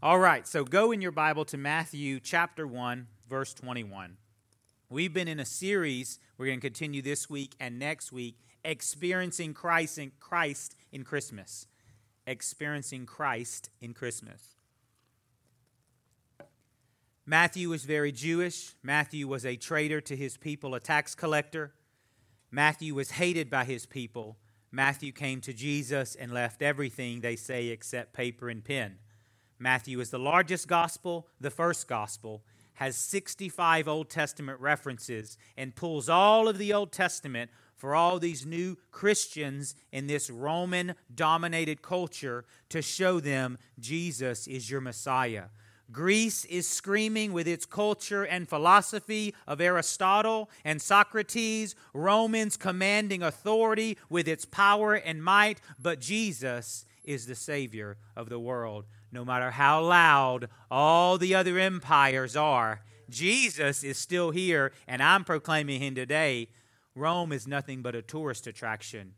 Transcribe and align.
All 0.00 0.20
right, 0.20 0.46
so 0.46 0.62
go 0.62 0.92
in 0.92 1.02
your 1.02 1.10
Bible 1.10 1.44
to 1.46 1.56
Matthew 1.56 2.20
chapter 2.20 2.68
1, 2.68 3.08
verse 3.28 3.52
21. 3.52 4.16
We've 4.88 5.12
been 5.12 5.26
in 5.26 5.40
a 5.40 5.44
series, 5.44 6.20
we're 6.36 6.46
going 6.46 6.60
to 6.60 6.66
continue 6.68 7.02
this 7.02 7.28
week 7.28 7.56
and 7.58 7.80
next 7.80 8.12
week, 8.12 8.38
experiencing 8.64 9.54
Christ 9.54 9.98
in, 9.98 10.12
Christ 10.20 10.76
in 10.92 11.02
Christmas. 11.02 11.66
Experiencing 12.28 13.06
Christ 13.06 13.70
in 13.80 13.92
Christmas. 13.92 14.54
Matthew 17.26 17.68
was 17.68 17.84
very 17.84 18.12
Jewish. 18.12 18.74
Matthew 18.84 19.26
was 19.26 19.44
a 19.44 19.56
traitor 19.56 20.00
to 20.02 20.14
his 20.14 20.36
people, 20.36 20.76
a 20.76 20.80
tax 20.80 21.16
collector. 21.16 21.72
Matthew 22.52 22.94
was 22.94 23.10
hated 23.10 23.50
by 23.50 23.64
his 23.64 23.84
people. 23.84 24.36
Matthew 24.70 25.10
came 25.10 25.40
to 25.40 25.52
Jesus 25.52 26.14
and 26.14 26.32
left 26.32 26.62
everything, 26.62 27.20
they 27.20 27.34
say, 27.34 27.66
except 27.66 28.12
paper 28.12 28.48
and 28.48 28.64
pen. 28.64 28.98
Matthew 29.58 30.00
is 30.00 30.10
the 30.10 30.18
largest 30.18 30.68
gospel, 30.68 31.26
the 31.40 31.50
first 31.50 31.88
gospel, 31.88 32.42
has 32.74 32.96
65 32.96 33.88
Old 33.88 34.08
Testament 34.08 34.60
references, 34.60 35.36
and 35.56 35.74
pulls 35.74 36.08
all 36.08 36.48
of 36.48 36.58
the 36.58 36.72
Old 36.72 36.92
Testament 36.92 37.50
for 37.74 37.94
all 37.94 38.18
these 38.18 38.46
new 38.46 38.76
Christians 38.90 39.74
in 39.92 40.06
this 40.06 40.30
Roman 40.30 40.94
dominated 41.14 41.82
culture 41.82 42.44
to 42.68 42.82
show 42.82 43.20
them 43.20 43.58
Jesus 43.78 44.46
is 44.46 44.70
your 44.70 44.80
Messiah. 44.80 45.44
Greece 45.90 46.44
is 46.44 46.68
screaming 46.68 47.32
with 47.32 47.48
its 47.48 47.64
culture 47.64 48.24
and 48.24 48.48
philosophy 48.48 49.34
of 49.46 49.60
Aristotle 49.60 50.50
and 50.64 50.82
Socrates, 50.82 51.74
Romans 51.94 52.56
commanding 52.58 53.22
authority 53.22 53.96
with 54.10 54.28
its 54.28 54.44
power 54.44 54.94
and 54.94 55.24
might, 55.24 55.60
but 55.80 56.00
Jesus 56.00 56.84
is 57.04 57.26
the 57.26 57.34
Savior 57.34 57.96
of 58.14 58.28
the 58.28 58.38
world. 58.38 58.84
No 59.10 59.24
matter 59.24 59.50
how 59.50 59.82
loud 59.82 60.48
all 60.70 61.18
the 61.18 61.34
other 61.34 61.58
empires 61.58 62.36
are, 62.36 62.82
Jesus 63.08 63.82
is 63.82 63.96
still 63.96 64.30
here, 64.30 64.72
and 64.86 65.02
I'm 65.02 65.24
proclaiming 65.24 65.80
him 65.80 65.94
today. 65.94 66.48
Rome 66.94 67.32
is 67.32 67.46
nothing 67.46 67.80
but 67.80 67.94
a 67.94 68.02
tourist 68.02 68.46
attraction 68.46 69.14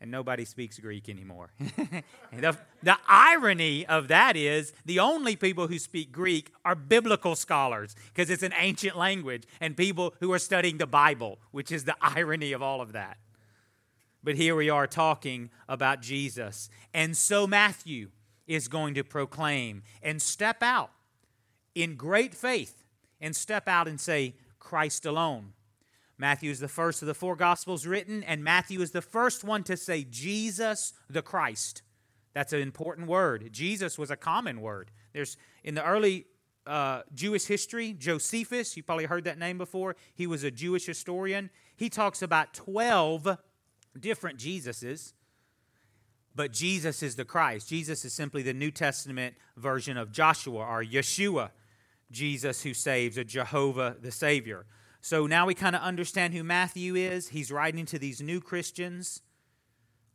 and 0.00 0.10
nobody 0.10 0.44
speaks 0.44 0.78
Greek 0.78 1.08
anymore. 1.08 1.50
the, 2.32 2.56
the 2.82 2.96
irony 3.08 3.84
of 3.86 4.08
that 4.08 4.36
is 4.36 4.72
the 4.84 5.00
only 5.00 5.34
people 5.34 5.66
who 5.66 5.78
speak 5.78 6.12
Greek 6.12 6.52
are 6.64 6.74
biblical 6.74 7.34
scholars 7.34 7.96
because 8.12 8.30
it's 8.30 8.42
an 8.42 8.54
ancient 8.58 8.96
language 8.96 9.44
and 9.60 9.76
people 9.76 10.14
who 10.20 10.32
are 10.32 10.38
studying 10.38 10.78
the 10.78 10.86
Bible, 10.86 11.38
which 11.50 11.72
is 11.72 11.84
the 11.84 11.96
irony 12.00 12.52
of 12.52 12.62
all 12.62 12.80
of 12.80 12.92
that. 12.92 13.18
But 14.22 14.36
here 14.36 14.54
we 14.54 14.70
are 14.70 14.86
talking 14.86 15.50
about 15.68 16.00
Jesus. 16.00 16.70
And 16.94 17.16
so 17.16 17.46
Matthew 17.46 18.10
is 18.48 18.66
going 18.66 18.94
to 18.94 19.04
proclaim 19.04 19.82
and 20.02 20.20
step 20.20 20.62
out 20.62 20.90
in 21.74 21.94
great 21.94 22.34
faith 22.34 22.84
and 23.20 23.36
step 23.36 23.68
out 23.68 23.86
and 23.86 24.00
say, 24.00 24.34
Christ 24.58 25.06
alone. 25.06 25.52
Matthew 26.18 26.50
is 26.50 26.58
the 26.58 26.68
first 26.68 27.00
of 27.00 27.06
the 27.06 27.14
four 27.14 27.36
Gospels 27.36 27.86
written, 27.86 28.24
and 28.24 28.42
Matthew 28.42 28.80
is 28.80 28.90
the 28.90 29.02
first 29.02 29.44
one 29.44 29.62
to 29.64 29.76
say 29.76 30.04
Jesus 30.04 30.92
the 31.08 31.22
Christ. 31.22 31.82
That's 32.34 32.52
an 32.52 32.60
important 32.60 33.06
word. 33.06 33.50
Jesus 33.52 33.96
was 33.96 34.10
a 34.10 34.16
common 34.16 34.60
word. 34.60 34.90
There's 35.12 35.36
in 35.62 35.74
the 35.74 35.84
early 35.84 36.26
uh, 36.66 37.02
Jewish 37.14 37.46
history, 37.46 37.94
Josephus, 37.94 38.76
you 38.76 38.82
probably 38.82 39.06
heard 39.06 39.24
that 39.24 39.38
name 39.38 39.58
before. 39.58 39.96
He 40.14 40.26
was 40.26 40.44
a 40.44 40.50
Jewish 40.50 40.86
historian. 40.86 41.50
He 41.76 41.88
talks 41.88 42.20
about 42.20 42.52
12 42.52 43.38
different 43.98 44.38
Jesuses, 44.38 45.14
but 46.34 46.52
Jesus 46.52 47.02
is 47.02 47.16
the 47.16 47.24
Christ. 47.24 47.68
Jesus 47.68 48.04
is 48.04 48.12
simply 48.12 48.42
the 48.42 48.54
New 48.54 48.70
Testament 48.70 49.34
version 49.56 49.96
of 49.96 50.12
Joshua 50.12 50.64
or 50.64 50.84
Yeshua, 50.84 51.50
Jesus 52.10 52.62
who 52.62 52.74
saves, 52.74 53.18
or 53.18 53.24
Jehovah 53.24 53.96
the 54.00 54.12
Savior. 54.12 54.66
So 55.00 55.26
now 55.26 55.46
we 55.46 55.54
kind 55.54 55.76
of 55.76 55.82
understand 55.82 56.34
who 56.34 56.42
Matthew 56.44 56.94
is. 56.94 57.28
He's 57.28 57.50
writing 57.50 57.86
to 57.86 57.98
these 57.98 58.20
new 58.20 58.40
Christians. 58.40 59.22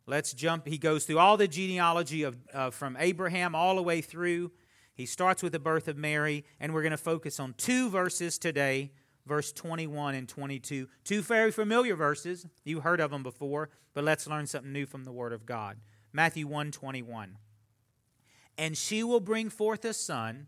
Let's 0.06 0.34
jump. 0.34 0.68
He 0.68 0.78
goes 0.78 1.06
through 1.06 1.19
all 1.19 1.38
the 1.38 1.47
genealogy 1.47 2.24
of 2.24 2.35
uh, 2.53 2.69
from 2.72 2.97
Abraham 3.00 3.56
all 3.56 3.75
the 3.75 3.84
way 3.84 4.01
through. 4.01 4.51
He 4.94 5.06
starts 5.06 5.41
with 5.41 5.53
the 5.53 5.59
birth 5.59 5.88
of 5.88 5.97
Mary, 5.97 6.45
and 6.59 6.74
we're 6.74 6.84
going 6.84 6.91
to 6.91 6.97
focus 6.97 7.40
on 7.40 7.56
two 7.57 7.90
verses 7.90 8.38
today, 8.38 8.91
verse 9.25 9.51
21 9.51 10.16
and 10.16 10.30
22. 10.30 10.88
Two 11.03 11.22
very 11.22 11.51
familiar 11.51 11.95
verses. 11.95 12.45
You 12.63 12.81
heard 12.81 13.00
of 13.00 13.12
them 13.12 13.24
before, 13.24 13.69
but 13.94 14.03
let's 14.03 14.28
learn 14.28 14.45
something 14.45 14.72
new 14.72 14.85
from 14.85 15.06
the 15.06 15.12
Word 15.12 15.34
of 15.34 15.45
God. 15.45 15.78
Matthew 16.13 16.47
1 16.47 16.72
21. 16.72 17.38
And 18.57 18.78
she 18.78 19.03
will 19.03 19.19
bring 19.19 19.50
forth 19.50 19.84
a 19.84 19.94
son, 19.94 20.47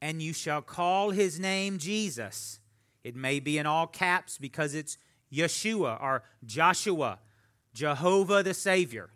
and 0.00 0.20
you 0.22 0.32
shall 0.32 0.62
call 0.62 1.10
his 1.10 1.38
name 1.38 1.78
Jesus 1.78 2.58
it 3.04 3.16
may 3.16 3.40
be 3.40 3.58
in 3.58 3.66
all 3.66 3.86
caps 3.86 4.38
because 4.38 4.74
it's 4.74 4.96
Yeshua 5.32 6.00
or 6.00 6.22
Joshua, 6.44 7.18
Jehovah 7.74 8.42
the 8.42 8.54
Savior. 8.54 9.10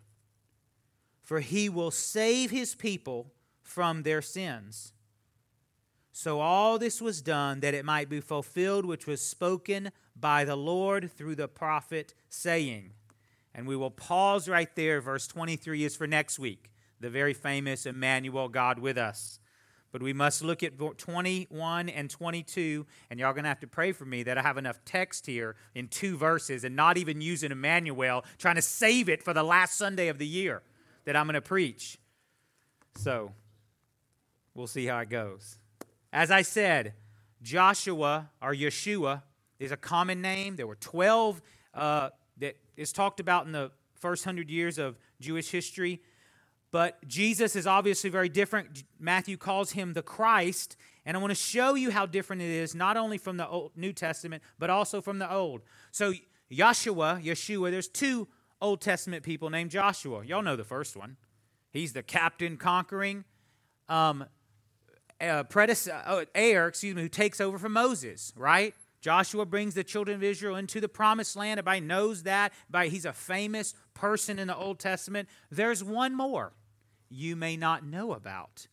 For 1.21 1.39
he 1.39 1.69
will 1.69 1.91
save 1.91 2.51
his 2.51 2.75
people 2.75 3.33
from 3.61 4.03
their 4.03 4.21
sins. 4.21 4.93
So 6.11 6.39
all 6.39 6.79
this 6.79 7.01
was 7.01 7.21
done 7.21 7.59
that 7.59 7.73
it 7.73 7.85
might 7.85 8.09
be 8.09 8.21
fulfilled 8.21 8.85
which 8.85 9.05
was 9.05 9.21
spoken 9.21 9.91
by 10.15 10.45
the 10.45 10.55
Lord 10.55 11.11
through 11.11 11.35
the 11.35 11.47
prophet, 11.47 12.13
saying, 12.27 12.93
and 13.57 13.67
we 13.67 13.75
will 13.75 13.91
pause 13.91 14.47
right 14.47 14.73
there. 14.75 15.01
Verse 15.01 15.27
23 15.27 15.83
is 15.83 15.95
for 15.95 16.05
next 16.05 16.37
week, 16.37 16.71
the 17.01 17.09
very 17.09 17.33
famous 17.33 17.87
Emmanuel, 17.87 18.47
God 18.47 18.77
with 18.79 18.97
us. 18.97 19.39
But 19.91 20.03
we 20.03 20.13
must 20.13 20.43
look 20.43 20.61
at 20.61 20.73
21 20.77 21.89
and 21.89 22.09
22, 22.09 22.85
and 23.09 23.19
y'all 23.19 23.33
to 23.45 23.49
have 23.49 23.61
to 23.61 23.67
pray 23.67 23.93
for 23.93 24.05
me 24.05 24.21
that 24.23 24.37
I 24.37 24.43
have 24.43 24.57
enough 24.57 24.79
text 24.85 25.25
here 25.25 25.55
in 25.73 25.87
two 25.87 26.17
verses 26.17 26.63
and 26.63 26.75
not 26.75 26.97
even 26.97 27.19
using 27.19 27.51
Emmanuel, 27.51 28.23
trying 28.37 28.55
to 28.55 28.61
save 28.61 29.09
it 29.09 29.23
for 29.23 29.33
the 29.33 29.43
last 29.43 29.75
Sunday 29.75 30.09
of 30.09 30.19
the 30.19 30.27
year 30.27 30.61
that 31.05 31.15
I'm 31.15 31.25
to 31.33 31.41
preach. 31.41 31.97
So 32.97 33.31
we'll 34.53 34.67
see 34.67 34.85
how 34.85 34.99
it 34.99 35.09
goes. 35.09 35.57
As 36.13 36.29
I 36.29 36.43
said, 36.43 36.93
Joshua 37.41 38.29
or 38.39 38.53
Yeshua 38.53 39.23
is 39.57 39.71
a 39.71 39.77
common 39.77 40.21
name. 40.21 40.57
There 40.57 40.67
were 40.67 40.75
12 40.75 41.41
uh, 41.73 42.09
is 42.77 42.93
talked 42.93 43.19
about 43.19 43.45
in 43.45 43.51
the 43.51 43.71
first 43.99 44.23
hundred 44.23 44.49
years 44.49 44.77
of 44.77 44.97
Jewish 45.19 45.49
history. 45.49 46.01
But 46.71 47.05
Jesus 47.07 47.55
is 47.55 47.65
obviously 47.65 48.09
very 48.09 48.29
different. 48.29 48.83
Matthew 48.99 49.37
calls 49.37 49.71
him 49.71 49.93
the 49.93 50.01
Christ. 50.01 50.75
And 51.05 51.15
I 51.15 51.19
want 51.19 51.31
to 51.31 51.35
show 51.35 51.75
you 51.75 51.91
how 51.91 52.05
different 52.05 52.41
it 52.41 52.49
is, 52.49 52.75
not 52.75 52.97
only 52.97 53.17
from 53.17 53.37
the 53.37 53.47
Old, 53.47 53.71
New 53.75 53.93
Testament, 53.93 54.43
but 54.59 54.69
also 54.69 55.01
from 55.01 55.19
the 55.19 55.31
Old. 55.31 55.61
So, 55.91 56.13
Joshua, 56.51 57.19
Yeshua, 57.23 57.71
there's 57.71 57.87
two 57.87 58.27
Old 58.61 58.81
Testament 58.81 59.23
people 59.23 59.49
named 59.49 59.71
Joshua. 59.71 60.25
Y'all 60.25 60.41
know 60.41 60.55
the 60.55 60.63
first 60.65 60.97
one. 60.97 61.17
He's 61.71 61.93
the 61.93 62.03
captain 62.03 62.57
conquering 62.57 63.23
um, 63.89 64.25
uh, 65.21 65.43
uh, 65.43 66.25
heir, 66.35 66.67
excuse 66.67 66.95
me, 66.95 67.01
who 67.01 67.09
takes 67.09 67.39
over 67.39 67.57
from 67.57 67.73
Moses, 67.73 68.33
right? 68.35 68.73
Joshua 69.07 69.45
brings 69.45 69.73
the 69.73 69.85
children 69.85 70.15
of 70.15 70.21
Israel 70.21 70.57
into 70.57 70.81
the 70.81 70.89
promised 70.89 71.37
land. 71.37 71.59
Everybody 71.59 71.79
knows 71.79 72.23
that. 72.23 72.51
He's 72.89 73.05
a 73.05 73.13
famous 73.13 73.73
person 73.93 74.37
in 74.37 74.49
the 74.49 74.57
Old 74.57 74.79
Testament. 74.79 75.29
There's 75.49 75.81
one 75.81 76.13
more 76.13 76.51
you 77.07 77.37
may 77.37 77.55
not 77.55 77.85
know 77.85 78.11
about, 78.11 78.67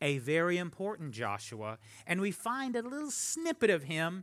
a 0.00 0.18
very 0.18 0.58
important 0.58 1.10
Joshua. 1.10 1.76
And 2.06 2.20
we 2.20 2.30
find 2.30 2.76
a 2.76 2.82
little 2.82 3.10
snippet 3.10 3.68
of 3.68 3.82
him 3.82 4.22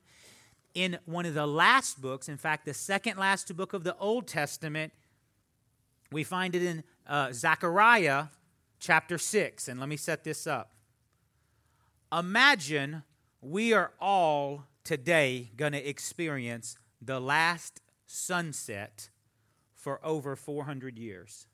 in 0.74 1.00
one 1.04 1.26
of 1.26 1.34
the 1.34 1.46
last 1.46 2.02
books, 2.02 2.30
in 2.30 2.38
fact, 2.38 2.64
the 2.64 2.74
second 2.74 3.18
last 3.18 3.54
book 3.58 3.74
of 3.74 3.84
the 3.84 3.98
Old 3.98 4.26
Testament. 4.26 4.94
We 6.14 6.24
find 6.24 6.56
it 6.56 6.64
in 6.64 6.86
uh, 7.06 7.34
Zechariah 7.34 8.28
chapter 8.80 9.18
6. 9.18 9.68
And 9.68 9.82
let 9.82 9.90
me 9.90 9.98
set 9.98 10.24
this 10.24 10.48
up. 10.48 10.72
Imagine 12.10 13.04
we 13.42 13.74
are 13.74 13.92
all 14.00 14.64
today 14.88 15.52
going 15.58 15.74
to 15.74 15.86
experience 15.90 16.78
the 17.02 17.20
last 17.20 17.82
sunset 18.06 19.10
for 19.76 20.00
over 20.02 20.38
400 20.38 20.98
years. 20.98 21.46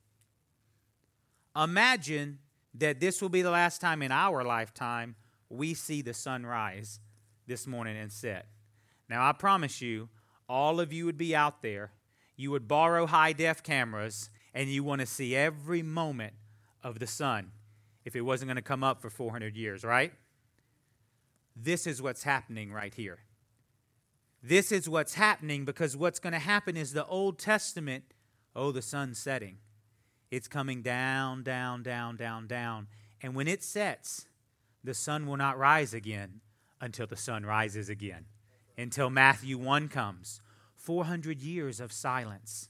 Imagine 1.56 2.38
that 2.75 3.00
this 3.00 3.24
will 3.24 3.30
be 3.30 3.41
the 3.41 3.50
last 3.50 3.81
time 3.81 4.03
in 4.03 4.12
our 4.12 4.44
lifetime 4.44 5.15
we 5.50 5.74
see 5.74 6.03
the 6.03 6.13
sun 6.13 6.45
rise 6.45 7.00
this 7.47 7.65
morning 7.65 7.97
and 7.97 8.12
set. 8.12 8.45
Now, 9.09 9.27
I 9.27 9.31
promise 9.31 9.81
you, 9.81 10.09
all 10.47 10.79
of 10.79 10.94
you 10.94 11.07
would 11.07 11.18
be 11.18 11.36
out 11.36 11.63
there. 11.63 11.91
You 12.36 12.51
would 12.51 12.68
borrow 12.68 13.07
high 13.07 13.33
def 13.33 13.63
cameras 13.63 14.29
and 14.53 14.69
you 14.69 14.83
want 14.83 15.01
to 15.01 15.07
see 15.07 15.36
every 15.36 15.81
moment 15.81 16.33
of 16.83 17.00
the 17.00 17.07
sun 17.07 17.51
if 18.06 18.15
it 18.15 18.21
wasn't 18.21 18.50
going 18.50 18.57
to 18.57 18.62
come 18.62 18.83
up 18.83 19.01
for 19.01 19.09
400 19.09 19.57
years, 19.57 19.83
right? 19.83 20.13
This 21.55 21.88
is 21.88 22.01
what's 22.01 22.23
happening 22.23 22.71
right 22.71 22.94
here. 22.94 23.19
This 24.41 24.71
is 24.71 24.89
what's 24.89 25.13
happening 25.13 25.63
because 25.65 25.95
what's 25.95 26.19
going 26.19 26.33
to 26.33 26.39
happen 26.39 26.75
is 26.75 26.91
the 26.91 27.05
Old 27.05 27.39
Testament, 27.39 28.03
oh, 28.55 28.71
the 28.71 28.81
sun's 28.81 29.17
setting. 29.17 29.57
It's 30.31 30.47
coming 30.47 30.81
down, 30.81 31.44
down, 31.44 31.83
down, 31.83 32.17
down, 32.17 32.47
down. 32.47 32.88
And 33.21 33.35
when 33.35 33.47
it 33.47 33.63
sets, 33.63 34.25
the 34.83 34.94
sun 34.94 35.27
will 35.27 35.38
not 35.38 35.57
rise 35.57 35.94
again 35.94 36.41
until 36.81 37.07
the 37.07 37.15
sun 37.15 37.45
rises 37.45 37.88
again, 37.88 38.25
until 38.77 39.09
Matthew 39.09 39.57
1 39.57 39.88
comes. 39.88 40.41
400 40.75 41.41
years 41.41 41.79
of 41.79 41.94
silence. 41.94 42.67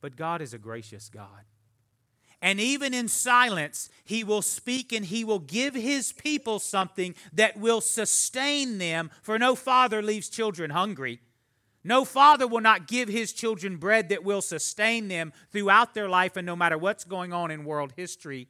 But 0.00 0.14
God 0.14 0.40
is 0.40 0.54
a 0.54 0.58
gracious 0.58 1.08
God. 1.08 1.44
And 2.44 2.60
even 2.60 2.92
in 2.92 3.08
silence, 3.08 3.88
He 4.04 4.22
will 4.22 4.42
speak 4.42 4.92
and 4.92 5.06
He 5.06 5.24
will 5.24 5.38
give 5.38 5.74
His 5.74 6.12
people 6.12 6.58
something 6.58 7.14
that 7.32 7.56
will 7.56 7.80
sustain 7.80 8.76
them, 8.76 9.10
for 9.22 9.38
no 9.38 9.54
father 9.54 10.02
leaves 10.02 10.28
children 10.28 10.70
hungry. 10.70 11.20
No 11.82 12.04
father 12.04 12.46
will 12.46 12.60
not 12.60 12.88
give 12.88 13.10
his 13.10 13.34
children 13.34 13.76
bread 13.76 14.08
that 14.08 14.24
will 14.24 14.40
sustain 14.40 15.08
them 15.08 15.34
throughout 15.52 15.92
their 15.92 16.08
life 16.08 16.34
and 16.34 16.46
no 16.46 16.56
matter 16.56 16.78
what's 16.78 17.04
going 17.04 17.34
on 17.34 17.50
in 17.50 17.66
world 17.66 17.92
history. 17.94 18.48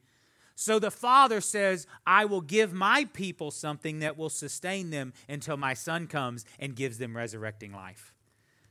So 0.55 0.79
the 0.79 0.93
father 0.93 1.41
says, 1.41 1.89
I 2.07 2.27
will 2.27 2.41
give 2.41 2.73
my 2.73 3.09
people 3.13 3.51
something 3.51 3.99
that 3.99 4.17
will 4.17 4.31
sustain 4.31 4.91
them 4.91 5.13
until 5.29 5.57
my 5.57 5.75
son 5.75 6.07
comes 6.07 6.45
and 6.61 6.77
gives 6.77 6.99
them 6.99 7.17
resurrecting 7.17 7.73
life. 7.73 8.15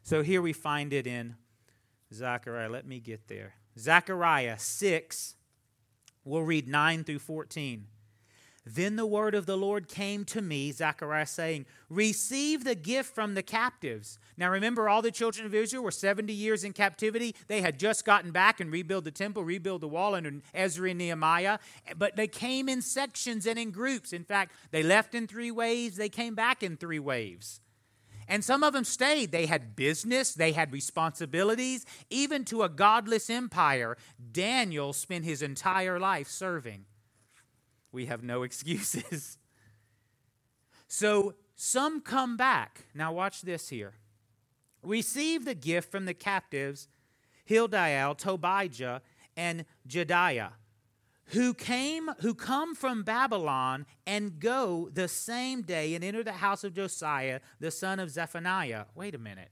So 0.02 0.24
here 0.24 0.42
we 0.42 0.54
find 0.54 0.94
it 0.94 1.08
in 1.08 1.36
Zechariah. 2.14 2.70
Let 2.70 2.88
me 2.88 3.02
get 3.02 3.28
there. 3.28 3.56
Zechariah 3.78 4.60
6, 4.60 5.36
we'll 6.24 6.44
read 6.44 6.68
9 6.68 7.04
through 7.04 7.20
14. 7.20 7.88
Then 8.66 8.96
the 8.96 9.06
word 9.06 9.36
of 9.36 9.46
the 9.46 9.58
Lord 9.58 9.90
came 9.90 10.24
to 10.26 10.42
me, 10.42 10.72
Zechariah 10.72 11.26
saying, 11.26 11.66
Receive 11.90 12.64
the 12.64 12.76
gift 12.76 13.14
from 13.14 13.34
the 13.34 13.44
captives. 13.44 14.18
Now 14.38 14.50
remember, 14.50 14.88
all 14.88 15.02
the 15.02 15.12
children 15.12 15.46
of 15.46 15.54
Israel 15.54 15.84
were 15.84 15.92
70 15.92 16.32
years 16.32 16.64
in 16.64 16.72
captivity. 16.72 17.36
They 17.48 17.60
had 17.60 17.78
just 17.78 18.06
gotten 18.06 18.32
back 18.32 18.62
and 18.62 18.72
rebuilt 18.72 19.04
the 19.04 19.12
temple, 19.12 19.44
rebuilt 19.44 19.82
the 19.82 19.90
wall 19.90 20.16
under 20.16 20.32
Ezra 20.54 20.92
and 20.92 20.98
Nehemiah. 20.98 21.60
But 21.98 22.16
they 22.16 22.28
came 22.28 22.70
in 22.70 22.82
sections 22.82 23.46
and 23.46 23.60
in 23.60 23.72
groups. 23.72 24.14
In 24.14 24.24
fact, 24.24 24.54
they 24.72 24.82
left 24.82 25.14
in 25.14 25.28
three 25.28 25.52
waves, 25.52 25.98
they 25.98 26.10
came 26.10 26.34
back 26.34 26.64
in 26.64 26.78
three 26.78 27.00
waves. 27.00 27.60
And 28.28 28.44
some 28.44 28.64
of 28.64 28.74
them 28.74 28.84
stayed. 28.84 29.32
They 29.32 29.46
had 29.46 29.76
business, 29.76 30.34
they 30.34 30.52
had 30.52 30.72
responsibilities, 30.72 31.86
even 32.10 32.46
to 32.46 32.64
a 32.64 32.70
godless 32.70 33.30
empire. 33.30 33.98
Daniel 34.32 34.94
spent 34.94 35.26
his 35.26 35.42
entire 35.42 36.00
life 36.00 36.28
serving 36.28 36.86
we 37.94 38.08
have 38.08 38.24
no 38.24 38.44
excuses. 38.44 39.38
so 40.90 41.36
some 41.56 42.02
come 42.02 42.36
back. 42.36 42.82
Now, 42.94 43.14
watch 43.14 43.44
this 43.44 43.70
here. 43.70 43.94
Receive 44.82 45.46
the 45.46 45.56
gift 45.56 45.90
from 45.90 46.04
the 46.04 46.14
captives, 46.14 46.90
Hildiel, 47.50 48.18
Tobijah, 48.18 49.02
and 49.38 49.64
Jedaiah, 49.88 50.52
who 51.28 51.54
came, 51.54 52.10
who 52.20 52.34
come 52.34 52.76
from 52.76 53.04
Babylon 53.04 53.86
and 54.06 54.40
go 54.40 54.90
the 54.94 55.08
same 55.08 55.62
day 55.62 55.96
and 55.96 56.04
enter 56.04 56.24
the 56.24 56.34
house 56.34 56.64
of 56.64 56.74
Josiah, 56.74 57.40
the 57.60 57.72
son 57.72 58.00
of 58.00 58.10
Zephaniah. 58.10 58.86
Wait 58.96 59.16
a 59.16 59.20
minute. 59.20 59.50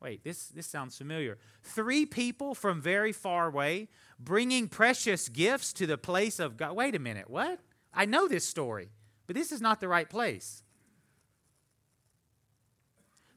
Wait, 0.00 0.22
this, 0.24 0.48
this 0.48 0.66
sounds 0.66 0.96
familiar. 0.96 1.38
Three 1.62 2.04
people 2.04 2.54
from 2.54 2.80
very 2.80 3.12
far 3.12 3.48
away 3.48 3.88
bringing 4.18 4.68
precious 4.68 5.28
gifts 5.28 5.72
to 5.74 5.86
the 5.86 5.98
place 5.98 6.38
of 6.38 6.56
God. 6.56 6.76
Wait 6.76 6.94
a 6.94 6.98
minute, 6.98 7.30
what? 7.30 7.60
I 7.94 8.04
know 8.04 8.28
this 8.28 8.46
story, 8.46 8.90
but 9.26 9.34
this 9.34 9.52
is 9.52 9.60
not 9.60 9.80
the 9.80 9.88
right 9.88 10.08
place. 10.08 10.62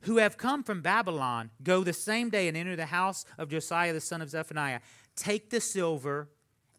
Who 0.02 0.18
have 0.18 0.38
come 0.38 0.64
from 0.64 0.82
Babylon, 0.82 1.50
go 1.64 1.84
the 1.84 1.94
same 1.94 2.30
day 2.30 2.48
and 2.48 2.56
enter 2.56 2.75
the 2.75 2.88
house 2.88 3.25
of 3.38 3.50
Josiah 3.50 3.94
the 3.94 4.02
son 4.02 4.22
of 4.22 4.30
Zephaniah. 4.30 4.80
Take 5.16 5.50
the 5.50 5.60
silver 5.60 6.30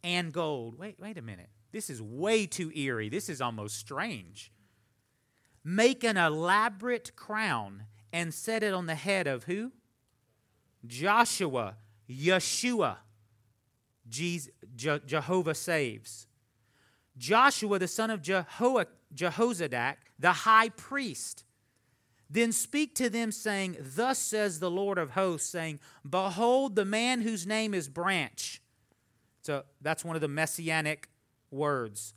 and 0.02 0.32
gold. 0.32 0.78
Wait, 0.78 0.96
wait 0.98 1.18
a 1.18 1.22
minute. 1.22 1.50
This 1.72 1.90
is 1.90 2.02
way 2.02 2.46
too 2.46 2.70
eerie. 2.74 3.08
This 3.08 3.28
is 3.28 3.40
almost 3.40 3.76
strange. 3.76 4.52
Make 5.62 6.04
an 6.04 6.16
elaborate 6.16 7.14
crown 7.16 7.84
and 8.12 8.34
set 8.34 8.62
it 8.62 8.74
on 8.74 8.86
the 8.86 8.94
head 8.94 9.26
of 9.26 9.44
who? 9.44 9.72
Joshua, 10.86 11.76
Yeshua, 12.08 12.96
Jesus, 14.08 14.52
Jehovah 14.74 15.54
saves. 15.54 16.26
Joshua, 17.16 17.78
the 17.78 17.86
son 17.86 18.10
of 18.10 18.22
Jeho- 18.22 18.86
Jehozadak, 19.14 19.96
the 20.18 20.32
high 20.32 20.70
priest. 20.70 21.44
Then 22.28 22.52
speak 22.52 22.94
to 22.94 23.10
them, 23.10 23.32
saying, 23.32 23.76
Thus 23.80 24.18
says 24.18 24.60
the 24.60 24.70
Lord 24.70 24.98
of 24.98 25.10
hosts, 25.10 25.50
saying, 25.50 25.80
Behold, 26.08 26.76
the 26.76 26.84
man 26.84 27.22
whose 27.22 27.46
name 27.46 27.74
is 27.74 27.88
Branch. 27.88 28.62
So 29.42 29.64
that's 29.80 30.04
one 30.04 30.16
of 30.16 30.22
the 30.22 30.28
messianic 30.28 31.08
words. 31.50 32.14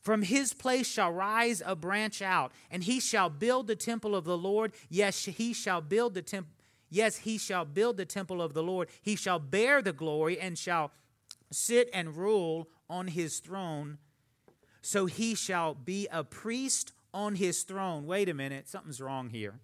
From 0.00 0.22
his 0.22 0.52
place 0.52 0.86
shall 0.86 1.10
rise 1.10 1.62
a 1.64 1.74
branch 1.74 2.20
out, 2.20 2.52
and 2.70 2.84
he 2.84 3.00
shall 3.00 3.30
build 3.30 3.66
the 3.66 3.76
temple 3.76 4.14
of 4.14 4.24
the 4.24 4.36
Lord. 4.36 4.72
Yes, 4.90 5.24
he 5.24 5.52
shall 5.54 5.80
build 5.80 6.14
the 6.14 6.22
temple. 6.22 6.52
Yes, 6.90 7.18
he 7.18 7.38
shall 7.38 7.64
build 7.64 7.96
the 7.96 8.04
temple 8.04 8.42
of 8.42 8.52
the 8.52 8.62
Lord. 8.62 8.88
He 9.00 9.16
shall 9.16 9.38
bear 9.38 9.80
the 9.80 9.92
glory 9.92 10.38
and 10.38 10.58
shall 10.58 10.92
sit 11.50 11.88
and 11.92 12.16
rule 12.16 12.68
on 12.90 13.08
his 13.08 13.38
throne 13.40 13.98
so 14.84 15.06
he 15.06 15.34
shall 15.34 15.72
be 15.72 16.06
a 16.12 16.22
priest 16.22 16.92
on 17.14 17.36
his 17.36 17.62
throne. 17.62 18.04
Wait 18.04 18.28
a 18.28 18.34
minute, 18.34 18.68
something's 18.68 19.00
wrong 19.00 19.30
here. 19.30 19.58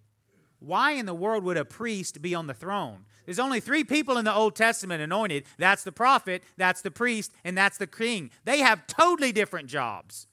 Why 0.61 0.91
in 0.91 1.07
the 1.07 1.13
world 1.15 1.43
would 1.43 1.57
a 1.57 1.65
priest 1.65 2.21
be 2.21 2.35
on 2.35 2.45
the 2.45 2.53
throne? 2.53 3.05
There's 3.25 3.39
only 3.39 3.59
three 3.59 3.83
people 3.83 4.17
in 4.17 4.25
the 4.25 4.33
Old 4.33 4.55
Testament 4.55 5.01
anointed 5.01 5.45
that's 5.57 5.83
the 5.83 5.91
prophet, 5.91 6.43
that's 6.55 6.81
the 6.81 6.91
priest, 6.91 7.31
and 7.43 7.57
that's 7.57 7.77
the 7.77 7.87
king. 7.87 8.29
They 8.45 8.59
have 8.59 8.85
totally 8.85 9.31
different 9.31 9.67
jobs. 9.67 10.27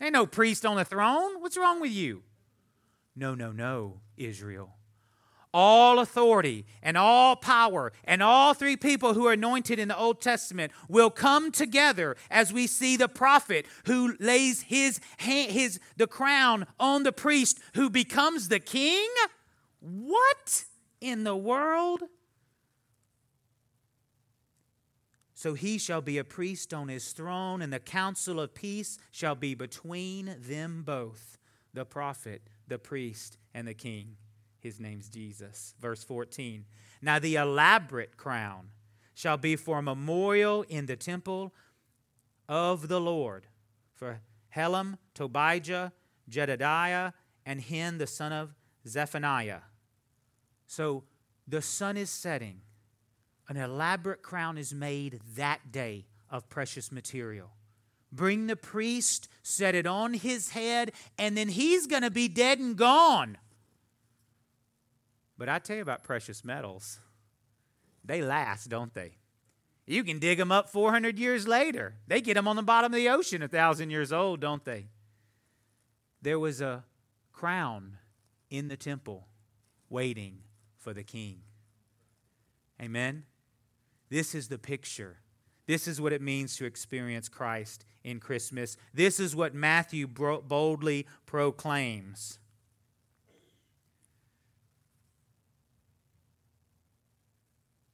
Ain't 0.00 0.12
no 0.12 0.24
priest 0.24 0.64
on 0.64 0.76
the 0.76 0.84
throne. 0.84 1.40
What's 1.40 1.56
wrong 1.56 1.80
with 1.80 1.90
you? 1.90 2.22
No, 3.16 3.34
no, 3.34 3.50
no, 3.50 4.00
Israel 4.16 4.76
all 5.54 5.98
authority 5.98 6.64
and 6.82 6.96
all 6.96 7.36
power 7.36 7.92
and 8.04 8.22
all 8.22 8.54
three 8.54 8.76
people 8.76 9.14
who 9.14 9.26
are 9.26 9.34
anointed 9.34 9.78
in 9.78 9.88
the 9.88 9.96
Old 9.96 10.20
Testament 10.20 10.72
will 10.88 11.10
come 11.10 11.52
together 11.52 12.16
as 12.30 12.52
we 12.52 12.66
see 12.66 12.96
the 12.96 13.08
prophet 13.08 13.66
who 13.84 14.16
lays 14.18 14.62
his 14.62 15.00
his 15.18 15.78
the 15.96 16.06
crown 16.06 16.66
on 16.80 17.02
the 17.02 17.12
priest 17.12 17.58
who 17.74 17.90
becomes 17.90 18.48
the 18.48 18.60
king? 18.60 19.08
What 19.82 20.64
in 21.00 21.24
the 21.24 21.36
world? 21.36 22.02
So 25.34 25.54
he 25.54 25.76
shall 25.78 26.00
be 26.00 26.18
a 26.18 26.24
priest 26.24 26.72
on 26.72 26.86
his 26.86 27.10
throne, 27.10 27.62
and 27.62 27.72
the 27.72 27.80
counsel 27.80 28.38
of 28.38 28.54
peace 28.54 28.96
shall 29.10 29.34
be 29.34 29.56
between 29.56 30.36
them 30.38 30.84
both 30.84 31.36
the 31.74 31.84
prophet, 31.84 32.42
the 32.68 32.78
priest, 32.78 33.38
and 33.52 33.66
the 33.66 33.74
king. 33.74 34.16
His 34.60 34.78
name's 34.78 35.08
Jesus. 35.08 35.74
Verse 35.80 36.04
14. 36.04 36.64
Now 37.00 37.18
the 37.18 37.34
elaborate 37.34 38.16
crown 38.16 38.68
shall 39.14 39.36
be 39.36 39.56
for 39.56 39.78
a 39.78 39.82
memorial 39.82 40.62
in 40.68 40.86
the 40.86 40.94
temple 40.94 41.52
of 42.48 42.86
the 42.86 43.00
Lord 43.00 43.48
for 43.94 44.20
Helam, 44.54 44.98
Tobijah, 45.14 45.92
Jedediah, 46.28 47.12
and 47.44 47.60
Hen, 47.60 47.98
the 47.98 48.06
son 48.06 48.32
of 48.32 48.54
Zephaniah. 48.86 49.62
So 50.72 51.04
the 51.46 51.60
sun 51.60 51.98
is 51.98 52.08
setting. 52.08 52.62
An 53.46 53.58
elaborate 53.58 54.22
crown 54.22 54.56
is 54.56 54.72
made 54.72 55.20
that 55.36 55.70
day 55.70 56.06
of 56.30 56.48
precious 56.48 56.90
material. 56.90 57.50
Bring 58.10 58.46
the 58.46 58.56
priest, 58.56 59.28
set 59.42 59.74
it 59.74 59.86
on 59.86 60.14
his 60.14 60.52
head, 60.52 60.92
and 61.18 61.36
then 61.36 61.48
he's 61.48 61.86
going 61.86 62.00
to 62.00 62.10
be 62.10 62.26
dead 62.26 62.58
and 62.58 62.74
gone. 62.74 63.36
But 65.36 65.50
I 65.50 65.58
tell 65.58 65.76
you 65.76 65.82
about 65.82 66.04
precious 66.04 66.42
metals. 66.42 67.00
They 68.02 68.22
last, 68.22 68.70
don't 68.70 68.94
they? 68.94 69.18
You 69.86 70.02
can 70.02 70.18
dig 70.20 70.38
them 70.38 70.50
up 70.50 70.70
400 70.70 71.18
years 71.18 71.46
later. 71.46 71.96
They 72.06 72.22
get 72.22 72.32
them 72.32 72.48
on 72.48 72.56
the 72.56 72.62
bottom 72.62 72.94
of 72.94 72.96
the 72.96 73.10
ocean 73.10 73.42
a 73.42 73.48
thousand 73.48 73.90
years 73.90 74.10
old, 74.10 74.40
don't 74.40 74.64
they? 74.64 74.86
There 76.22 76.38
was 76.38 76.62
a 76.62 76.84
crown 77.30 77.98
in 78.48 78.68
the 78.68 78.76
temple 78.78 79.26
waiting 79.90 80.38
for 80.82 80.92
the 80.92 81.02
king. 81.02 81.40
Amen? 82.80 83.24
This 84.10 84.34
is 84.34 84.48
the 84.48 84.58
picture. 84.58 85.18
This 85.66 85.86
is 85.86 86.00
what 86.00 86.12
it 86.12 86.20
means 86.20 86.56
to 86.56 86.64
experience 86.64 87.28
Christ 87.28 87.84
in 88.02 88.18
Christmas. 88.18 88.76
This 88.92 89.20
is 89.20 89.36
what 89.36 89.54
Matthew 89.54 90.06
boldly 90.08 91.06
proclaims. 91.24 92.38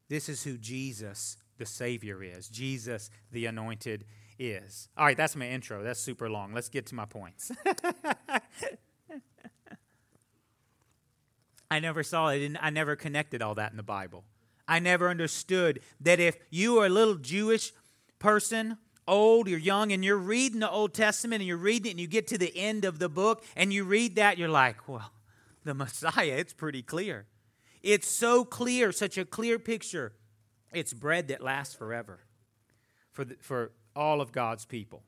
This 0.09 0.31
is 0.31 0.43
who 0.43 0.57
Jesus, 0.57 1.37
the 1.59 1.67
Savior, 1.67 2.23
is. 2.23 2.49
Jesus, 2.49 3.11
the 3.31 3.45
anointed, 3.45 4.07
is. 4.39 4.89
All 4.97 5.05
right, 5.05 5.17
that's 5.17 5.37
my 5.37 5.49
intro. 5.49 5.83
That's 5.83 6.01
super 6.01 6.31
long. 6.31 6.55
Let's 6.55 6.69
get 6.69 6.87
to 6.87 6.95
my 6.95 7.05
points. 7.05 7.53
I 11.71 11.81
never 11.81 12.03
saw 12.03 12.29
it. 12.29 12.57
I 12.61 12.71
never 12.71 12.97
connected 12.97 13.43
all 13.43 13.55
that 13.57 13.71
in 13.71 13.77
the 13.77 13.83
Bible. 13.83 14.25
I 14.67 14.79
never 14.79 15.09
understood 15.09 15.81
that 16.01 16.21
if 16.21 16.37
you 16.51 16.79
are 16.79 16.87
a 16.87 16.91
little 16.91 17.17
Jewish 17.17 17.73
person 18.19 18.79
old, 19.07 19.49
you're 19.49 19.59
young, 19.59 19.93
and 19.93 20.05
you're 20.05 20.19
reading 20.19 20.61
the 20.61 20.71
Old 20.71 20.93
Testament 20.93 21.41
and 21.41 21.49
you're 21.49 21.57
reading 21.57 21.87
it 21.87 21.91
and 21.93 22.01
you 22.01 22.07
get 22.07 22.27
to 22.29 22.39
the 22.39 22.55
end 22.55 22.85
of 22.85 22.99
the 22.99 23.09
book 23.09 23.43
and 23.57 23.73
you 23.73 23.85
read 23.85 24.17
that, 24.17 24.37
you're 24.37 24.49
like, 24.49 24.87
well, 24.87 25.11
the 25.65 25.75
Messiah, 25.75 26.37
it's 26.37 26.53
pretty 26.53 26.83
clear. 26.83 27.27
It's 27.83 28.09
so 28.09 28.45
clear, 28.45 28.93
such 28.93 29.17
a 29.17 29.25
clear 29.25 29.59
picture. 29.59 30.13
It's 30.73 30.93
bread 30.93 31.29
that 31.29 31.43
lasts 31.43 31.75
forever 31.75 32.21
for, 33.13 33.25
the, 33.25 33.37
for 33.41 33.73
all 33.97 34.21
of 34.21 34.33
God's 34.33 34.67
people. 34.67 35.03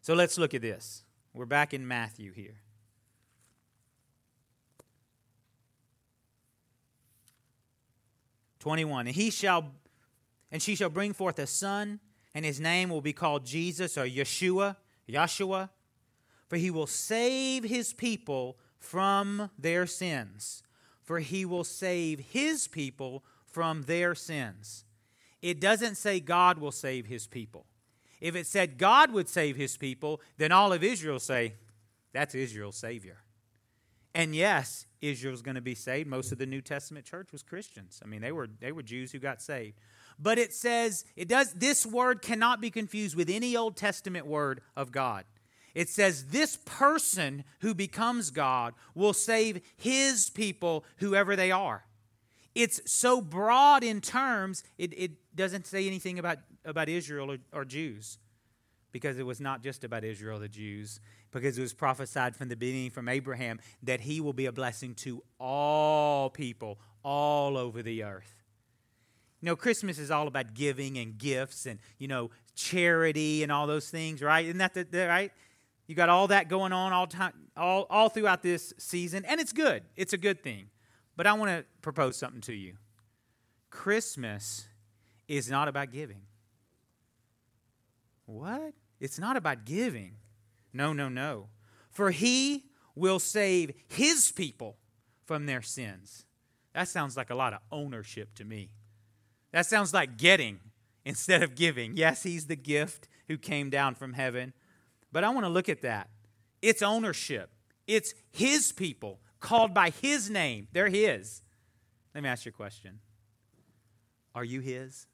So 0.00 0.14
let's 0.14 0.38
look 0.38 0.54
at 0.54 0.62
this. 0.62 1.04
We're 1.34 1.46
back 1.46 1.74
in 1.74 1.86
Matthew 1.86 2.32
here. 2.32 2.61
Twenty-one, 8.62 9.08
and 9.08 9.16
he 9.16 9.30
shall, 9.30 9.72
and 10.52 10.62
she 10.62 10.76
shall 10.76 10.88
bring 10.88 11.12
forth 11.12 11.40
a 11.40 11.48
son, 11.48 11.98
and 12.32 12.44
his 12.44 12.60
name 12.60 12.90
will 12.90 13.00
be 13.00 13.12
called 13.12 13.44
Jesus 13.44 13.98
or 13.98 14.06
Yeshua, 14.06 14.76
Yeshua, 15.08 15.70
for 16.46 16.56
he 16.56 16.70
will 16.70 16.86
save 16.86 17.64
his 17.64 17.92
people 17.92 18.56
from 18.78 19.50
their 19.58 19.84
sins. 19.84 20.62
For 21.02 21.18
he 21.18 21.44
will 21.44 21.64
save 21.64 22.20
his 22.20 22.68
people 22.68 23.24
from 23.44 23.82
their 23.82 24.14
sins. 24.14 24.84
It 25.42 25.60
doesn't 25.60 25.96
say 25.96 26.20
God 26.20 26.58
will 26.58 26.70
save 26.70 27.06
his 27.06 27.26
people. 27.26 27.66
If 28.20 28.36
it 28.36 28.46
said 28.46 28.78
God 28.78 29.10
would 29.10 29.28
save 29.28 29.56
his 29.56 29.76
people, 29.76 30.20
then 30.38 30.52
all 30.52 30.72
of 30.72 30.84
Israel 30.84 31.18
say, 31.18 31.54
that's 32.12 32.36
Israel's 32.36 32.76
Savior. 32.76 33.18
And 34.14 34.34
yes, 34.34 34.86
Israel's 35.00 35.42
going 35.42 35.54
to 35.54 35.62
be 35.62 35.74
saved. 35.74 36.08
Most 36.08 36.32
of 36.32 36.38
the 36.38 36.46
New 36.46 36.60
Testament 36.60 37.06
church 37.06 37.32
was 37.32 37.42
Christians. 37.42 38.00
I 38.04 38.08
mean, 38.08 38.20
they 38.20 38.32
were, 38.32 38.48
they 38.60 38.72
were 38.72 38.82
Jews 38.82 39.12
who 39.12 39.18
got 39.18 39.40
saved. 39.40 39.78
But 40.18 40.38
it 40.38 40.52
says, 40.52 41.04
it 41.16 41.28
does, 41.28 41.54
this 41.54 41.86
word 41.86 42.20
cannot 42.20 42.60
be 42.60 42.70
confused 42.70 43.16
with 43.16 43.30
any 43.30 43.56
Old 43.56 43.76
Testament 43.76 44.26
word 44.26 44.60
of 44.76 44.92
God. 44.92 45.24
It 45.74 45.88
says, 45.88 46.26
this 46.26 46.56
person 46.56 47.44
who 47.60 47.74
becomes 47.74 48.30
God 48.30 48.74
will 48.94 49.14
save 49.14 49.62
his 49.76 50.28
people, 50.28 50.84
whoever 50.98 51.34
they 51.34 51.50
are. 51.50 51.84
It's 52.54 52.92
so 52.92 53.22
broad 53.22 53.82
in 53.82 54.02
terms, 54.02 54.62
it, 54.76 54.92
it 54.96 55.12
doesn't 55.34 55.66
say 55.66 55.86
anything 55.86 56.18
about, 56.18 56.38
about 56.66 56.90
Israel 56.90 57.32
or, 57.32 57.38
or 57.52 57.64
Jews 57.64 58.18
because 58.92 59.18
it 59.18 59.24
was 59.24 59.40
not 59.40 59.62
just 59.62 59.84
about 59.84 60.04
Israel, 60.04 60.38
the 60.38 60.48
Jews, 60.48 61.00
because 61.32 61.58
it 61.58 61.62
was 61.62 61.74
prophesied 61.74 62.36
from 62.36 62.48
the 62.48 62.56
beginning 62.56 62.90
from 62.90 63.08
Abraham 63.08 63.58
that 63.82 64.02
he 64.02 64.20
will 64.20 64.32
be 64.32 64.46
a 64.46 64.52
blessing 64.52 64.94
to 64.96 65.22
all 65.40 66.30
people 66.30 66.78
all 67.02 67.56
over 67.56 67.82
the 67.82 68.04
earth. 68.04 68.42
You 69.40 69.46
know, 69.46 69.56
Christmas 69.56 69.98
is 69.98 70.10
all 70.10 70.28
about 70.28 70.54
giving 70.54 70.98
and 70.98 71.18
gifts 71.18 71.66
and, 71.66 71.80
you 71.98 72.06
know, 72.06 72.30
charity 72.54 73.42
and 73.42 73.50
all 73.50 73.66
those 73.66 73.90
things, 73.90 74.22
right? 74.22 74.44
Isn't 74.44 74.58
that 74.58 74.74
the, 74.74 74.84
the 74.84 75.08
right? 75.08 75.32
You 75.88 75.96
got 75.96 76.08
all 76.08 76.28
that 76.28 76.48
going 76.48 76.72
on 76.72 76.92
all 76.92 77.08
time 77.08 77.32
all, 77.56 77.86
all 77.90 78.08
throughout 78.08 78.42
this 78.42 78.72
season, 78.78 79.24
and 79.24 79.40
it's 79.40 79.52
good. 79.52 79.82
It's 79.96 80.12
a 80.12 80.18
good 80.18 80.42
thing. 80.42 80.66
But 81.16 81.26
I 81.26 81.32
want 81.32 81.50
to 81.50 81.64
propose 81.82 82.16
something 82.16 82.40
to 82.42 82.54
you. 82.54 82.74
Christmas 83.68 84.68
is 85.28 85.50
not 85.50 85.66
about 85.66 85.90
giving. 85.90 86.22
What? 88.26 88.74
It's 89.00 89.18
not 89.18 89.36
about 89.36 89.64
giving. 89.64 90.14
No, 90.72 90.92
no, 90.92 91.08
no. 91.08 91.48
For 91.90 92.10
he 92.10 92.64
will 92.94 93.18
save 93.18 93.72
his 93.88 94.32
people 94.32 94.76
from 95.24 95.46
their 95.46 95.62
sins. 95.62 96.24
That 96.74 96.88
sounds 96.88 97.16
like 97.16 97.30
a 97.30 97.34
lot 97.34 97.52
of 97.52 97.60
ownership 97.70 98.34
to 98.36 98.44
me. 98.44 98.70
That 99.52 99.66
sounds 99.66 99.92
like 99.92 100.16
getting 100.16 100.60
instead 101.04 101.42
of 101.42 101.54
giving. 101.54 101.96
Yes, 101.96 102.22
he's 102.22 102.46
the 102.46 102.56
gift 102.56 103.08
who 103.28 103.36
came 103.36 103.70
down 103.70 103.94
from 103.94 104.14
heaven. 104.14 104.52
But 105.10 105.24
I 105.24 105.30
want 105.30 105.44
to 105.44 105.50
look 105.50 105.68
at 105.68 105.82
that. 105.82 106.08
It's 106.62 106.82
ownership, 106.82 107.50
it's 107.86 108.14
his 108.30 108.72
people 108.72 109.20
called 109.40 109.74
by 109.74 109.90
his 109.90 110.30
name. 110.30 110.68
They're 110.72 110.88
his. 110.88 111.42
Let 112.14 112.22
me 112.22 112.28
ask 112.28 112.46
you 112.46 112.50
a 112.50 112.52
question 112.52 113.00
Are 114.34 114.44
you 114.44 114.60
his? 114.60 115.06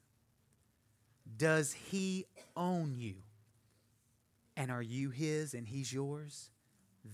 Does 1.37 1.73
he 1.73 2.25
own 2.55 2.95
you? 2.97 3.15
And 4.59 4.69
are 4.69 4.81
you 4.81 5.09
his 5.09 5.53
and 5.53 5.65
he's 5.65 5.93
yours? 5.93 6.49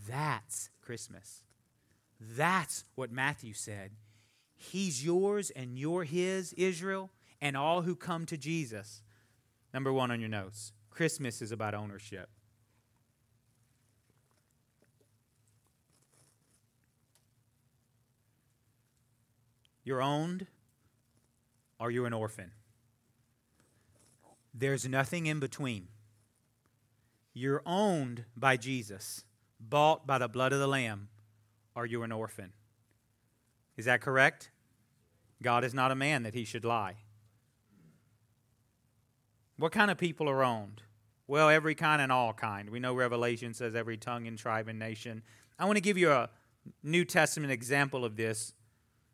That's 0.10 0.72
Christmas. 0.82 1.44
That's 2.20 2.86
what 2.96 3.12
Matthew 3.12 3.54
said. 3.54 3.92
He's 4.56 5.06
yours 5.06 5.52
and 5.52 5.78
you're 5.78 6.06
his, 6.06 6.54
Israel, 6.54 7.12
and 7.40 7.56
all 7.56 7.84
who 7.84 7.96
come 7.96 8.26
to 8.26 8.36
Jesus. 8.36 9.04
Number 9.76 9.94
one 9.94 10.10
on 10.10 10.20
your 10.20 10.30
notes 10.30 10.74
Christmas 10.90 11.40
is 11.40 11.52
about 11.52 11.76
ownership. 11.76 12.30
You're 19.84 20.02
owned 20.02 20.48
or 21.80 21.92
you're 21.92 22.08
an 22.08 22.14
orphan. 22.14 22.54
There's 24.52 24.88
nothing 24.88 25.28
in 25.28 25.40
between. 25.40 25.90
You're 27.38 27.62
owned 27.66 28.24
by 28.38 28.56
Jesus, 28.56 29.26
bought 29.60 30.08
by 30.08 30.18
the 30.18 30.30
blood 30.30 30.54
of 30.54 30.60
the 30.60 30.68
Lamb, 30.68 31.10
or 31.76 31.86
you're 31.86 32.06
an 32.06 32.14
orphan. 32.14 32.54
Is 33.76 33.84
that 33.86 34.00
correct? 34.00 34.52
God 35.44 35.66
is 35.66 35.74
not 35.74 35.92
a 35.92 35.96
man 35.96 36.24
that 36.24 36.34
he 36.34 36.46
should 36.46 36.64
lie. 36.64 36.96
What 39.58 39.74
kind 39.74 39.92
of 39.92 39.98
people 39.98 40.30
are 40.30 40.46
owned? 40.46 40.82
Well, 41.28 41.50
every 41.50 41.76
kind 41.76 42.02
and 42.02 42.10
all 42.12 42.32
kind. 42.32 42.70
We 42.70 42.80
know 42.80 42.94
Revelation 42.94 43.54
says 43.54 43.76
every 43.76 43.98
tongue 43.98 44.28
and 44.28 44.38
tribe 44.38 44.70
and 44.70 44.80
nation. 44.80 45.22
I 45.60 45.66
want 45.66 45.76
to 45.76 45.82
give 45.82 45.98
you 45.98 46.12
a 46.12 46.30
New 46.84 47.04
Testament 47.04 47.52
example 47.52 48.06
of 48.06 48.16
this. 48.16 48.54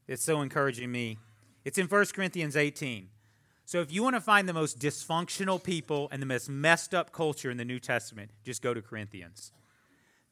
It's 0.07 0.23
so 0.23 0.41
encouraging 0.41 0.91
me. 0.91 1.17
It's 1.65 1.79
in 1.79 1.87
1 1.87 2.05
Corinthians 2.13 2.55
18. 2.55 3.09
So 3.71 3.79
if 3.79 3.89
you 3.89 4.03
want 4.03 4.17
to 4.17 4.21
find 4.21 4.49
the 4.49 4.53
most 4.53 4.79
dysfunctional 4.79 5.63
people 5.63 6.09
and 6.11 6.21
the 6.21 6.25
most 6.25 6.49
messed 6.49 6.93
up 6.93 7.13
culture 7.13 7.49
in 7.49 7.55
the 7.55 7.63
New 7.63 7.79
Testament, 7.79 8.31
just 8.43 8.61
go 8.61 8.73
to 8.73 8.81
Corinthians. 8.81 9.53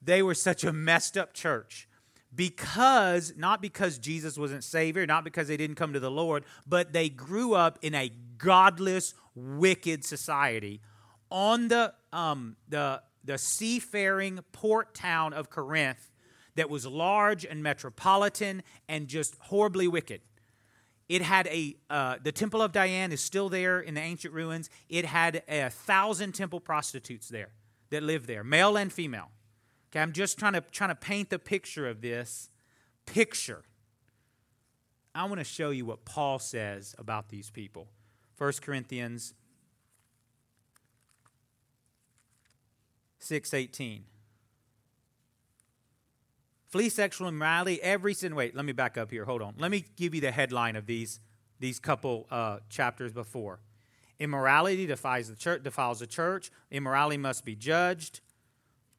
They 0.02 0.22
were 0.22 0.34
such 0.34 0.66
a 0.66 0.74
messed 0.74 1.18
up 1.18 1.32
church 1.32 1.88
because, 2.36 3.32
not 3.38 3.62
because 3.62 3.98
Jesus 3.98 4.38
wasn't 4.38 4.66
Savior, 4.66 5.06
not 5.06 5.24
because 5.24 5.48
they 5.48 5.56
didn't 5.56 5.78
come 5.78 5.94
to 5.94 6.02
the 6.02 6.12
Lord, 6.12 6.44
but 6.68 6.92
they 6.92 7.08
grew 7.08 7.54
up 7.54 7.80
in 7.82 7.96
a 7.96 8.12
godless, 8.38 9.14
wicked 9.36 10.04
society 10.04 10.82
on 11.32 11.70
the, 11.70 11.94
um, 12.12 12.58
the, 12.68 13.02
the 13.24 13.38
seafaring 13.38 14.42
port 14.52 14.94
town 14.94 15.32
of 15.32 15.50
Corinth 15.50 16.12
that 16.56 16.70
was 16.70 16.86
large 16.86 17.46
and 17.46 17.64
metropolitan 17.64 18.64
and 18.90 19.08
just 19.08 19.38
horribly 19.40 19.88
wicked. 19.88 20.20
It 21.10 21.24
had 21.24 21.48
a, 21.48 21.76
uh, 21.90 22.18
the 22.24 22.32
Temple 22.32 22.62
of 22.62 22.72
Diane 22.72 23.12
is 23.12 23.20
still 23.20 23.50
there 23.50 23.80
in 23.80 23.96
the 23.96 24.02
ancient 24.02 24.32
ruins. 24.32 24.70
It 24.88 25.06
had 25.06 25.42
a 25.50 25.72
thousand 25.72 26.34
temple 26.34 26.60
prostitutes 26.60 27.28
there 27.28 27.50
that 27.90 28.04
lived 28.04 28.28
there, 28.28 28.44
male 28.44 28.78
and 28.78 28.94
female. 28.94 29.32
Okay, 29.92 30.00
I'm 30.02 30.14
just 30.14 30.38
trying 30.38 30.54
to, 30.54 30.62
trying 30.62 30.92
to 30.92 30.96
paint 30.96 31.32
the 31.32 31.40
picture 31.40 31.88
of 31.88 32.02
this 32.02 32.52
picture. 33.08 33.64
I 35.16 35.26
want 35.26 35.40
to 35.40 35.44
show 35.44 35.72
you 35.72 35.86
what 35.86 36.06
Paul 36.06 36.38
says 36.38 36.94
about 37.00 37.30
these 37.30 37.50
people. 37.50 37.88
1 38.38 38.54
Corinthians 38.62 39.34
6:18. 43.20 44.04
Flee 46.70 46.90
sexual 46.90 47.28
immorality, 47.28 47.82
every 47.82 48.14
sin. 48.14 48.36
Wait, 48.36 48.56
let 48.56 48.64
me 48.64 48.74
back 48.74 48.98
up 48.98 49.10
here. 49.10 49.26
Hold 49.26 49.42
on. 49.42 49.56
Let 49.58 49.72
me 49.72 49.86
give 49.96 50.14
you 50.14 50.22
the 50.22 50.32
headline 50.32 50.76
of 50.76 50.86
these, 50.86 51.20
these 51.60 51.80
couple 51.80 52.28
uh, 52.30 52.60
chapters 52.70 53.12
before. 53.12 53.60
Immorality 54.20 54.86
defies 54.86 55.30
the 55.30 55.36
church, 55.36 55.64
defiles 55.64 56.00
the 56.00 56.08
church. 56.08 56.52
Immorality 56.70 57.18
must 57.18 57.44
be 57.44 57.56
judged. 57.56 58.22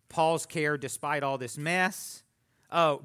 Paul's 0.09 0.47
care 0.47 0.77
despite 0.77 1.23
all 1.23 1.39
this 1.39 1.57
mess. 1.57 2.25
Oh, 2.73 3.03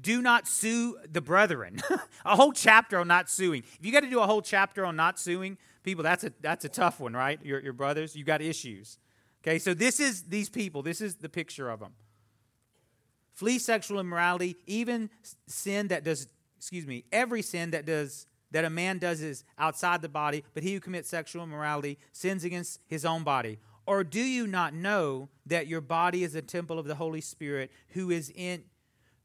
do 0.00 0.22
not 0.22 0.46
sue 0.46 0.96
the 1.10 1.20
brethren. 1.20 1.80
a 2.24 2.36
whole 2.36 2.52
chapter 2.52 2.98
on 2.98 3.08
not 3.08 3.28
suing. 3.28 3.62
If 3.78 3.84
you 3.84 3.90
got 3.92 4.00
to 4.00 4.10
do 4.10 4.20
a 4.20 4.26
whole 4.26 4.42
chapter 4.42 4.84
on 4.84 4.94
not 4.94 5.18
suing 5.18 5.58
people, 5.82 6.04
that's 6.04 6.24
a 6.24 6.32
that's 6.40 6.64
a 6.64 6.68
tough 6.68 7.00
one, 7.00 7.14
right? 7.14 7.40
Your, 7.44 7.60
your 7.60 7.72
brothers, 7.72 8.14
you 8.14 8.24
got 8.24 8.42
issues. 8.42 8.98
Okay, 9.42 9.58
so 9.58 9.74
this 9.74 10.00
is 10.00 10.24
these 10.24 10.48
people. 10.48 10.82
This 10.82 11.00
is 11.00 11.16
the 11.16 11.28
picture 11.28 11.70
of 11.70 11.80
them. 11.80 11.92
Flee 13.34 13.58
sexual 13.58 14.00
immorality, 14.00 14.56
even 14.66 15.10
sin 15.46 15.88
that 15.88 16.04
does, 16.04 16.28
excuse 16.56 16.86
me, 16.86 17.04
every 17.12 17.42
sin 17.42 17.70
that 17.72 17.84
does 17.84 18.26
that 18.54 18.64
a 18.64 18.70
man 18.70 18.98
does 18.98 19.20
is 19.20 19.42
outside 19.58 20.00
the 20.00 20.08
body, 20.08 20.44
but 20.54 20.62
he 20.62 20.74
who 20.74 20.78
commits 20.78 21.08
sexual 21.08 21.42
immorality 21.42 21.98
sins 22.12 22.44
against 22.44 22.78
his 22.86 23.04
own 23.04 23.24
body. 23.24 23.58
Or 23.84 24.04
do 24.04 24.20
you 24.20 24.46
not 24.46 24.72
know 24.72 25.28
that 25.46 25.66
your 25.66 25.80
body 25.80 26.22
is 26.22 26.36
a 26.36 26.42
temple 26.42 26.78
of 26.78 26.86
the 26.86 26.94
Holy 26.94 27.20
Spirit 27.20 27.72
who 27.88 28.12
is 28.12 28.32
in 28.34 28.62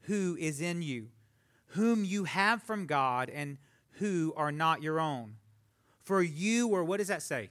who 0.02 0.36
is 0.40 0.60
in 0.60 0.82
you, 0.82 1.10
whom 1.66 2.04
you 2.04 2.24
have 2.24 2.60
from 2.64 2.86
God 2.86 3.30
and 3.30 3.58
who 3.92 4.34
are 4.36 4.50
not 4.50 4.82
your 4.82 4.98
own? 4.98 5.36
For 6.02 6.20
you 6.20 6.66
were 6.66 6.82
what 6.82 6.96
does 6.96 7.08
that 7.08 7.22
say? 7.22 7.50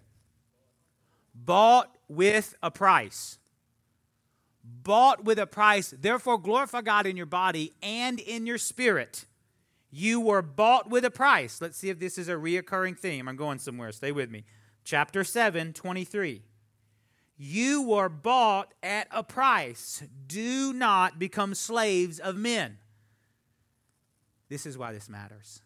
Bought 1.33 1.97
with 2.09 2.55
a 2.61 2.69
price. 2.69 3.38
Bought 4.83 5.23
with 5.23 5.39
a 5.39 5.47
price. 5.47 5.93
Therefore, 5.97 6.38
glorify 6.38 6.81
God 6.81 7.05
in 7.05 7.17
your 7.17 7.25
body 7.25 7.73
and 7.81 8.19
in 8.19 8.45
your 8.45 8.57
spirit. 8.57 9.25
You 9.91 10.19
were 10.19 10.41
bought 10.41 10.89
with 10.89 11.03
a 11.05 11.11
price. 11.11 11.61
Let's 11.61 11.77
see 11.77 11.89
if 11.89 11.99
this 11.99 12.17
is 12.17 12.29
a 12.29 12.33
reoccurring 12.33 12.97
theme. 12.97 13.27
I'm 13.27 13.35
going 13.35 13.59
somewhere. 13.59 13.91
Stay 13.91 14.11
with 14.11 14.29
me. 14.29 14.45
Chapter 14.83 15.23
7, 15.23 15.73
23. 15.73 16.43
You 17.38 17.81
were 17.81 18.09
bought 18.09 18.73
at 18.83 19.07
a 19.11 19.23
price. 19.23 20.03
Do 20.27 20.73
not 20.73 21.17
become 21.17 21.55
slaves 21.55 22.19
of 22.19 22.35
men. 22.35 22.77
This 24.49 24.65
is 24.65 24.77
why 24.77 24.91
this 24.91 25.09
matters. 25.09 25.61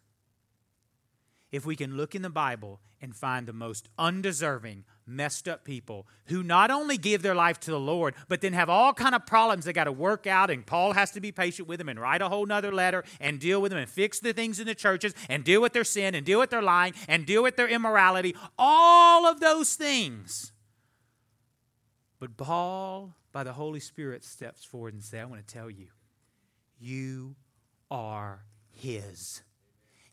If 1.51 1.65
we 1.65 1.75
can 1.75 1.97
look 1.97 2.15
in 2.15 2.21
the 2.21 2.29
Bible 2.29 2.79
and 3.01 3.15
find 3.15 3.47
the 3.47 3.53
most 3.53 3.89
undeserving, 3.97 4.85
messed 5.05 5.47
up 5.47 5.63
people 5.63 6.07
who 6.25 6.43
not 6.43 6.71
only 6.71 6.97
give 6.97 7.21
their 7.21 7.35
life 7.35 7.59
to 7.61 7.71
the 7.71 7.79
Lord, 7.79 8.15
but 8.27 8.41
then 8.41 8.53
have 8.53 8.69
all 8.69 8.93
kind 8.93 9.15
of 9.15 9.25
problems 9.25 9.65
they 9.65 9.73
got 9.73 9.85
to 9.85 9.91
work 9.91 10.27
out, 10.27 10.49
and 10.49 10.65
Paul 10.65 10.93
has 10.93 11.11
to 11.11 11.21
be 11.21 11.31
patient 11.31 11.67
with 11.67 11.79
them 11.79 11.89
and 11.89 11.99
write 11.99 12.21
a 12.21 12.29
whole 12.29 12.45
nother 12.45 12.71
letter 12.71 13.03
and 13.19 13.39
deal 13.39 13.61
with 13.61 13.71
them 13.71 13.79
and 13.79 13.89
fix 13.89 14.19
the 14.19 14.33
things 14.33 14.59
in 14.59 14.67
the 14.67 14.75
churches 14.75 15.13
and 15.29 15.43
deal 15.43 15.61
with 15.61 15.73
their 15.73 15.83
sin 15.83 16.15
and 16.15 16.25
deal 16.25 16.39
with 16.39 16.49
their 16.49 16.61
lying 16.61 16.93
and 17.07 17.25
deal 17.25 17.43
with 17.43 17.55
their 17.55 17.67
immorality, 17.67 18.35
all 18.57 19.25
of 19.25 19.39
those 19.39 19.75
things. 19.75 20.51
But 22.19 22.37
Paul, 22.37 23.15
by 23.31 23.43
the 23.43 23.53
Holy 23.53 23.81
Spirit, 23.81 24.23
steps 24.23 24.63
forward 24.63 24.93
and 24.93 25.03
says, 25.03 25.21
I 25.21 25.25
want 25.25 25.45
to 25.45 25.53
tell 25.53 25.69
you, 25.69 25.87
you 26.79 27.35
are 27.91 28.45
his. 28.71 29.41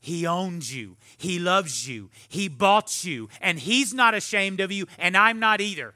He 0.01 0.27
owns 0.27 0.75
you. 0.75 0.97
He 1.17 1.39
loves 1.39 1.87
you. 1.87 2.11
He 2.29 2.49
bought 2.49 3.05
you. 3.05 3.29
And 3.41 3.59
He's 3.59 3.93
not 3.93 4.15
ashamed 4.15 4.61
of 4.61 4.73
you, 4.73 4.87
and 4.99 5.17
I'm 5.17 5.39
not 5.39 5.61
either. 5.61 5.95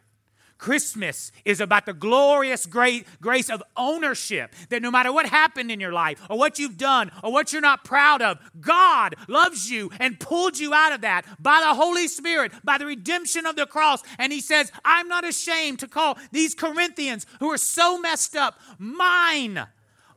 Christmas 0.58 1.32
is 1.44 1.60
about 1.60 1.84
the 1.84 1.92
glorious 1.92 2.64
great 2.64 3.06
grace 3.20 3.50
of 3.50 3.62
ownership 3.76 4.54
that 4.70 4.80
no 4.80 4.90
matter 4.90 5.12
what 5.12 5.26
happened 5.26 5.70
in 5.70 5.80
your 5.80 5.92
life 5.92 6.18
or 6.30 6.38
what 6.38 6.58
you've 6.58 6.78
done 6.78 7.10
or 7.22 7.32
what 7.32 7.52
you're 7.52 7.60
not 7.60 7.84
proud 7.84 8.22
of, 8.22 8.38
God 8.60 9.14
loves 9.28 9.70
you 9.70 9.90
and 10.00 10.18
pulled 10.18 10.58
you 10.58 10.72
out 10.72 10.92
of 10.92 11.02
that 11.02 11.26
by 11.38 11.60
the 11.60 11.74
Holy 11.74 12.08
Spirit, 12.08 12.52
by 12.62 12.78
the 12.78 12.86
redemption 12.86 13.44
of 13.44 13.56
the 13.56 13.66
cross. 13.66 14.02
And 14.18 14.32
He 14.32 14.40
says, 14.40 14.72
I'm 14.84 15.08
not 15.08 15.26
ashamed 15.26 15.80
to 15.80 15.88
call 15.88 16.16
these 16.32 16.54
Corinthians 16.54 17.26
who 17.40 17.50
are 17.50 17.58
so 17.58 17.98
messed 17.98 18.36
up 18.36 18.58
mine, 18.78 19.66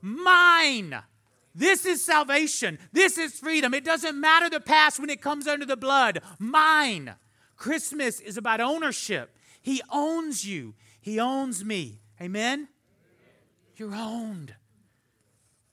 mine. 0.02 1.02
This 1.58 1.88
is 1.88 2.06
salvation. 2.06 2.78
This 2.92 3.18
is 3.18 3.40
freedom. 3.40 3.74
It 3.74 3.84
doesn't 3.84 4.20
matter 4.20 4.48
the 4.48 4.60
past 4.60 5.00
when 5.00 5.10
it 5.10 5.24
comes 5.24 5.48
under 5.48 5.66
the 5.66 5.76
blood. 5.76 6.22
Mine. 6.38 7.16
Christmas 7.56 8.20
is 8.20 8.38
about 8.38 8.62
ownership. 8.62 9.36
He 9.60 9.82
owns 9.92 10.46
you, 10.46 10.76
He 11.02 11.20
owns 11.20 11.66
me. 11.66 12.02
Amen? 12.22 12.68
You're 13.76 13.96
owned. 13.96 14.54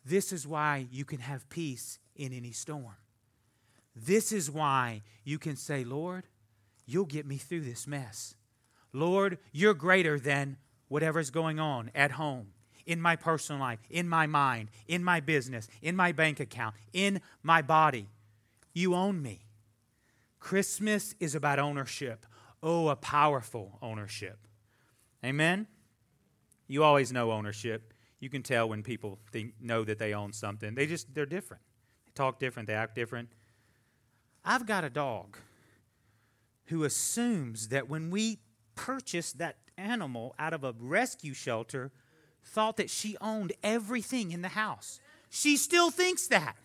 This 0.06 0.32
is 0.32 0.46
why 0.46 0.86
you 0.90 1.04
can 1.04 1.20
have 1.20 1.48
peace 1.50 1.98
in 2.16 2.32
any 2.32 2.52
storm. 2.52 2.96
This 3.94 4.32
is 4.32 4.50
why 4.50 5.02
you 5.22 5.38
can 5.38 5.56
say, 5.56 5.84
Lord, 5.84 6.24
you'll 6.86 7.04
get 7.04 7.26
me 7.26 7.36
through 7.36 7.60
this 7.60 7.86
mess. 7.86 8.34
Lord, 8.94 9.36
you're 9.52 9.74
greater 9.74 10.18
than 10.18 10.56
whatever's 10.88 11.30
going 11.30 11.60
on 11.60 11.90
at 11.94 12.12
home 12.12 12.54
in 12.86 13.00
my 13.00 13.16
personal 13.16 13.60
life, 13.60 13.78
in 13.90 14.08
my 14.08 14.26
mind, 14.26 14.70
in 14.88 15.02
my 15.02 15.20
business, 15.20 15.68
in 15.82 15.96
my 15.96 16.12
bank 16.12 16.40
account, 16.40 16.74
in 16.92 17.20
my 17.42 17.62
body. 17.62 18.08
You 18.72 18.94
own 18.94 19.22
me. 19.22 19.40
Christmas 20.40 21.14
is 21.20 21.34
about 21.34 21.58
ownership. 21.58 22.26
Oh, 22.62 22.88
a 22.88 22.96
powerful 22.96 23.78
ownership. 23.80 24.38
Amen? 25.24 25.66
You 26.66 26.82
always 26.84 27.12
know 27.12 27.32
ownership. 27.32 27.94
You 28.20 28.28
can 28.30 28.42
tell 28.42 28.68
when 28.68 28.82
people 28.82 29.18
think, 29.32 29.54
know 29.60 29.84
that 29.84 29.98
they 29.98 30.14
own 30.14 30.32
something. 30.32 30.74
They 30.74 30.86
just, 30.86 31.14
they're 31.14 31.26
different. 31.26 31.62
They 32.06 32.12
talk 32.14 32.38
different, 32.38 32.66
they 32.68 32.74
act 32.74 32.94
different. 32.94 33.30
I've 34.44 34.66
got 34.66 34.84
a 34.84 34.90
dog 34.90 35.38
who 36.66 36.84
assumes 36.84 37.68
that 37.68 37.88
when 37.88 38.10
we 38.10 38.38
purchase 38.74 39.32
that 39.34 39.56
animal 39.76 40.34
out 40.38 40.52
of 40.52 40.64
a 40.64 40.74
rescue 40.78 41.34
shelter, 41.34 41.92
thought 42.44 42.76
that 42.76 42.90
she 42.90 43.16
owned 43.20 43.52
everything 43.62 44.32
in 44.32 44.42
the 44.42 44.48
house. 44.48 45.00
She 45.30 45.56
still 45.56 45.90
thinks 45.90 46.28
that. 46.28 46.56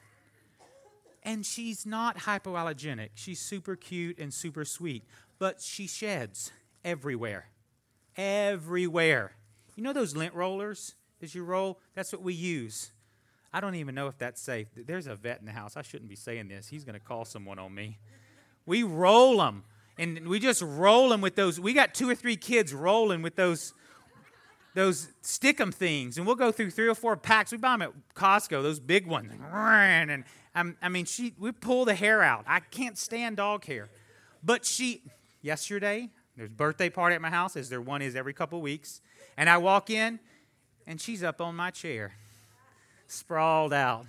And 1.24 1.46
she's 1.46 1.86
not 1.86 2.20
hypoallergenic. 2.20 3.10
She's 3.15 3.39
super 3.39 3.76
cute 3.76 4.20
and 4.20 4.34
super 4.34 4.65
sweet, 4.65 5.04
but 5.38 5.62
she 5.62 5.88
sheds 5.88 6.52
everywhere. 6.86 7.48
Everywhere. 8.15 9.34
You 9.76 9.84
know 9.84 9.94
those 9.94 10.15
lint 10.15 10.34
rollers 10.34 10.96
that 11.20 11.34
you 11.36 11.44
roll? 11.44 11.80
That's 11.96 12.12
what 12.12 12.22
we 12.22 12.34
use. 12.34 12.92
I 13.52 13.60
don't 13.62 13.76
even 13.76 13.96
know 13.96 14.08
if 14.08 14.18
that's 14.18 14.42
safe. 14.42 14.68
There's 14.76 15.08
a 15.08 15.15
vet 15.15 15.39
in 15.39 15.46
the 15.46 15.52
house. 15.52 15.76
I 15.76 15.82
shouldn't 15.82 16.10
be 16.10 16.15
saying 16.15 16.48
this. 16.50 16.68
He's 16.68 16.84
going 16.84 16.94
to 16.94 17.00
call 17.00 17.26
someone 17.26 17.58
on 17.60 17.74
me. 17.74 17.98
We 18.65 18.84
roll 18.84 19.38
them, 19.38 19.63
and 19.98 20.28
we 20.28 20.39
just 20.39 20.62
roll 20.62 21.10
them 21.10 21.22
with 21.22 21.36
those. 21.36 21.60
We 21.60 21.74
got 21.74 21.94
two 21.96 22.10
or 22.10 22.15
three 22.15 22.36
kids 22.36 22.74
rolling 22.74 23.22
with 23.22 23.36
those 23.36 23.74
those 24.75 25.10
stickum 25.23 25.73
things, 25.73 26.17
and 26.17 26.25
we'll 26.25 26.36
go 26.36 26.51
through 26.51 26.71
three 26.71 26.88
or 26.88 26.95
four 26.95 27.17
packs. 27.17 27.51
We 27.51 27.58
buy 27.58 27.71
them 27.71 27.82
at 27.82 27.91
Costco, 28.15 28.62
those 28.62 28.79
big 28.79 29.08
ones. 29.08 29.32
And 29.51 30.23
um, 30.55 30.77
I 30.82 30.89
mean, 30.89 31.05
she 31.05 31.34
we 31.39 31.51
pull 31.51 31.86
the 31.86 31.95
hair 31.95 32.21
out. 32.21 32.45
I 32.47 32.60
can't 32.60 32.97
stand 32.97 33.38
dog 33.38 33.65
hair, 33.65 33.89
but 34.43 34.65
she 34.65 35.01
yesterday 35.41 36.10
there's 36.38 36.49
birthday 36.49 36.89
party 36.89 37.15
at 37.15 37.21
my 37.21 37.29
house, 37.29 37.58
as 37.58 37.69
there 37.69 37.82
one 37.82 38.01
is 38.01 38.15
every 38.15 38.34
couple 38.34 38.62
weeks, 38.62 39.01
and 39.38 39.49
I 39.49 39.58
walk 39.58 39.89
in, 39.89 40.19
and 40.88 41.01
she's 41.01 41.23
up 41.23 41.41
on 41.41 41.55
my 41.55 41.71
chair, 41.71 42.13
sprawled 43.08 43.73
out 43.73 44.05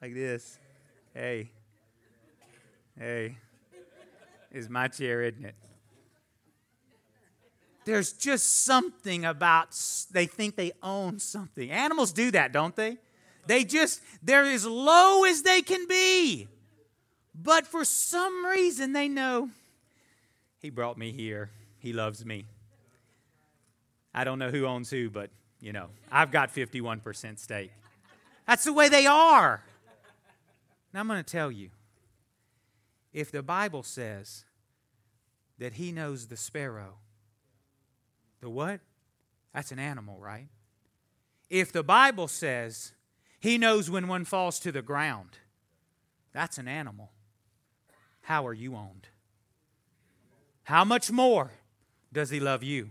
like 0.00 0.14
this. 0.14 0.58
Hey, 1.12 1.50
hey, 2.98 3.36
is 4.52 4.68
my 4.68 4.88
chair, 4.88 5.22
isn't 5.22 5.44
it? 5.44 5.54
There's 7.86 8.12
just 8.12 8.64
something 8.64 9.24
about 9.24 9.68
they 10.10 10.26
think 10.26 10.56
they 10.56 10.72
own 10.82 11.20
something. 11.20 11.70
Animals 11.70 12.12
do 12.12 12.32
that, 12.32 12.52
don't 12.52 12.74
they? 12.74 12.98
They 13.46 13.62
just, 13.62 14.02
they're 14.22 14.42
as 14.42 14.66
low 14.66 15.24
as 15.24 15.42
they 15.42 15.62
can 15.62 15.86
be. 15.86 16.48
But 17.32 17.66
for 17.66 17.84
some 17.84 18.44
reason, 18.44 18.92
they 18.92 19.08
know 19.08 19.50
He 20.60 20.68
brought 20.68 20.98
me 20.98 21.12
here. 21.12 21.50
He 21.78 21.92
loves 21.92 22.24
me. 22.26 22.46
I 24.12 24.24
don't 24.24 24.40
know 24.40 24.50
who 24.50 24.66
owns 24.66 24.90
who, 24.90 25.08
but, 25.08 25.30
you 25.60 25.72
know, 25.72 25.86
I've 26.10 26.32
got 26.32 26.52
51% 26.52 27.38
stake. 27.38 27.70
That's 28.48 28.64
the 28.64 28.72
way 28.72 28.88
they 28.88 29.06
are. 29.06 29.62
Now, 30.92 31.00
I'm 31.00 31.06
going 31.06 31.22
to 31.22 31.30
tell 31.30 31.52
you 31.52 31.70
if 33.12 33.30
the 33.30 33.42
Bible 33.42 33.84
says 33.84 34.44
that 35.58 35.74
He 35.74 35.92
knows 35.92 36.26
the 36.26 36.36
sparrow, 36.36 36.94
the 38.40 38.50
what? 38.50 38.80
That's 39.54 39.72
an 39.72 39.78
animal, 39.78 40.18
right? 40.20 40.48
If 41.48 41.72
the 41.72 41.82
Bible 41.82 42.28
says 42.28 42.92
he 43.40 43.58
knows 43.58 43.88
when 43.88 44.08
one 44.08 44.24
falls 44.24 44.58
to 44.60 44.72
the 44.72 44.82
ground, 44.82 45.38
that's 46.32 46.58
an 46.58 46.68
animal. 46.68 47.12
How 48.22 48.46
are 48.46 48.52
you 48.52 48.74
owned? 48.74 49.08
How 50.64 50.84
much 50.84 51.10
more 51.10 51.52
does 52.12 52.30
he 52.30 52.40
love 52.40 52.62
you? 52.62 52.90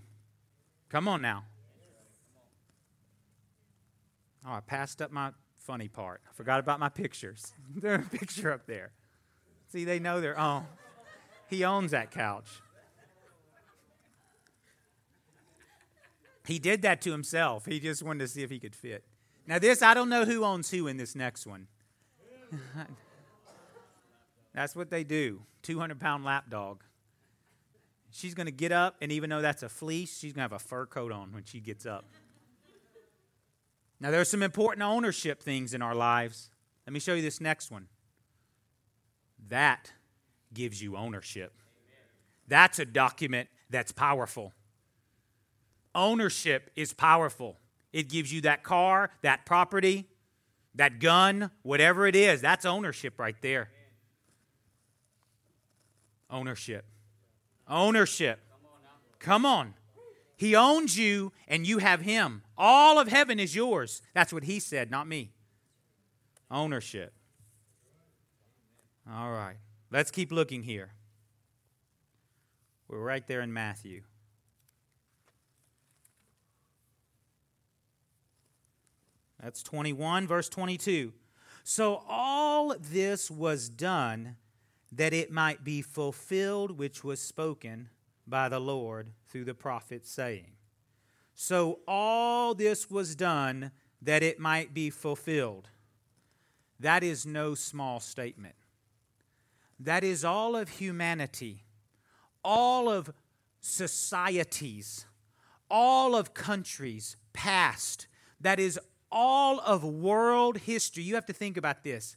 Come 0.90 1.08
on 1.08 1.22
now. 1.22 1.44
Oh, 4.48 4.54
I 4.54 4.60
passed 4.62 5.02
up 5.02 5.12
my 5.12 5.32
funny 5.58 5.88
part. 5.88 6.22
I 6.30 6.34
forgot 6.34 6.60
about 6.60 6.80
my 6.80 6.90
pictures. 6.90 7.54
There's 7.76 8.06
a 8.06 8.10
picture 8.10 8.52
up 8.52 8.66
there. 8.66 8.92
See, 9.72 9.84
they 9.84 10.00
know 10.00 10.22
they're, 10.22 10.40
oh, 10.40 10.64
he 11.50 11.66
owns 11.66 11.92
that 11.92 12.12
couch. 12.12 12.48
He 16.46 16.60
did 16.60 16.82
that 16.84 17.02
to 17.02 17.12
himself. 17.12 17.66
He 17.66 17.80
just 17.80 18.04
wanted 18.04 18.20
to 18.20 18.28
see 18.28 18.44
if 18.44 18.50
he 18.50 18.60
could 18.60 18.76
fit. 18.76 19.04
Now, 19.48 19.60
this, 19.60 19.82
I 19.82 19.94
don't 19.94 20.10
know 20.10 20.26
who 20.26 20.44
owns 20.44 20.70
who 20.72 20.88
in 20.88 20.98
this 20.98 21.16
next 21.16 21.46
one. 21.46 21.68
that's 24.54 24.76
what 24.76 24.90
they 24.90 25.04
do 25.04 25.42
200 25.64 26.00
pound 26.00 26.24
lap 26.24 26.50
dog. 26.50 26.84
She's 28.12 28.34
going 28.34 28.46
to 28.46 28.52
get 28.52 28.72
up, 28.72 28.96
and 29.02 29.12
even 29.12 29.30
though 29.30 29.42
that's 29.42 29.62
a 29.62 29.70
fleece, 29.70 30.18
she's 30.18 30.32
going 30.32 30.48
to 30.48 30.54
have 30.54 30.62
a 30.62 30.64
fur 30.64 30.86
coat 30.86 31.12
on 31.12 31.34
when 31.34 31.44
she 31.44 31.60
gets 31.60 31.86
up. 31.86 32.06
Now, 34.00 34.12
there's 34.12 34.30
some 34.30 34.44
important 34.44 34.84
ownership 34.84 35.42
things 35.42 35.74
in 35.74 35.82
our 35.82 35.96
lives. 35.96 36.50
Let 36.86 36.94
me 36.94 37.00
show 37.00 37.14
you 37.14 37.22
this 37.22 37.42
next 37.42 37.72
one. 37.72 37.88
That 39.50 39.92
gives 40.54 40.82
you 40.82 40.96
ownership. 40.96 41.54
That's 42.48 42.80
a 42.80 42.86
document 42.86 43.50
that's 43.70 43.92
powerful. 43.92 44.54
Ownership 45.96 46.70
is 46.76 46.94
powerful. 46.94 47.58
It 47.94 48.10
gives 48.10 48.32
you 48.32 48.42
that 48.42 48.64
car, 48.64 49.10
that 49.22 49.46
property, 49.46 50.10
that 50.76 51.00
gun, 51.00 51.50
whatever 51.64 52.06
it 52.06 52.16
is. 52.16 52.42
That's 52.42 52.66
ownership 52.66 53.18
right 53.18 53.38
there. 53.42 53.70
Ownership. 56.30 56.86
Ownership. 57.68 58.40
Come 59.20 59.46
on. 59.46 59.74
He 60.36 60.56
owns 60.56 61.00
you 61.00 61.32
and 61.48 61.66
you 61.66 61.78
have 61.78 62.02
him. 62.02 62.44
All 62.58 63.00
of 63.00 63.08
heaven 63.08 63.40
is 63.40 63.56
yours. 63.56 64.02
That's 64.14 64.34
what 64.34 64.44
he 64.44 64.60
said, 64.60 64.92
not 64.92 65.08
me. 65.08 65.32
Ownership. 66.52 67.14
All 69.10 69.32
right. 69.32 69.56
Let's 69.92 70.12
keep 70.12 70.32
looking 70.32 70.64
here. 70.64 70.92
We're 72.90 73.00
right 73.00 73.26
there 73.26 73.42
in 73.42 73.54
Matthew. 73.54 74.02
That's 79.46 79.62
21, 79.62 80.26
verse 80.26 80.50
22. 80.50 81.14
So 81.64 82.02
all 82.10 82.76
this 82.80 83.30
was 83.30 83.70
done 83.70 84.38
that 84.92 85.14
it 85.14 85.32
might 85.32 85.64
be 85.64 85.84
fulfilled 85.84 86.80
which 86.80 87.04
was 87.04 87.20
spoken 87.20 87.90
by 88.26 88.50
the 88.50 88.60
Lord 88.60 89.12
through 89.30 89.46
the 89.46 89.54
prophet, 89.54 90.08
saying, 90.08 90.48
So 91.36 91.82
all 91.88 92.56
this 92.56 92.90
was 92.90 93.16
done 93.16 93.70
that 94.02 94.24
it 94.24 94.40
might 94.40 94.74
be 94.74 94.90
fulfilled. 94.90 95.70
That 96.80 97.04
is 97.04 97.28
no 97.28 97.54
small 97.54 98.00
statement. 98.00 98.56
That 99.80 100.04
is 100.04 100.26
all 100.26 100.56
of 100.56 100.70
humanity, 100.70 101.66
all 102.44 102.90
of 102.90 103.12
societies, 103.62 105.06
all 105.70 106.16
of 106.16 106.34
countries 106.34 107.16
past. 107.32 108.08
That 108.42 108.60
is 108.60 108.80
all 109.16 109.62
of 109.62 109.84
world 109.84 110.58
history. 110.58 111.02
You 111.02 111.16
have 111.16 111.26
to 111.28 111.34
think 111.34 111.58
about 111.58 111.84
this 111.84 112.16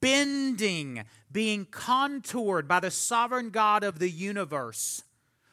bending, 0.00 1.04
being 1.30 1.66
contoured 1.66 2.66
by 2.66 2.80
the 2.80 2.90
sovereign 2.90 3.50
God 3.50 3.84
of 3.84 3.98
the 3.98 4.08
universe 4.08 5.02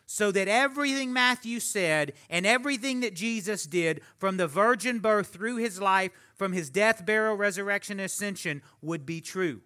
so 0.06 0.32
that 0.32 0.48
everything 0.48 1.12
Matthew 1.12 1.60
said 1.60 2.14
and 2.30 2.46
everything 2.46 3.02
that 3.02 3.14
Jesus 3.14 3.66
did 3.66 4.00
from 4.18 4.38
the 4.38 4.48
virgin 4.48 5.00
birth 5.00 5.28
through 5.28 5.58
his 5.58 5.82
life, 5.82 6.12
from 6.34 6.54
his 6.54 6.70
death, 6.70 7.06
burial, 7.06 7.36
resurrection, 7.36 8.00
ascension 8.00 8.62
would 8.82 9.06
be 9.06 9.20
true, 9.20 9.60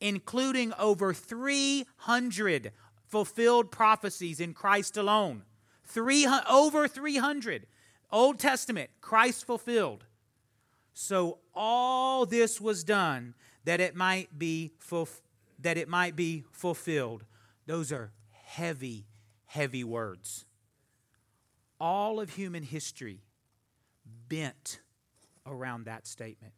including 0.00 0.72
over 0.78 1.12
300 1.12 2.72
fulfilled 3.06 3.70
prophecies 3.70 4.40
in 4.40 4.54
Christ 4.54 4.96
alone. 4.96 5.42
Three, 5.84 6.26
over 6.48 6.88
300. 6.88 7.66
Old 8.10 8.38
Testament, 8.38 8.88
Christ 9.02 9.44
fulfilled. 9.44 10.04
So 10.94 11.38
all 11.54 12.24
this 12.24 12.60
was 12.60 12.84
done 12.84 13.34
that 13.64 13.80
it 13.80 13.94
might 13.94 14.38
be 14.38 14.72
fulf- 14.80 15.20
that 15.58 15.76
it 15.76 15.88
might 15.88 16.16
be 16.16 16.44
fulfilled. 16.52 17.24
Those 17.66 17.92
are 17.92 18.12
heavy 18.30 19.06
heavy 19.54 19.84
words. 19.84 20.46
All 21.80 22.18
of 22.18 22.30
human 22.30 22.64
history 22.64 23.20
bent 24.28 24.80
around 25.46 25.84
that 25.84 26.08
statement. 26.08 26.54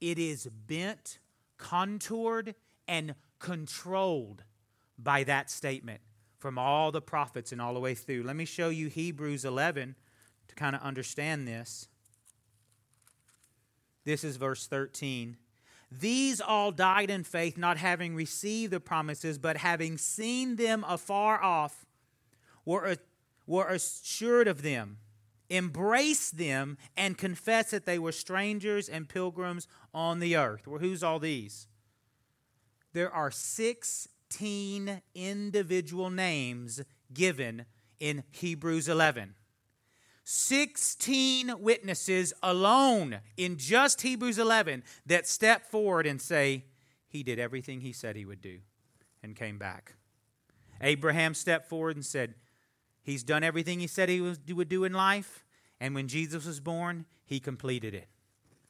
It 0.00 0.18
is 0.18 0.48
bent, 0.66 1.20
contoured, 1.58 2.56
and 2.88 3.14
controlled 3.38 4.42
by 4.98 5.22
that 5.24 5.48
statement 5.48 6.00
from 6.38 6.58
all 6.58 6.90
the 6.90 7.00
prophets 7.00 7.52
and 7.52 7.62
all 7.62 7.74
the 7.74 7.80
way 7.80 7.94
through. 7.94 8.24
Let 8.24 8.34
me 8.34 8.44
show 8.44 8.68
you 8.68 8.88
Hebrews 8.88 9.44
11 9.44 9.94
to 10.48 10.54
kind 10.56 10.74
of 10.74 10.82
understand 10.82 11.46
this. 11.46 11.88
This 14.08 14.24
is 14.24 14.38
verse 14.38 14.66
13. 14.66 15.36
These 15.92 16.40
all 16.40 16.72
died 16.72 17.10
in 17.10 17.24
faith, 17.24 17.58
not 17.58 17.76
having 17.76 18.14
received 18.14 18.72
the 18.72 18.80
promises, 18.80 19.36
but 19.36 19.58
having 19.58 19.98
seen 19.98 20.56
them 20.56 20.82
afar 20.88 21.38
off 21.42 21.84
were, 22.64 22.96
were 23.46 23.68
assured 23.68 24.48
of 24.48 24.62
them, 24.62 24.96
embraced 25.50 26.38
them, 26.38 26.78
and 26.96 27.18
confessed 27.18 27.70
that 27.72 27.84
they 27.84 27.98
were 27.98 28.12
strangers 28.12 28.88
and 28.88 29.10
pilgrims 29.10 29.68
on 29.92 30.20
the 30.20 30.36
earth. 30.36 30.66
Well, 30.66 30.80
who's 30.80 31.02
all 31.02 31.18
these? 31.18 31.66
There 32.94 33.12
are 33.12 33.30
16 33.30 35.02
individual 35.14 36.08
names 36.08 36.80
given 37.12 37.66
in 38.00 38.24
Hebrews 38.30 38.88
11. 38.88 39.34
16 40.30 41.58
witnesses 41.58 42.34
alone 42.42 43.20
in 43.38 43.56
just 43.56 44.02
Hebrews 44.02 44.38
11 44.38 44.82
that 45.06 45.26
step 45.26 45.64
forward 45.70 46.06
and 46.06 46.20
say, 46.20 46.66
He 47.08 47.22
did 47.22 47.38
everything 47.38 47.80
He 47.80 47.92
said 47.94 48.14
He 48.14 48.26
would 48.26 48.42
do 48.42 48.58
and 49.22 49.34
came 49.34 49.56
back. 49.56 49.94
Abraham 50.82 51.32
stepped 51.32 51.66
forward 51.66 51.96
and 51.96 52.04
said, 52.04 52.34
He's 53.00 53.22
done 53.22 53.42
everything 53.42 53.80
he 53.80 53.86
said 53.86 54.10
he 54.10 54.20
would 54.20 54.68
do 54.68 54.84
in 54.84 54.92
life. 54.92 55.46
And 55.80 55.94
when 55.94 56.08
Jesus 56.08 56.44
was 56.44 56.60
born, 56.60 57.06
he 57.24 57.40
completed 57.40 57.94
it 57.94 58.08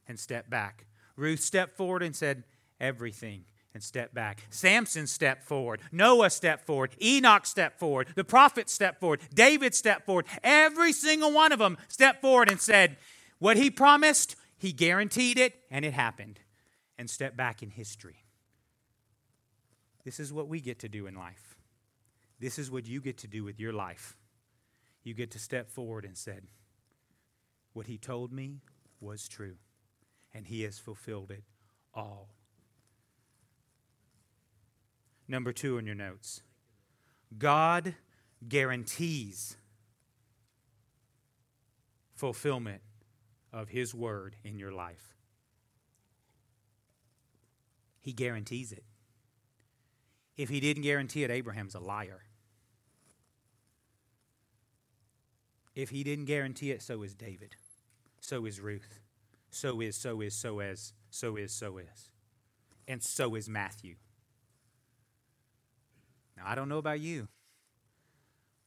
and 0.06 0.16
stepped 0.16 0.48
back. 0.48 0.86
Ruth 1.16 1.40
stepped 1.40 1.76
forward 1.76 2.04
and 2.04 2.14
said, 2.14 2.44
Everything 2.78 3.46
and 3.74 3.82
stepped 3.82 4.14
back. 4.14 4.44
Samson 4.50 5.06
stepped 5.06 5.44
forward. 5.44 5.80
Noah 5.92 6.30
stepped 6.30 6.66
forward. 6.66 6.96
Enoch 7.02 7.46
stepped 7.46 7.78
forward. 7.78 8.08
The 8.14 8.24
prophets 8.24 8.72
stepped 8.72 9.00
forward. 9.00 9.20
David 9.32 9.74
stepped 9.74 10.06
forward. 10.06 10.26
Every 10.42 10.92
single 10.92 11.32
one 11.32 11.52
of 11.52 11.58
them 11.58 11.76
stepped 11.88 12.20
forward 12.20 12.50
and 12.50 12.60
said, 12.60 12.96
What 13.38 13.56
he 13.56 13.70
promised, 13.70 14.36
he 14.56 14.72
guaranteed 14.72 15.38
it, 15.38 15.54
and 15.70 15.84
it 15.84 15.92
happened. 15.92 16.40
And 16.98 17.08
stepped 17.08 17.36
back 17.36 17.62
in 17.62 17.70
history. 17.70 18.24
This 20.04 20.18
is 20.18 20.32
what 20.32 20.48
we 20.48 20.60
get 20.60 20.80
to 20.80 20.88
do 20.88 21.06
in 21.06 21.14
life. 21.14 21.56
This 22.40 22.58
is 22.58 22.70
what 22.70 22.88
you 22.88 23.00
get 23.00 23.18
to 23.18 23.28
do 23.28 23.44
with 23.44 23.60
your 23.60 23.72
life 23.72 24.16
you 25.08 25.14
get 25.14 25.30
to 25.32 25.38
step 25.38 25.70
forward 25.70 26.04
and 26.04 26.16
said, 26.16 26.42
What 27.72 27.86
he 27.86 27.96
told 27.98 28.32
me 28.32 28.60
was 29.00 29.26
true, 29.26 29.56
and 30.34 30.46
he 30.46 30.62
has 30.62 30.78
fulfilled 30.78 31.30
it 31.30 31.44
all. 31.94 32.28
Number 35.28 35.52
two 35.52 35.76
in 35.78 35.86
your 35.86 35.94
notes 35.94 36.42
God 37.36 37.94
guarantees 38.48 39.56
fulfillment 42.14 42.80
of 43.52 43.68
his 43.68 43.94
word 43.94 44.36
in 44.42 44.58
your 44.58 44.72
life. 44.72 45.14
He 48.00 48.12
guarantees 48.12 48.72
it. 48.72 48.84
If 50.36 50.48
he 50.48 50.60
didn't 50.60 50.82
guarantee 50.82 51.24
it, 51.24 51.30
Abraham's 51.30 51.74
a 51.74 51.80
liar. 51.80 52.22
If 55.74 55.90
he 55.90 56.02
didn't 56.02 56.24
guarantee 56.24 56.70
it, 56.70 56.82
so 56.82 57.02
is 57.02 57.14
David. 57.14 57.54
So 58.20 58.46
is 58.46 58.60
Ruth. 58.60 59.00
So 59.50 59.80
is, 59.80 59.96
so 59.96 60.20
is, 60.20 60.34
so 60.34 60.60
is, 60.60 60.92
so 61.10 61.36
is, 61.36 61.52
so 61.52 61.78
is. 61.78 62.10
And 62.86 63.02
so 63.02 63.34
is 63.34 63.48
Matthew. 63.48 63.96
Now, 66.38 66.44
I 66.50 66.54
don't 66.54 66.68
know 66.68 66.78
about 66.78 67.00
you, 67.00 67.26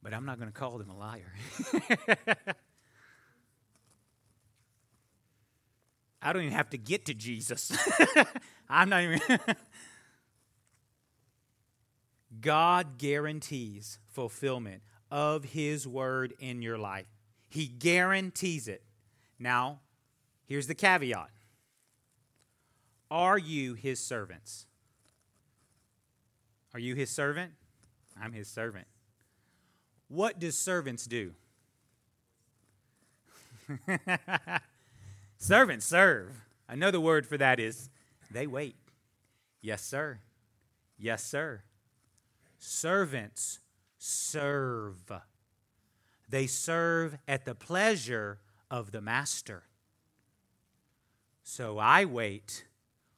but 0.04 0.14
I'm 0.14 0.26
not 0.26 0.38
going 0.40 0.52
to 0.52 0.58
call 0.58 0.78
them 0.78 0.90
a 0.90 0.98
liar. 0.98 1.34
I 6.22 6.34
don't 6.34 6.44
even 6.44 6.54
have 6.54 6.70
to 6.72 6.78
get 6.78 7.06
to 7.06 7.14
Jesus. 7.14 7.72
I'm 8.70 8.90
not 8.90 9.04
even. 9.04 9.22
God 12.42 12.98
guarantees 12.98 13.98
fulfillment 14.10 14.84
of 15.10 15.46
His 15.46 15.88
word 15.88 16.34
in 16.40 16.62
your 16.62 16.78
life. 16.78 17.08
He 17.50 17.68
guarantees 17.68 18.68
it. 18.68 18.84
Now, 19.40 19.80
here's 20.46 20.68
the 20.68 20.76
caveat 20.76 21.30
Are 23.10 23.38
you 23.38 23.74
His 23.74 24.00
servants? 24.00 24.68
Are 26.74 26.80
you 26.80 26.96
His 26.96 27.10
servant? 27.10 27.54
I'm 28.22 28.34
His 28.34 28.48
servant. 28.48 28.88
What 30.08 30.40
do 30.40 30.52
servants 30.52 31.06
do? 31.06 31.32
servants 35.38 35.86
serve. 35.86 36.44
Another 36.68 37.00
word 37.00 37.26
for 37.26 37.38
that 37.38 37.60
is 37.60 37.90
they 38.30 38.46
wait. 38.46 38.76
Yes, 39.62 39.84
sir. 39.84 40.20
Yes, 40.98 41.24
sir. 41.24 41.64
Servants 42.60 43.60
serve. 43.98 45.12
They 46.30 46.48
serve 46.48 47.18
at 47.28 47.46
the 47.46 47.56
pleasure 47.56 48.40
of 48.70 48.92
the 48.92 49.02
master. 49.02 49.64
So 51.44 51.78
I 51.78 52.06
wait 52.06 52.66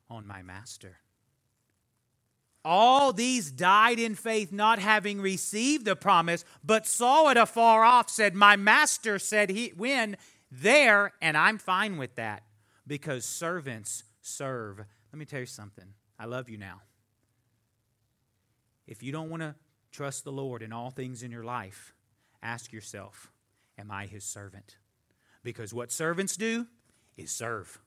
on 0.09 0.25
my 0.25 0.41
master. 0.41 0.97
All 2.65 3.11
these 3.11 3.51
died 3.51 3.99
in 3.99 4.15
faith, 4.15 4.51
not 4.51 4.79
having 4.79 5.19
received 5.19 5.85
the 5.85 5.95
promise, 5.95 6.45
but 6.63 6.87
saw 6.87 7.29
it 7.29 7.37
afar 7.37 7.83
off, 7.83 8.09
said, 8.09 8.35
My 8.35 8.55
master 8.55 9.19
said 9.19 9.49
he 9.49 9.73
when 9.75 10.15
there, 10.49 11.13
and 11.21 11.35
I'm 11.35 11.57
fine 11.57 11.97
with 11.97 12.15
that 12.15 12.43
because 12.87 13.25
servants 13.25 14.03
serve. 14.21 14.77
Let 14.77 15.19
me 15.19 15.25
tell 15.25 15.41
you 15.41 15.45
something. 15.45 15.87
I 16.17 16.25
love 16.25 16.47
you 16.47 16.57
now. 16.57 16.81
If 18.87 19.03
you 19.03 19.11
don't 19.11 19.29
want 19.29 19.41
to 19.41 19.55
trust 19.91 20.23
the 20.23 20.31
Lord 20.31 20.61
in 20.61 20.71
all 20.71 20.89
things 20.89 21.23
in 21.23 21.31
your 21.31 21.43
life, 21.43 21.93
ask 22.41 22.71
yourself 22.71 23.31
Am 23.77 23.89
I 23.91 24.05
his 24.05 24.23
servant? 24.23 24.77
Because 25.43 25.73
what 25.73 25.91
servants 25.91 26.37
do 26.37 26.67
is 27.17 27.31
serve. 27.31 27.79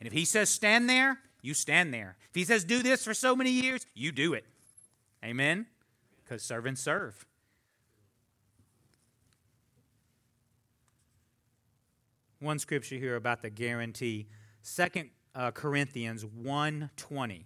And 0.00 0.06
if 0.06 0.12
he 0.12 0.24
says 0.24 0.50
stand 0.50 0.90
there, 0.90 1.18
you 1.46 1.54
stand 1.54 1.94
there. 1.94 2.16
If 2.28 2.34
he 2.34 2.44
says 2.44 2.64
do 2.64 2.82
this 2.82 3.04
for 3.04 3.14
so 3.14 3.36
many 3.36 3.50
years, 3.50 3.86
you 3.94 4.12
do 4.12 4.34
it. 4.34 4.44
Amen? 5.24 5.66
Because 6.24 6.42
servants 6.42 6.82
serve. 6.82 7.24
One 12.40 12.58
scripture 12.58 12.96
here 12.96 13.16
about 13.16 13.42
the 13.42 13.50
guarantee. 13.50 14.26
Second 14.62 15.10
uh, 15.34 15.52
Corinthians 15.52 16.24
1.20. 16.24 17.44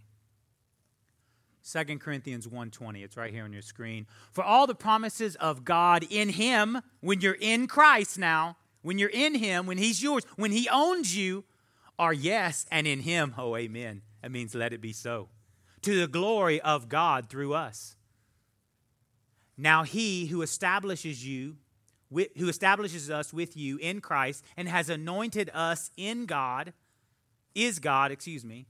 2 1.63 1.99
Corinthians 1.99 2.47
1:20. 2.49 3.05
It's 3.05 3.17
right 3.17 3.33
here 3.33 3.45
on 3.45 3.53
your 3.53 3.63
screen. 3.63 4.07
For 4.33 4.43
all 4.43 4.67
the 4.67 4.75
promises 4.75 5.37
of 5.37 5.65
God 5.65 6.05
in 6.09 6.31
him, 6.31 6.81
when 7.01 7.21
you're 7.21 7.37
in 7.39 7.67
Christ 7.69 8.19
now, 8.19 8.57
when 8.83 8.99
you're 8.99 9.11
in 9.11 9.35
him, 9.35 9.67
when 9.67 9.79
he's 9.79 10.03
yours, 10.03 10.25
when 10.37 10.53
he 10.53 10.69
owns 10.71 11.17
you, 11.17 11.45
are 12.01 12.13
yes, 12.13 12.67
and 12.73 12.87
in 12.87 13.01
him, 13.01 13.35
oh 13.39 13.55
amen. 13.55 14.03
That 14.23 14.33
means 14.33 14.55
let 14.55 14.73
it 14.73 14.81
be 14.81 14.93
so. 14.93 15.29
To 15.83 16.01
the 16.01 16.09
glory 16.09 16.61
of 16.61 16.89
God 16.89 17.29
through 17.29 17.55
us. 17.55 17.95
Now 19.57 19.85
he 19.85 20.27
who 20.27 20.43
establishes 20.43 21.25
you 21.25 21.57
who 22.11 22.49
establishes 22.49 23.09
us 23.09 23.33
with 23.33 23.57
you 23.57 23.77
in 23.77 24.01
Christ 24.01 24.45
and 24.57 24.69
has 24.69 24.91
anointed 24.91 25.49
us 25.55 25.93
in 25.97 26.27
God 26.27 26.73
is 27.55 27.79
God, 27.79 28.11
excuse 28.11 28.45
me, 28.45 28.67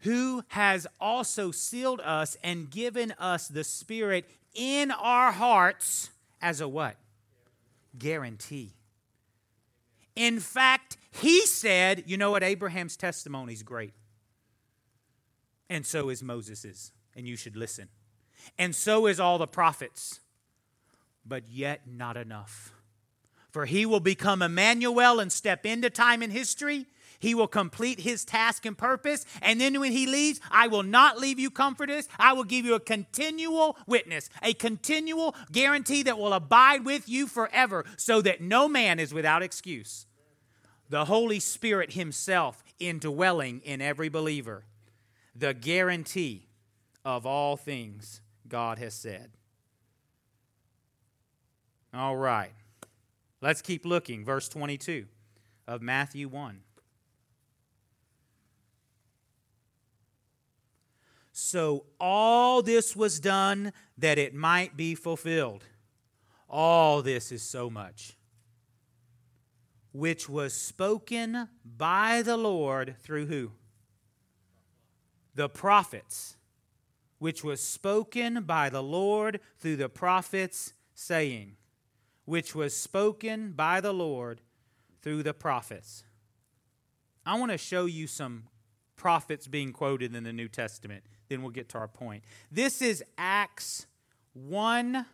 who 0.00 0.42
has 0.48 0.86
also 0.98 1.50
sealed 1.50 2.00
us 2.00 2.36
and 2.42 2.70
given 2.70 3.12
us 3.18 3.48
the 3.48 3.64
Spirit 3.64 4.24
in 4.54 4.90
our 4.90 5.32
hearts 5.32 6.10
as 6.40 6.60
a 6.60 6.68
what? 6.68 6.96
Guarantee. 7.98 8.77
In 10.18 10.40
fact, 10.40 10.96
he 11.12 11.46
said, 11.46 12.02
you 12.06 12.16
know 12.16 12.32
what? 12.32 12.42
Abraham's 12.42 12.96
testimony 12.96 13.52
is 13.52 13.62
great. 13.62 13.94
And 15.70 15.86
so 15.86 16.08
is 16.08 16.24
Moses's, 16.24 16.90
and 17.14 17.26
you 17.26 17.36
should 17.36 17.56
listen. 17.56 17.88
And 18.58 18.74
so 18.74 19.06
is 19.06 19.20
all 19.20 19.38
the 19.38 19.46
prophets, 19.46 20.18
but 21.24 21.44
yet 21.48 21.82
not 21.86 22.16
enough. 22.16 22.72
For 23.50 23.64
he 23.64 23.86
will 23.86 24.00
become 24.00 24.42
Emmanuel 24.42 25.20
and 25.20 25.30
step 25.30 25.64
into 25.64 25.88
time 25.88 26.20
and 26.22 26.32
history 26.32 26.86
he 27.18 27.34
will 27.34 27.48
complete 27.48 28.00
his 28.00 28.24
task 28.24 28.64
and 28.64 28.76
purpose. 28.76 29.24
And 29.42 29.60
then 29.60 29.78
when 29.80 29.92
he 29.92 30.06
leaves, 30.06 30.40
I 30.50 30.68
will 30.68 30.82
not 30.82 31.18
leave 31.18 31.38
you 31.38 31.50
comfortless. 31.50 32.08
I 32.18 32.32
will 32.32 32.44
give 32.44 32.64
you 32.64 32.74
a 32.74 32.80
continual 32.80 33.76
witness, 33.86 34.30
a 34.42 34.54
continual 34.54 35.34
guarantee 35.50 36.02
that 36.04 36.18
will 36.18 36.32
abide 36.32 36.84
with 36.84 37.08
you 37.08 37.26
forever, 37.26 37.84
so 37.96 38.22
that 38.22 38.40
no 38.40 38.68
man 38.68 38.98
is 38.98 39.12
without 39.12 39.42
excuse. 39.42 40.06
The 40.88 41.06
Holy 41.06 41.40
Spirit 41.40 41.92
himself 41.92 42.62
indwelling 42.78 43.60
in 43.64 43.80
every 43.80 44.08
believer, 44.08 44.64
the 45.34 45.52
guarantee 45.52 46.48
of 47.04 47.26
all 47.26 47.56
things 47.56 48.20
God 48.46 48.78
has 48.78 48.94
said. 48.94 49.30
All 51.92 52.16
right. 52.16 52.52
Let's 53.40 53.62
keep 53.62 53.84
looking. 53.84 54.24
Verse 54.24 54.48
22 54.48 55.06
of 55.66 55.82
Matthew 55.82 56.28
1. 56.28 56.60
So 61.40 61.84
all 62.00 62.62
this 62.62 62.96
was 62.96 63.20
done 63.20 63.72
that 63.96 64.18
it 64.18 64.34
might 64.34 64.76
be 64.76 64.96
fulfilled. 64.96 65.62
All 66.48 67.00
this 67.00 67.30
is 67.30 67.42
so 67.42 67.70
much. 67.70 68.16
Which 69.92 70.28
was 70.28 70.52
spoken 70.52 71.48
by 71.64 72.22
the 72.22 72.36
Lord 72.36 72.96
through 72.98 73.26
who? 73.26 73.52
The 75.36 75.48
prophets. 75.48 76.36
Which 77.20 77.44
was 77.44 77.60
spoken 77.60 78.42
by 78.42 78.68
the 78.68 78.82
Lord 78.82 79.38
through 79.60 79.76
the 79.76 79.88
prophets, 79.88 80.74
saying, 80.92 81.54
Which 82.24 82.52
was 82.52 82.76
spoken 82.76 83.52
by 83.52 83.80
the 83.80 83.94
Lord 83.94 84.40
through 85.02 85.22
the 85.22 85.34
prophets. 85.34 86.02
I 87.24 87.38
want 87.38 87.52
to 87.52 87.58
show 87.58 87.86
you 87.86 88.08
some 88.08 88.48
prophets 88.98 89.46
being 89.46 89.72
quoted 89.72 90.14
in 90.14 90.24
the 90.24 90.32
New 90.32 90.48
Testament 90.48 91.02
then 91.28 91.42
we'll 91.42 91.50
get 91.50 91.68
to 91.70 91.78
our 91.78 91.88
point. 91.88 92.24
This 92.50 92.82
is 92.82 93.04
Acts 93.16 93.86
1. 94.34 95.06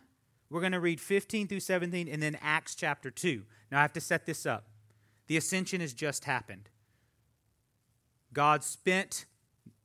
We're 0.49 0.59
going 0.59 0.71
to 0.71 0.79
read 0.79 1.01
15 1.01 1.47
through 1.47 1.59
17 1.59 2.07
and 2.07 2.21
then 2.21 2.37
Acts 2.41 2.75
chapter 2.75 3.11
2. 3.11 3.43
Now 3.71 3.79
I 3.79 3.81
have 3.81 3.93
to 3.93 4.01
set 4.01 4.25
this 4.25 4.45
up. 4.45 4.67
The 5.27 5.37
ascension 5.37 5.81
has 5.81 5.93
just 5.93 6.25
happened. 6.25 6.69
God 8.31 8.63
spent 8.63 9.25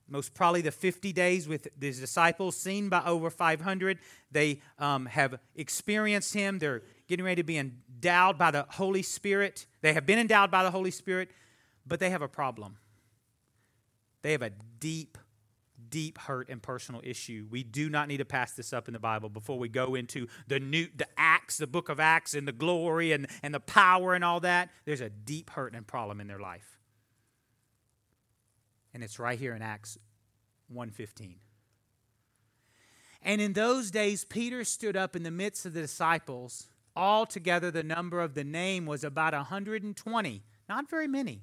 most 0.09 0.35
probably 0.35 0.61
the 0.61 0.73
50 0.73 1.13
days 1.13 1.47
with 1.47 1.69
his 1.81 2.01
disciples, 2.01 2.57
seen 2.57 2.89
by 2.89 3.03
over 3.05 3.31
500. 3.31 3.99
They 4.33 4.61
um, 4.79 5.07
have 5.07 5.39
experienced 5.55 6.35
him. 6.35 6.59
They're 6.59 6.83
getting 7.07 7.25
ready 7.25 7.43
to 7.43 7.47
be 7.47 7.59
endowed 7.59 8.37
by 8.37 8.51
the 8.51 8.67
Holy 8.71 9.03
Spirit. 9.03 9.67
They 9.83 9.93
have 9.93 10.07
been 10.07 10.19
endowed 10.19 10.51
by 10.51 10.65
the 10.65 10.73
Holy 10.73 10.91
Spirit, 10.91 11.31
but 11.87 12.01
they 12.01 12.11
have 12.11 12.23
a 12.23 12.29
problem. 12.29 12.77
They 14.23 14.33
have 14.33 14.43
a 14.43 14.51
deep 14.79 15.19
deep 15.91 16.19
hurt 16.19 16.49
and 16.49 16.63
personal 16.63 17.01
issue. 17.05 17.47
We 17.51 17.63
do 17.63 17.91
not 17.91 18.09
need 18.09 18.19
to 18.19 18.25
pass 18.25 18.53
this 18.53 18.73
up 18.73 18.89
in 18.89 18.95
the 18.95 19.01
Bible 19.01 19.29
before 19.29 19.59
we 19.59 19.69
go 19.69 19.95
into 19.95 20.29
the 20.47 20.61
new 20.61 20.89
the 20.95 21.09
Acts, 21.17 21.59
the 21.59 21.67
book 21.67 21.89
of 21.89 22.01
Acts 22.01 22.35
and 22.35 22.47
the 22.47 22.53
glory 22.53 23.13
and, 23.13 23.27
and 23.43 23.53
the 23.53 23.61
power 23.61 24.15
and 24.15 24.25
all 24.25 24.41
that. 24.41 24.71
There's 24.85 25.01
a 25.01 25.11
deep 25.11 25.51
hurt 25.51 25.75
and 25.75 25.87
problem 25.87 26.21
in 26.21 26.27
their 26.27 26.39
life. 26.39 26.79
And 28.95 29.03
it's 29.05 29.19
right 29.19 29.39
here 29.39 29.55
in 29.55 29.63
Acts 29.63 29.99
1:15. 30.73 31.37
And 33.23 33.41
in 33.41 33.53
those 33.53 33.91
days 33.91 34.25
Peter 34.25 34.65
stood 34.65 34.97
up 34.97 35.15
in 35.15 35.23
the 35.23 35.31
midst 35.31 35.67
of 35.67 35.75
the 35.75 35.83
disciples. 35.83 36.69
Altogether 36.97 37.71
the 37.71 37.85
number 37.85 38.21
of 38.21 38.35
the 38.35 38.45
name 38.45 38.87
was 38.87 39.05
about 39.05 39.33
120. 39.33 40.43
Not 40.69 40.91
very 40.91 41.07
many. 41.07 41.43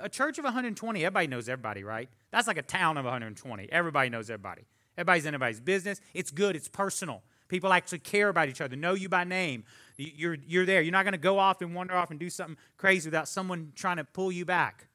A 0.00 0.08
church 0.08 0.38
of 0.38 0.44
120, 0.44 1.04
everybody 1.04 1.26
knows 1.26 1.48
everybody, 1.48 1.84
right? 1.84 2.08
That's 2.30 2.46
like 2.46 2.58
a 2.58 2.62
town 2.62 2.96
of 2.96 3.04
120. 3.04 3.68
Everybody 3.70 4.10
knows 4.10 4.30
everybody. 4.30 4.62
Everybody's 4.96 5.26
in 5.26 5.34
everybody's 5.34 5.60
business. 5.60 6.00
It's 6.14 6.30
good, 6.30 6.56
it's 6.56 6.68
personal. 6.68 7.22
People 7.48 7.72
actually 7.72 7.98
care 7.98 8.28
about 8.28 8.48
each 8.48 8.60
other, 8.60 8.76
know 8.76 8.94
you 8.94 9.08
by 9.08 9.24
name. 9.24 9.64
You're, 9.96 10.38
you're 10.46 10.64
there. 10.64 10.80
You're 10.80 10.92
not 10.92 11.04
going 11.04 11.12
to 11.12 11.18
go 11.18 11.38
off 11.38 11.60
and 11.60 11.74
wander 11.74 11.94
off 11.94 12.10
and 12.10 12.18
do 12.18 12.30
something 12.30 12.56
crazy 12.76 13.08
without 13.08 13.28
someone 13.28 13.72
trying 13.74 13.98
to 13.98 14.04
pull 14.04 14.32
you 14.32 14.44
back. 14.44 14.86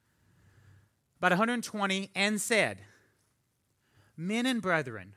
About 1.20 1.32
120 1.32 2.12
and 2.16 2.42
said, 2.42 2.80
Men 4.16 4.46
and 4.46 4.62
brethren, 4.62 5.14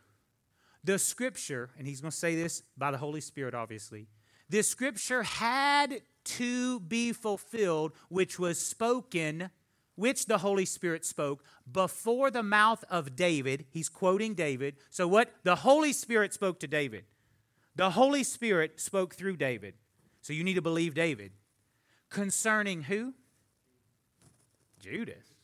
the 0.85 0.99
scripture, 0.99 1.71
and 1.79 1.87
he's 1.87 2.01
going 2.01 2.11
to 2.11 2.17
say 2.17 2.37
this 2.37 2.63
by 2.77 2.91
the 2.91 2.99
Holy 2.99 3.21
Spirit, 3.21 3.55
obviously, 3.55 4.09
this 4.49 4.69
scripture 4.69 5.23
had 5.23 6.03
to 6.25 6.81
be 6.81 7.13
fulfilled, 7.13 7.93
which 8.09 8.39
was 8.39 8.61
spoken 8.61 9.51
which 9.95 10.27
the 10.27 10.39
Holy 10.39 10.65
Spirit 10.65 11.05
spoke 11.05 11.45
before 11.71 12.31
the 12.31 12.43
mouth 12.43 12.85
of 12.91 13.17
David. 13.17 13.67
He's 13.71 13.89
quoting 13.89 14.35
David. 14.35 14.77
So, 14.91 15.07
what? 15.07 15.33
The 15.43 15.57
Holy 15.57 15.93
Spirit 15.93 16.33
spoke 16.33 16.61
to 16.61 16.67
David. 16.67 17.05
The 17.77 17.91
Holy 17.91 18.25
Spirit 18.25 18.81
spoke 18.81 19.15
through 19.15 19.37
David. 19.37 19.75
So, 20.23 20.33
you 20.33 20.45
need 20.45 20.55
to 20.55 20.63
believe 20.63 20.95
David. 20.95 21.33
Concerning 22.09 22.83
who? 22.83 23.15
Judas. 24.81 25.35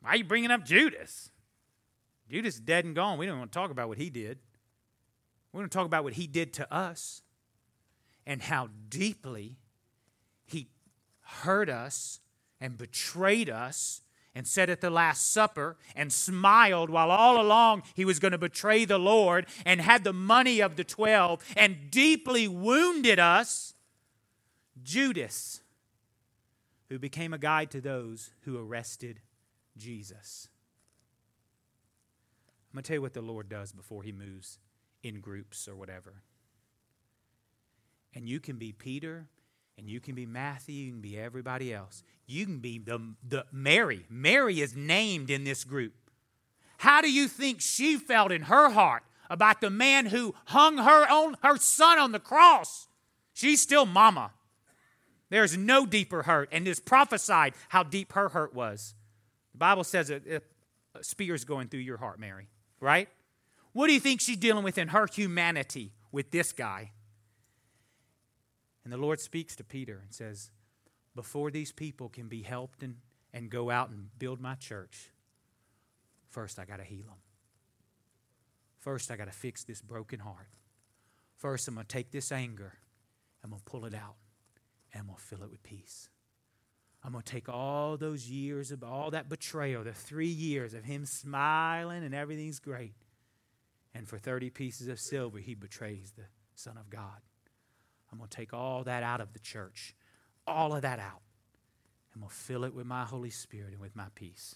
Why 0.00 0.10
are 0.10 0.16
you 0.16 0.24
bringing 0.24 0.50
up 0.50 0.64
Judas? 0.64 1.30
Judas 2.30 2.54
is 2.54 2.60
dead 2.60 2.84
and 2.84 2.94
gone. 2.94 3.18
We 3.18 3.26
don't 3.26 3.38
want 3.38 3.52
to 3.52 3.58
talk 3.58 3.70
about 3.70 3.88
what 3.88 3.98
he 3.98 4.10
did. 4.10 4.38
We 5.52 5.58
want 5.58 5.70
to 5.70 5.76
talk 5.76 5.86
about 5.86 6.04
what 6.04 6.14
he 6.14 6.26
did 6.26 6.52
to 6.54 6.74
us 6.74 7.22
and 8.26 8.42
how 8.42 8.68
deeply 8.88 9.56
he 10.46 10.68
hurt 11.20 11.68
us 11.68 12.20
and 12.64 12.78
betrayed 12.78 13.50
us 13.50 14.00
and 14.34 14.46
said 14.46 14.70
at 14.70 14.80
the 14.80 14.88
Last 14.88 15.30
Supper 15.30 15.76
and 15.94 16.10
smiled 16.10 16.88
while 16.88 17.10
all 17.10 17.38
along 17.38 17.82
he 17.94 18.06
was 18.06 18.18
going 18.18 18.32
to 18.32 18.38
betray 18.38 18.86
the 18.86 18.96
Lord 18.96 19.44
and 19.66 19.82
had 19.82 20.02
the 20.02 20.14
money 20.14 20.60
of 20.60 20.76
the 20.76 20.82
twelve 20.82 21.44
and 21.58 21.90
deeply 21.90 22.48
wounded 22.48 23.18
us, 23.18 23.74
Judas, 24.82 25.60
who 26.88 26.98
became 26.98 27.34
a 27.34 27.38
guide 27.38 27.70
to 27.72 27.82
those 27.82 28.30
who 28.44 28.58
arrested 28.58 29.20
Jesus. 29.76 30.48
I'm 32.72 32.76
going 32.76 32.82
to 32.84 32.88
tell 32.88 32.94
you 32.94 33.02
what 33.02 33.12
the 33.12 33.20
Lord 33.20 33.50
does 33.50 33.72
before 33.72 34.02
he 34.02 34.10
moves 34.10 34.58
in 35.02 35.20
groups 35.20 35.68
or 35.68 35.76
whatever. 35.76 36.22
And 38.14 38.26
you 38.26 38.40
can 38.40 38.56
be 38.56 38.72
Peter 38.72 39.26
and 39.76 39.88
you 39.88 40.00
can 40.00 40.14
be 40.14 40.26
Matthew, 40.26 40.74
you 40.74 40.92
can 40.92 41.00
be 41.00 41.18
everybody 41.18 41.72
else. 41.72 42.02
You 42.26 42.46
can 42.46 42.58
be 42.58 42.78
the, 42.78 43.14
the 43.26 43.46
Mary. 43.52 44.06
Mary 44.08 44.60
is 44.60 44.74
named 44.76 45.30
in 45.30 45.44
this 45.44 45.64
group. 45.64 45.94
How 46.78 47.00
do 47.00 47.10
you 47.10 47.28
think 47.28 47.60
she 47.60 47.96
felt 47.96 48.32
in 48.32 48.42
her 48.42 48.70
heart 48.70 49.02
about 49.30 49.60
the 49.60 49.70
man 49.70 50.06
who 50.06 50.34
hung 50.46 50.78
her 50.78 51.06
own 51.10 51.36
her 51.42 51.56
son 51.56 51.98
on 51.98 52.12
the 52.12 52.20
cross? 52.20 52.88
She's 53.32 53.60
still 53.60 53.86
mama. 53.86 54.32
There's 55.30 55.56
no 55.56 55.86
deeper 55.86 56.22
hurt, 56.22 56.48
and 56.52 56.68
it's 56.68 56.80
prophesied 56.80 57.54
how 57.68 57.82
deep 57.82 58.12
her 58.12 58.28
hurt 58.28 58.54
was. 58.54 58.94
The 59.52 59.58
Bible 59.58 59.84
says 59.84 60.10
a, 60.10 60.20
a 60.94 61.02
spear's 61.02 61.44
going 61.44 61.68
through 61.68 61.80
your 61.80 61.96
heart, 61.96 62.20
Mary, 62.20 62.48
right? 62.80 63.08
What 63.72 63.88
do 63.88 63.94
you 63.94 64.00
think 64.00 64.20
she's 64.20 64.36
dealing 64.36 64.62
with 64.62 64.78
in 64.78 64.88
her 64.88 65.08
humanity 65.12 65.92
with 66.12 66.30
this 66.30 66.52
guy? 66.52 66.92
And 68.84 68.92
the 68.92 68.98
Lord 68.98 69.20
speaks 69.20 69.56
to 69.56 69.64
Peter 69.64 70.00
and 70.02 70.12
says, 70.12 70.50
Before 71.14 71.50
these 71.50 71.72
people 71.72 72.08
can 72.08 72.28
be 72.28 72.42
helped 72.42 72.82
and, 72.82 72.96
and 73.32 73.50
go 73.50 73.70
out 73.70 73.88
and 73.90 74.08
build 74.18 74.40
my 74.40 74.54
church, 74.54 75.10
first 76.28 76.58
I 76.58 76.64
got 76.64 76.76
to 76.76 76.84
heal 76.84 77.06
them. 77.06 77.18
First, 78.84 79.10
I 79.10 79.16
got 79.16 79.24
to 79.24 79.32
fix 79.32 79.64
this 79.64 79.80
broken 79.80 80.20
heart. 80.20 80.50
First, 81.38 81.66
I'm 81.68 81.74
going 81.74 81.86
to 81.86 81.92
take 81.92 82.10
this 82.10 82.30
anger, 82.30 82.74
I'm 83.42 83.50
going 83.50 83.62
to 83.64 83.70
pull 83.70 83.86
it 83.86 83.94
out, 83.94 84.16
and 84.92 85.00
I'm 85.00 85.06
going 85.06 85.16
to 85.16 85.22
fill 85.22 85.42
it 85.42 85.50
with 85.50 85.62
peace. 85.62 86.10
I'm 87.02 87.12
going 87.12 87.22
to 87.22 87.32
take 87.32 87.48
all 87.48 87.96
those 87.96 88.28
years 88.28 88.70
of 88.70 88.82
all 88.82 89.10
that 89.10 89.28
betrayal, 89.28 89.84
the 89.84 89.92
three 89.92 90.26
years 90.26 90.74
of 90.74 90.84
him 90.84 91.04
smiling 91.04 92.02
and 92.02 92.14
everything's 92.14 92.58
great. 92.58 92.94
And 93.94 94.08
for 94.08 94.18
30 94.18 94.50
pieces 94.50 94.88
of 94.88 94.98
silver, 94.98 95.38
he 95.38 95.54
betrays 95.54 96.12
the 96.16 96.24
Son 96.54 96.78
of 96.78 96.88
God. 96.88 97.20
I'm 98.14 98.18
going 98.18 98.30
to 98.30 98.36
take 98.36 98.54
all 98.54 98.84
that 98.84 99.02
out 99.02 99.20
of 99.20 99.32
the 99.32 99.40
church, 99.40 99.92
all 100.46 100.72
of 100.72 100.82
that 100.82 101.00
out. 101.00 101.20
I'm 102.14 102.20
going 102.20 102.30
to 102.30 102.34
fill 102.34 102.62
it 102.62 102.72
with 102.72 102.86
my 102.86 103.04
Holy 103.04 103.30
Spirit 103.30 103.72
and 103.72 103.80
with 103.80 103.96
my 103.96 104.06
peace. 104.14 104.54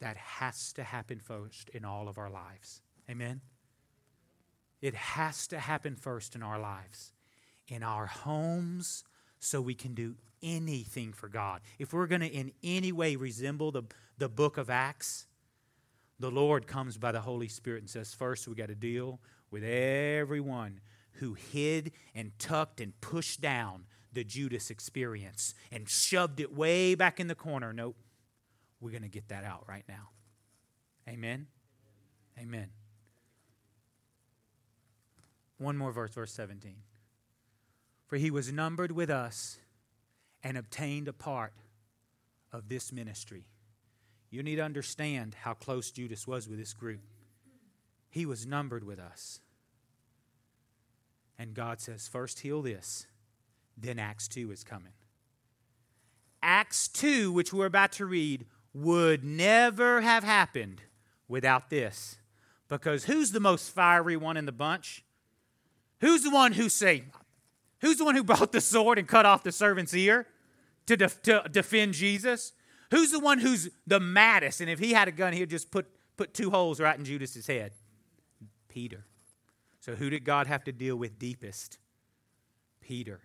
That 0.00 0.18
has 0.18 0.74
to 0.74 0.84
happen 0.84 1.20
first 1.20 1.70
in 1.70 1.86
all 1.86 2.06
of 2.06 2.18
our 2.18 2.28
lives. 2.28 2.82
Amen? 3.08 3.40
It 4.82 4.94
has 4.94 5.46
to 5.46 5.58
happen 5.58 5.96
first 5.96 6.34
in 6.34 6.42
our 6.42 6.60
lives, 6.60 7.14
in 7.66 7.82
our 7.82 8.04
homes, 8.04 9.04
so 9.40 9.62
we 9.62 9.74
can 9.74 9.94
do 9.94 10.14
anything 10.42 11.14
for 11.14 11.30
God. 11.30 11.62
If 11.78 11.94
we're 11.94 12.06
going 12.06 12.20
to 12.20 12.28
in 12.28 12.52
any 12.62 12.92
way 12.92 13.16
resemble 13.16 13.72
the, 13.72 13.84
the 14.18 14.28
book 14.28 14.58
of 14.58 14.68
Acts, 14.68 15.26
the 16.20 16.30
Lord 16.30 16.66
comes 16.66 16.98
by 16.98 17.10
the 17.10 17.22
Holy 17.22 17.48
Spirit 17.48 17.80
and 17.80 17.88
says, 17.88 18.12
First, 18.12 18.46
we 18.46 18.54
got 18.54 18.68
to 18.68 18.74
deal 18.74 19.18
with 19.50 19.64
everyone 19.64 20.82
who 21.18 21.34
hid 21.34 21.92
and 22.14 22.32
tucked 22.38 22.80
and 22.80 22.98
pushed 23.00 23.40
down 23.40 23.84
the 24.12 24.24
Judas 24.24 24.70
experience 24.70 25.54
and 25.70 25.88
shoved 25.88 26.40
it 26.40 26.54
way 26.54 26.94
back 26.94 27.20
in 27.20 27.28
the 27.28 27.34
corner. 27.34 27.72
Nope. 27.72 27.96
We're 28.80 28.90
going 28.90 29.02
to 29.02 29.08
get 29.08 29.28
that 29.28 29.44
out 29.44 29.64
right 29.68 29.84
now. 29.88 30.10
Amen. 31.08 31.46
Amen. 32.38 32.68
One 35.58 35.76
more 35.76 35.90
verse, 35.90 36.12
verse 36.14 36.32
17. 36.32 36.76
For 38.06 38.16
he 38.16 38.30
was 38.30 38.52
numbered 38.52 38.92
with 38.92 39.10
us 39.10 39.58
and 40.42 40.56
obtained 40.56 41.08
a 41.08 41.12
part 41.12 41.52
of 42.52 42.68
this 42.68 42.92
ministry. 42.92 43.46
You 44.30 44.42
need 44.42 44.56
to 44.56 44.62
understand 44.62 45.34
how 45.42 45.54
close 45.54 45.90
Judas 45.90 46.26
was 46.26 46.48
with 46.48 46.58
this 46.58 46.72
group. 46.72 47.00
He 48.10 48.24
was 48.24 48.46
numbered 48.46 48.84
with 48.84 48.98
us. 48.98 49.40
And 51.38 51.54
God 51.54 51.80
says, 51.80 52.08
first 52.08 52.40
heal 52.40 52.62
this, 52.62 53.06
then 53.76 53.98
Acts 53.98 54.26
2 54.28 54.50
is 54.50 54.64
coming. 54.64 54.92
Acts 56.42 56.88
2, 56.88 57.32
which 57.32 57.52
we're 57.52 57.66
about 57.66 57.92
to 57.92 58.06
read, 58.06 58.46
would 58.74 59.24
never 59.24 60.00
have 60.00 60.24
happened 60.24 60.82
without 61.28 61.70
this. 61.70 62.16
Because 62.68 63.04
who's 63.04 63.32
the 63.32 63.40
most 63.40 63.70
fiery 63.70 64.16
one 64.16 64.36
in 64.36 64.46
the 64.46 64.52
bunch? 64.52 65.04
Who's 66.00 66.22
the 66.22 66.30
one 66.30 66.52
who 66.52 66.68
say, 66.68 67.04
who's 67.80 67.98
the 67.98 68.04
one 68.04 68.14
who 68.14 68.24
brought 68.24 68.52
the 68.52 68.60
sword 68.60 68.98
and 68.98 69.08
cut 69.08 69.26
off 69.26 69.42
the 69.42 69.52
servant's 69.52 69.94
ear 69.94 70.26
to, 70.86 70.96
def- 70.96 71.22
to 71.22 71.44
defend 71.50 71.94
Jesus? 71.94 72.52
Who's 72.90 73.10
the 73.10 73.20
one 73.20 73.38
who's 73.38 73.70
the 73.86 74.00
maddest? 74.00 74.60
And 74.60 74.70
if 74.70 74.78
he 74.78 74.92
had 74.92 75.08
a 75.08 75.12
gun, 75.12 75.32
he'd 75.32 75.50
just 75.50 75.70
put, 75.70 75.86
put 76.16 76.34
two 76.34 76.50
holes 76.50 76.80
right 76.80 76.98
in 76.98 77.04
Judas's 77.04 77.46
head. 77.46 77.72
Peter. 78.68 79.04
So 79.80 79.94
who 79.94 80.10
did 80.10 80.24
God 80.24 80.46
have 80.46 80.64
to 80.64 80.72
deal 80.72 80.96
with 80.96 81.18
deepest? 81.18 81.78
Peter. 82.80 83.20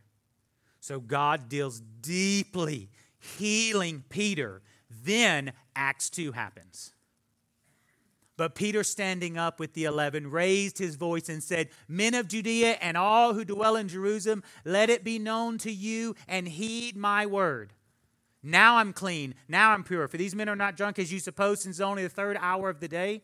So 0.79 0.99
God 0.99 1.47
deals 1.47 1.81
deeply, 2.01 2.89
healing 3.19 4.03
Peter. 4.09 4.61
Then 5.03 5.53
Acts 5.75 6.09
2 6.09 6.33
happens. 6.33 6.93
But 8.35 8.55
Peter, 8.55 8.83
standing 8.83 9.37
up 9.37 9.59
with 9.59 9.73
the 9.73 9.85
eleven, 9.85 10.29
raised 10.29 10.79
his 10.79 10.95
voice 10.95 11.29
and 11.29 11.41
said, 11.41 11.69
Men 11.87 12.15
of 12.15 12.27
Judea 12.27 12.77
and 12.81 12.97
all 12.97 13.33
who 13.33 13.45
dwell 13.45 13.75
in 13.75 13.87
Jerusalem, 13.87 14.43
let 14.65 14.89
it 14.89 15.03
be 15.03 15.19
known 15.19 15.57
to 15.59 15.71
you 15.71 16.15
and 16.27 16.47
heed 16.47 16.97
my 16.97 17.25
word. 17.25 17.73
Now 18.41 18.77
I'm 18.77 18.91
clean. 18.91 19.35
Now 19.47 19.71
I'm 19.71 19.83
pure. 19.83 20.07
For 20.07 20.17
these 20.17 20.35
men 20.35 20.49
are 20.49 20.55
not 20.55 20.75
drunk 20.75 20.99
as 20.99 21.13
you 21.13 21.19
suppose, 21.19 21.61
since 21.61 21.77
it's 21.77 21.81
only 21.81 22.03
the 22.03 22.09
third 22.09 22.37
hour 22.41 22.69
of 22.69 22.79
the 22.79 22.87
day. 22.87 23.21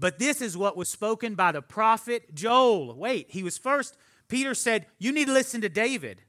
But 0.00 0.18
this 0.18 0.40
is 0.40 0.56
what 0.56 0.76
was 0.76 0.88
spoken 0.88 1.34
by 1.34 1.52
the 1.52 1.62
prophet 1.62 2.34
Joel. 2.34 2.96
Wait, 2.96 3.26
he 3.28 3.42
was 3.42 3.58
first. 3.58 3.96
Peter 4.28 4.54
said, 4.54 4.86
You 4.98 5.12
need 5.12 5.26
to 5.26 5.32
listen 5.32 5.60
to 5.60 5.68
David. 5.68 6.22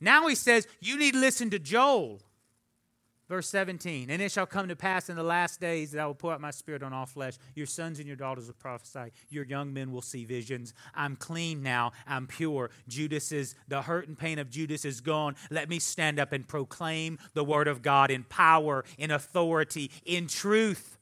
Now 0.00 0.26
he 0.26 0.34
says, 0.34 0.66
You 0.80 0.98
need 0.98 1.14
to 1.14 1.20
listen 1.20 1.48
to 1.50 1.58
Joel. 1.60 2.20
Verse 3.28 3.48
17, 3.48 4.10
and 4.10 4.20
it 4.20 4.30
shall 4.30 4.44
come 4.44 4.68
to 4.68 4.76
pass 4.76 5.08
in 5.08 5.16
the 5.16 5.22
last 5.22 5.58
days 5.58 5.92
that 5.92 6.02
I 6.02 6.06
will 6.06 6.14
pour 6.14 6.34
out 6.34 6.40
my 6.42 6.50
spirit 6.50 6.82
on 6.82 6.92
all 6.92 7.06
flesh. 7.06 7.38
Your 7.54 7.64
sons 7.64 7.98
and 7.98 8.06
your 8.06 8.16
daughters 8.16 8.48
will 8.48 8.54
prophesy. 8.54 9.10
Your 9.30 9.44
young 9.44 9.72
men 9.72 9.90
will 9.90 10.02
see 10.02 10.26
visions. 10.26 10.74
I'm 10.94 11.16
clean 11.16 11.62
now. 11.62 11.92
I'm 12.06 12.26
pure. 12.26 12.70
Judas 12.88 13.32
is, 13.32 13.54
the 13.68 13.80
hurt 13.80 14.06
and 14.06 14.18
pain 14.18 14.38
of 14.38 14.50
Judas 14.50 14.84
is 14.84 15.00
gone. 15.00 15.36
Let 15.50 15.70
me 15.70 15.78
stand 15.78 16.20
up 16.20 16.32
and 16.32 16.46
proclaim 16.46 17.18
the 17.32 17.44
word 17.44 17.68
of 17.68 17.80
God 17.80 18.10
in 18.10 18.24
power, 18.24 18.84
in 18.98 19.10
authority, 19.10 19.90
in 20.04 20.26
truth, 20.26 20.98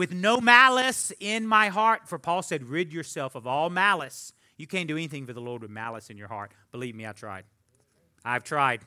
with 0.00 0.14
no 0.14 0.40
malice 0.40 1.12
in 1.20 1.46
my 1.46 1.68
heart. 1.68 2.08
For 2.08 2.18
Paul 2.18 2.40
said, 2.40 2.70
rid 2.70 2.90
yourself 2.90 3.34
of 3.34 3.46
all 3.46 3.68
malice. 3.68 4.32
You 4.56 4.66
can't 4.66 4.88
do 4.88 4.96
anything 4.96 5.26
for 5.26 5.34
the 5.34 5.42
Lord 5.42 5.60
with 5.60 5.70
malice 5.70 6.08
in 6.08 6.16
your 6.16 6.28
heart. 6.28 6.52
Believe 6.72 6.94
me, 6.94 7.06
I 7.06 7.12
tried. 7.12 7.44
I've 8.24 8.42
tried. 8.42 8.80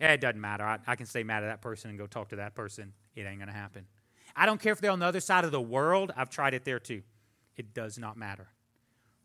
Eh, 0.00 0.14
it 0.14 0.20
doesn't 0.20 0.40
matter. 0.40 0.64
I, 0.64 0.80
I 0.88 0.96
can 0.96 1.06
stay 1.06 1.22
mad 1.22 1.44
at 1.44 1.46
that 1.46 1.60
person 1.60 1.88
and 1.88 1.96
go 1.96 2.08
talk 2.08 2.30
to 2.30 2.36
that 2.36 2.56
person. 2.56 2.92
It 3.14 3.26
ain't 3.26 3.38
going 3.38 3.46
to 3.46 3.54
happen. 3.54 3.86
I 4.34 4.44
don't 4.44 4.60
care 4.60 4.72
if 4.72 4.80
they're 4.80 4.90
on 4.90 4.98
the 4.98 5.06
other 5.06 5.20
side 5.20 5.44
of 5.44 5.52
the 5.52 5.60
world. 5.60 6.10
I've 6.16 6.30
tried 6.30 6.52
it 6.52 6.64
there 6.64 6.80
too. 6.80 7.02
It 7.56 7.72
does 7.72 7.96
not 7.96 8.16
matter. 8.16 8.48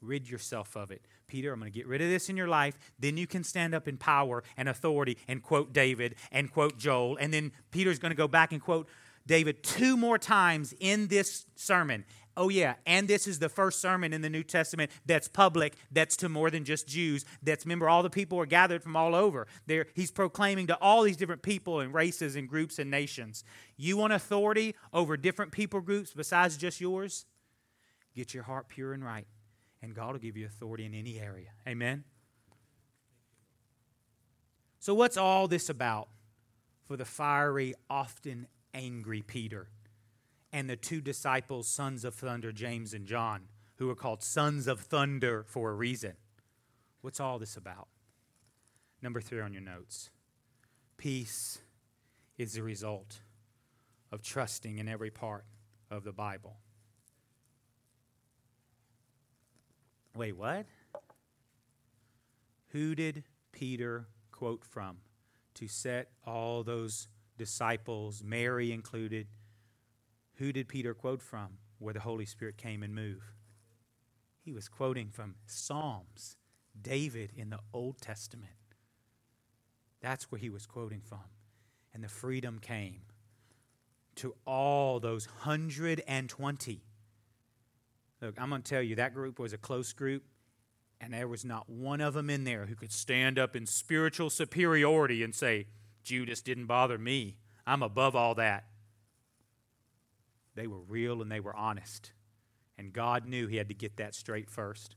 Rid 0.01 0.29
yourself 0.29 0.77
of 0.77 0.91
it. 0.91 1.01
Peter, 1.25 1.51
I'm 1.51 1.59
going 1.59 1.71
to 1.71 1.75
get 1.75 1.87
rid 1.87 2.03
of 2.03 2.09
this 2.09 2.29
in 2.29 2.37
your 2.37 2.47
life. 2.47 2.77
Then 2.99 3.17
you 3.17 3.25
can 3.25 3.43
stand 3.43 3.73
up 3.73 3.87
in 3.87 3.97
power 3.97 4.43
and 4.57 4.69
authority 4.69 5.17
and 5.27 5.41
quote 5.41 5.73
David 5.73 6.13
and 6.31 6.51
quote 6.51 6.77
Joel. 6.77 7.17
And 7.17 7.33
then 7.33 7.51
Peter's 7.71 7.97
going 7.97 8.11
to 8.11 8.15
go 8.15 8.27
back 8.27 8.51
and 8.51 8.61
quote 8.61 8.87
David 9.25 9.63
two 9.63 9.97
more 9.97 10.17
times 10.17 10.73
in 10.79 11.07
this 11.07 11.45
sermon. 11.55 12.05
Oh, 12.37 12.47
yeah. 12.47 12.75
And 12.85 13.07
this 13.07 13.27
is 13.27 13.39
the 13.39 13.49
first 13.49 13.81
sermon 13.81 14.13
in 14.13 14.21
the 14.21 14.29
New 14.29 14.43
Testament 14.43 14.91
that's 15.05 15.27
public, 15.27 15.75
that's 15.91 16.15
to 16.17 16.29
more 16.29 16.49
than 16.49 16.63
just 16.63 16.87
Jews. 16.87 17.25
That's, 17.43 17.65
remember, 17.65 17.89
all 17.89 18.01
the 18.01 18.09
people 18.09 18.39
are 18.39 18.45
gathered 18.45 18.81
from 18.81 18.95
all 18.95 19.13
over. 19.13 19.45
There, 19.67 19.87
he's 19.93 20.09
proclaiming 20.09 20.67
to 20.67 20.77
all 20.77 21.03
these 21.03 21.17
different 21.17 21.41
people 21.41 21.81
and 21.81 21.93
races 21.93 22.37
and 22.37 22.47
groups 22.47 22.79
and 22.79 22.89
nations. 22.89 23.43
You 23.75 23.97
want 23.97 24.13
authority 24.13 24.73
over 24.93 25.17
different 25.17 25.51
people 25.51 25.81
groups 25.81 26.13
besides 26.13 26.55
just 26.55 26.79
yours? 26.79 27.25
Get 28.15 28.33
your 28.33 28.43
heart 28.43 28.69
pure 28.69 28.93
and 28.93 29.03
right, 29.03 29.27
and 29.81 29.93
God 29.93 30.13
will 30.13 30.19
give 30.19 30.37
you 30.37 30.45
authority 30.45 30.85
in 30.85 30.93
any 30.93 31.19
area. 31.19 31.49
Amen? 31.67 32.05
So, 34.79 34.93
what's 34.93 35.17
all 35.17 35.49
this 35.49 35.69
about 35.69 36.07
for 36.87 36.95
the 36.95 37.05
fiery, 37.05 37.75
often 37.89 38.47
angry 38.79 39.21
Peter? 39.21 39.67
and 40.51 40.69
the 40.69 40.75
two 40.75 41.01
disciples, 41.01 41.67
sons 41.67 42.03
of 42.03 42.15
thunder, 42.15 42.51
James 42.51 42.93
and 42.93 43.05
John, 43.05 43.43
who 43.77 43.89
are 43.89 43.95
called 43.95 44.23
sons 44.23 44.67
of 44.67 44.79
thunder 44.79 45.43
for 45.47 45.71
a 45.71 45.73
reason. 45.73 46.13
What's 47.01 47.19
all 47.19 47.39
this 47.39 47.55
about? 47.55 47.87
Number 49.01 49.21
three 49.21 49.41
on 49.41 49.53
your 49.53 49.61
notes 49.61 50.09
peace 50.97 51.59
is 52.37 52.53
the 52.53 52.63
result 52.63 53.21
of 54.11 54.21
trusting 54.21 54.79
in 54.79 54.89
every 54.89 55.09
part 55.09 55.45
of 55.89 56.03
the 56.03 56.11
Bible. 56.11 56.57
Wait, 60.13 60.35
what? 60.35 60.65
Who 62.69 62.95
did 62.95 63.23
Peter 63.53 64.07
quote 64.31 64.65
from 64.65 64.97
to 65.53 65.69
set 65.69 66.09
all 66.27 66.63
those 66.63 67.07
disciples, 67.39 68.23
Mary 68.23 68.71
included, 68.71 69.25
who 70.35 70.53
did 70.53 70.67
Peter 70.67 70.93
quote 70.93 71.23
from 71.23 71.57
where 71.79 71.93
the 71.93 72.01
Holy 72.01 72.25
Spirit 72.25 72.57
came 72.57 72.83
and 72.83 72.93
moved? 72.93 73.33
He 74.43 74.53
was 74.53 74.69
quoting 74.69 75.09
from 75.09 75.35
Psalms, 75.47 76.37
David 76.79 77.31
in 77.35 77.49
the 77.49 77.59
Old 77.73 77.99
Testament. 77.99 78.53
That's 80.01 80.31
where 80.31 80.39
he 80.39 80.49
was 80.49 80.65
quoting 80.65 81.01
from. 81.01 81.25
And 81.93 82.03
the 82.03 82.07
freedom 82.07 82.59
came 82.59 83.01
to 84.15 84.35
all 84.45 84.99
those 84.99 85.27
120. 85.27 86.81
Look, 88.21 88.35
I'm 88.39 88.49
going 88.49 88.61
to 88.61 88.69
tell 88.69 88.81
you, 88.81 88.95
that 88.95 89.13
group 89.13 89.39
was 89.39 89.53
a 89.53 89.57
close 89.57 89.93
group. 89.93 90.23
And 91.01 91.13
there 91.13 91.29
was 91.29 91.45
not 91.45 91.69
one 91.69 92.01
of 92.01 92.13
them 92.13 92.29
in 92.29 92.43
there 92.43 92.65
who 92.65 92.75
could 92.75 92.91
stand 92.91 93.39
up 93.39 93.55
in 93.55 93.65
spiritual 93.65 94.29
superiority 94.29 95.23
and 95.23 95.33
say, 95.33 95.67
Judas 96.09 96.41
didn't 96.41 96.65
bother 96.65 96.97
me. 96.97 97.37
I'm 97.67 97.83
above 97.83 98.15
all 98.15 98.33
that. 98.33 98.65
They 100.55 100.65
were 100.65 100.79
real 100.79 101.21
and 101.21 101.31
they 101.31 101.39
were 101.39 101.55
honest. 101.55 102.13
And 102.79 102.91
God 102.91 103.27
knew 103.27 103.45
He 103.45 103.57
had 103.57 103.67
to 103.67 103.75
get 103.75 103.97
that 103.97 104.15
straight 104.15 104.49
first. 104.49 104.95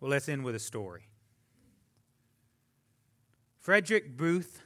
Well, 0.00 0.10
let's 0.10 0.28
end 0.28 0.42
with 0.42 0.56
a 0.56 0.58
story. 0.58 1.06
Frederick 3.60 4.16
Booth 4.16 4.62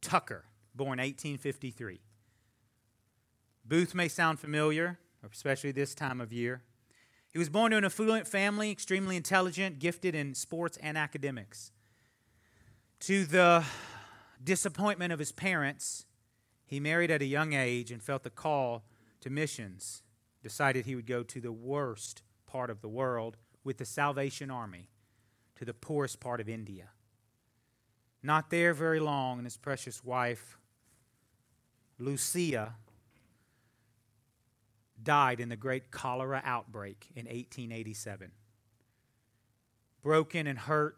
Tucker, 0.00 0.44
born 0.76 1.00
1853. 1.00 2.00
Booth 3.64 3.96
may 3.96 4.06
sound 4.06 4.38
familiar, 4.38 5.00
especially 5.28 5.72
this 5.72 5.92
time 5.92 6.20
of 6.20 6.32
year. 6.32 6.62
He 7.38 7.40
was 7.40 7.50
born 7.50 7.70
to 7.70 7.76
an 7.76 7.84
affluent 7.84 8.26
family, 8.26 8.72
extremely 8.72 9.14
intelligent, 9.14 9.78
gifted 9.78 10.16
in 10.16 10.34
sports 10.34 10.76
and 10.82 10.98
academics. 10.98 11.70
To 13.02 13.24
the 13.24 13.64
disappointment 14.42 15.12
of 15.12 15.20
his 15.20 15.30
parents, 15.30 16.04
he 16.66 16.80
married 16.80 17.12
at 17.12 17.22
a 17.22 17.26
young 17.26 17.52
age 17.52 17.92
and 17.92 18.02
felt 18.02 18.24
the 18.24 18.30
call 18.30 18.82
to 19.20 19.30
missions. 19.30 20.02
Decided 20.42 20.84
he 20.84 20.96
would 20.96 21.06
go 21.06 21.22
to 21.22 21.40
the 21.40 21.52
worst 21.52 22.24
part 22.48 22.70
of 22.70 22.80
the 22.80 22.88
world 22.88 23.36
with 23.62 23.78
the 23.78 23.84
Salvation 23.84 24.50
Army, 24.50 24.88
to 25.54 25.64
the 25.64 25.72
poorest 25.72 26.18
part 26.18 26.40
of 26.40 26.48
India. 26.48 26.88
Not 28.20 28.50
there 28.50 28.74
very 28.74 28.98
long, 28.98 29.38
and 29.38 29.46
his 29.46 29.56
precious 29.56 30.02
wife, 30.02 30.58
Lucia, 32.00 32.74
died 35.02 35.40
in 35.40 35.48
the 35.48 35.56
great 35.56 35.90
cholera 35.90 36.42
outbreak 36.44 37.08
in 37.14 37.26
1887. 37.26 38.32
Broken 40.02 40.46
and 40.46 40.58
hurt, 40.58 40.96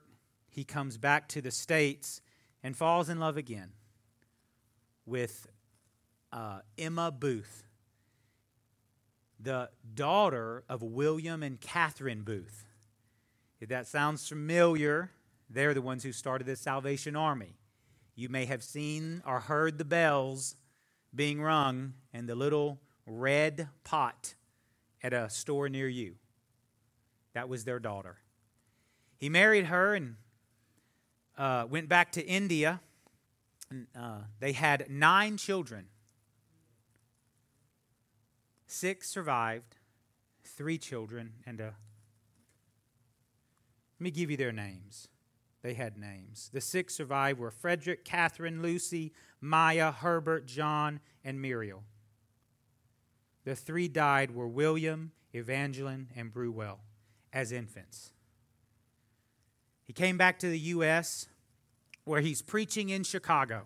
he 0.49 0.65
comes 0.65 0.99
back 0.99 1.29
to 1.29 1.41
the 1.41 1.51
States 1.51 2.21
and 2.63 2.77
falls 2.77 3.09
in 3.09 3.19
love 3.19 3.37
again 3.37 3.73
with 5.07 5.47
uh, 6.33 6.61
Emma 6.79 7.11
Booth, 7.11 7.65
the 9.39 9.71
daughter 9.95 10.65
of 10.69 10.83
William 10.83 11.43
and 11.43 11.61
Catherine 11.61 12.23
Booth. 12.23 12.67
If 13.61 13.69
that 13.71 13.87
sounds 13.87 14.29
familiar, 14.29 15.11
they're 15.49 15.75
the 15.75 15.83
ones 15.83 16.03
who 16.03 16.13
started 16.13 16.47
the 16.47 16.57
Salvation 16.57 17.17
Army. 17.17 17.57
You 18.15 18.29
may 18.29 18.45
have 18.45 18.63
seen 18.63 19.23
or 19.27 19.41
heard 19.41 19.79
the 19.79 19.85
bells 19.85 20.57
being 21.15 21.41
rung 21.41 21.95
and 22.13 22.29
the 22.29 22.35
little 22.35 22.81
red 23.11 23.69
pot 23.85 24.35
at 25.03 25.13
a 25.13 25.29
store 25.29 25.69
near 25.69 25.89
you. 25.89 26.15
That 27.35 27.49
was 27.49 27.65
their 27.65 27.79
daughter. 27.79 28.19
He 29.19 29.29
married 29.29 29.67
her 29.67 29.95
and 29.95 30.17
uh, 31.37 31.67
went 31.69 31.89
back 31.89 32.13
to 32.13 32.25
India. 32.25 32.81
And, 33.71 33.87
uh, 33.99 34.21
they 34.39 34.53
had 34.53 34.87
nine 34.89 35.37
children. 35.37 35.87
Six 38.67 39.09
survived, 39.09 39.77
three 40.45 40.79
children, 40.79 41.33
and 41.45 41.61
a. 41.61 41.75
Let 43.99 44.05
me 44.05 44.11
give 44.11 44.31
you 44.31 44.37
their 44.37 44.53
names. 44.53 45.09
They 45.63 45.75
had 45.75 45.99
names. 45.99 46.51
The 46.53 46.61
six 46.61 46.95
survived 46.95 47.39
were 47.39 47.51
Frederick, 47.51 48.05
Catherine, 48.05 48.63
Lucy, 48.63 49.13
Maya, 49.41 49.93
Herbert, 49.93 50.47
John, 50.47 51.01
and 51.25 51.41
Muriel. 51.41 51.85
The 53.51 53.57
three 53.57 53.89
died 53.89 54.31
were 54.31 54.47
William, 54.47 55.11
Evangeline, 55.35 56.07
and 56.15 56.33
Brewell 56.33 56.79
as 57.33 57.51
infants. 57.51 58.13
He 59.83 59.93
came 59.93 60.17
back 60.17 60.39
to 60.39 60.49
the 60.49 60.59
U.S., 60.77 61.27
where 62.05 62.21
he's 62.21 62.43
preaching 62.43 62.91
in 62.91 63.03
Chicago. 63.03 63.65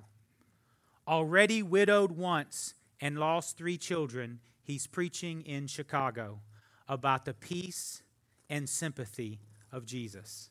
Already 1.07 1.63
widowed 1.63 2.13
once 2.13 2.73
and 2.99 3.19
lost 3.19 3.59
three 3.59 3.77
children, 3.77 4.41
he's 4.63 4.87
preaching 4.87 5.43
in 5.43 5.67
Chicago 5.67 6.41
about 6.89 7.27
the 7.27 7.35
peace 7.35 8.03
and 8.49 8.67
sympathy 8.67 9.39
of 9.71 9.85
Jesus. 9.85 10.49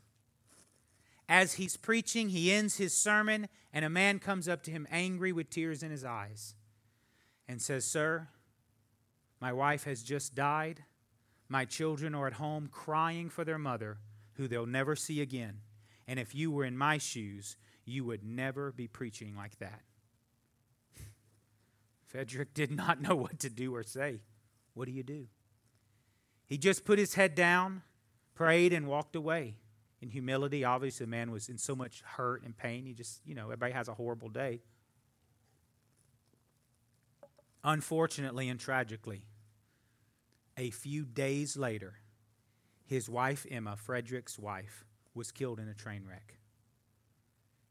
As 1.28 1.54
he's 1.54 1.76
preaching, 1.76 2.30
he 2.30 2.52
ends 2.52 2.78
his 2.78 2.96
sermon, 2.96 3.50
and 3.74 3.84
a 3.84 3.90
man 3.90 4.20
comes 4.20 4.48
up 4.48 4.62
to 4.62 4.70
him 4.70 4.88
angry 4.92 5.32
with 5.32 5.50
tears 5.50 5.82
in 5.82 5.90
his 5.90 6.06
eyes 6.06 6.54
and 7.48 7.60
says, 7.60 7.84
Sir, 7.84 8.28
my 9.44 9.52
wife 9.52 9.84
has 9.84 10.02
just 10.02 10.36
died. 10.36 10.86
My 11.50 11.66
children 11.66 12.16
are 12.16 12.28
at 12.28 12.34
home 12.36 12.70
crying 12.72 13.30
for 13.30 13.44
their 13.44 13.58
mother, 13.58 13.98
who 14.36 14.48
they'll 14.48 14.66
never 14.66 14.96
see 14.96 15.20
again. 15.20 15.58
And 16.08 16.18
if 16.18 16.34
you 16.34 16.50
were 16.50 16.64
in 16.64 16.78
my 16.78 16.98
shoes, 16.98 17.58
you 17.84 18.06
would 18.06 18.24
never 18.24 18.72
be 18.72 18.88
preaching 18.88 19.36
like 19.36 19.60
that. 19.60 19.82
Frederick 22.08 22.54
did 22.54 22.72
not 22.72 23.02
know 23.02 23.18
what 23.18 23.40
to 23.40 23.50
do 23.50 23.76
or 23.76 23.84
say. 23.84 24.22
What 24.76 24.86
do 24.86 24.94
you 24.94 25.04
do? 25.04 25.28
He 26.46 26.58
just 26.58 26.86
put 26.86 26.98
his 26.98 27.16
head 27.16 27.36
down, 27.36 27.82
prayed, 28.36 28.72
and 28.72 28.88
walked 28.88 29.18
away. 29.18 29.58
In 30.02 30.08
humility, 30.10 30.64
obviously, 30.64 31.06
the 31.06 31.10
man 31.10 31.32
was 31.32 31.50
in 31.50 31.58
so 31.58 31.76
much 31.76 32.02
hurt 32.02 32.44
and 32.44 32.56
pain. 32.56 32.86
He 32.86 32.94
just, 32.94 33.20
you 33.26 33.36
know, 33.36 33.48
everybody 33.48 33.74
has 33.74 33.90
a 33.90 33.94
horrible 33.94 34.30
day. 34.30 34.62
Unfortunately 37.62 38.48
and 38.48 38.58
tragically, 38.58 39.26
a 40.58 40.70
few 40.70 41.06
days 41.06 41.58
later, 41.58 41.96
his 42.86 43.10
wife, 43.10 43.46
Emma, 43.50 43.76
Frederick's 43.76 44.38
wife, 44.38 44.86
was 45.16 45.32
killed 45.32 45.60
in 45.60 45.68
a 45.68 45.74
train 45.74 46.04
wreck. 46.08 46.36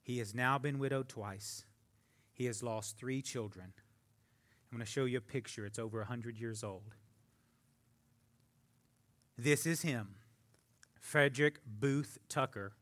He 0.02 0.18
has 0.18 0.34
now 0.34 0.58
been 0.58 0.78
widowed 0.78 1.08
twice. 1.08 1.64
He 2.32 2.46
has 2.46 2.62
lost 2.62 2.96
three 2.96 3.22
children. 3.22 3.72
I'm 4.70 4.78
going 4.78 4.84
to 4.84 4.90
show 4.90 5.04
you 5.04 5.18
a 5.18 5.20
picture. 5.20 5.66
It's 5.66 5.78
over 5.78 5.98
100 5.98 6.38
years 6.38 6.64
old. 6.64 6.94
This 9.36 9.66
is 9.66 9.82
him, 9.82 10.16
Frederick 11.00 11.60
Booth 11.66 12.18
Tucker. 12.28 12.72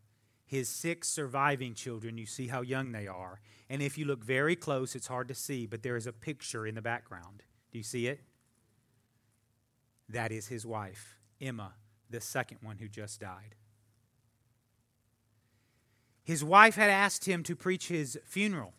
His 0.44 0.68
six 0.68 1.08
surviving 1.08 1.74
children, 1.74 2.18
you 2.18 2.26
see 2.26 2.48
how 2.48 2.62
young 2.62 2.90
they 2.90 3.06
are. 3.06 3.40
And 3.68 3.80
if 3.80 3.96
you 3.96 4.04
look 4.04 4.24
very 4.24 4.56
close, 4.56 4.96
it's 4.96 5.06
hard 5.06 5.28
to 5.28 5.34
see, 5.34 5.66
but 5.66 5.82
there 5.82 5.96
is 5.96 6.08
a 6.08 6.12
picture 6.12 6.66
in 6.66 6.74
the 6.74 6.82
background. 6.82 7.44
Do 7.70 7.78
you 7.78 7.84
see 7.84 8.08
it? 8.08 8.20
That 10.10 10.32
is 10.32 10.48
his 10.48 10.66
wife, 10.66 11.16
Emma, 11.40 11.74
the 12.08 12.20
second 12.20 12.58
one 12.62 12.78
who 12.78 12.88
just 12.88 13.20
died. 13.20 13.54
His 16.24 16.42
wife 16.42 16.74
had 16.74 16.90
asked 16.90 17.26
him 17.26 17.42
to 17.44 17.54
preach 17.54 17.88
his 17.88 18.18
funeral. 18.24 18.74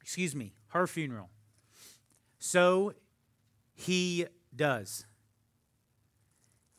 Excuse 0.00 0.34
me, 0.34 0.54
her 0.68 0.86
funeral. 0.86 1.30
So 2.38 2.94
he 3.72 4.26
does. 4.54 5.06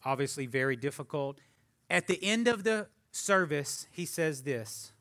Obviously, 0.03 0.45
very 0.45 0.75
difficult. 0.75 1.39
At 1.89 2.07
the 2.07 2.23
end 2.23 2.47
of 2.47 2.63
the 2.63 2.87
service, 3.11 3.87
he 3.91 4.05
says 4.05 4.43
this 4.43 4.91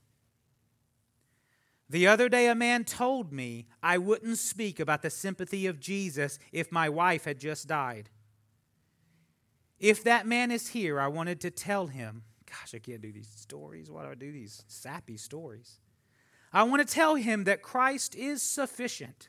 The 1.89 2.07
other 2.07 2.29
day, 2.29 2.49
a 2.49 2.55
man 2.55 2.85
told 2.85 3.33
me 3.33 3.67
I 3.83 3.99
wouldn't 3.99 4.39
speak 4.39 4.81
about 4.81 5.03
the 5.03 5.11
sympathy 5.11 5.67
of 5.67 5.81
Jesus 5.81 6.39
if 6.53 6.73
my 6.73 6.89
wife 6.89 7.25
had 7.25 7.39
just 7.39 7.69
died. 7.69 8.11
If 9.79 10.03
that 10.05 10.27
man 10.27 10.51
is 10.51 10.69
here, 10.69 10.99
I 10.99 11.09
wanted 11.09 11.41
to 11.43 11.51
tell 11.51 11.89
him 11.89 12.23
gosh, 12.61 12.75
I 12.75 12.79
can't 12.79 13.03
do 13.03 13.13
these 13.13 13.29
stories. 13.29 13.91
Why 13.91 14.05
do 14.05 14.11
I 14.11 14.15
do 14.15 14.33
these 14.33 14.63
sappy 14.69 15.17
stories? 15.17 15.81
I 16.53 16.63
want 16.63 16.87
to 16.87 16.95
tell 16.95 17.17
him 17.17 17.45
that 17.45 17.63
Christ 17.63 18.15
is 18.15 18.43
sufficient. 18.43 19.29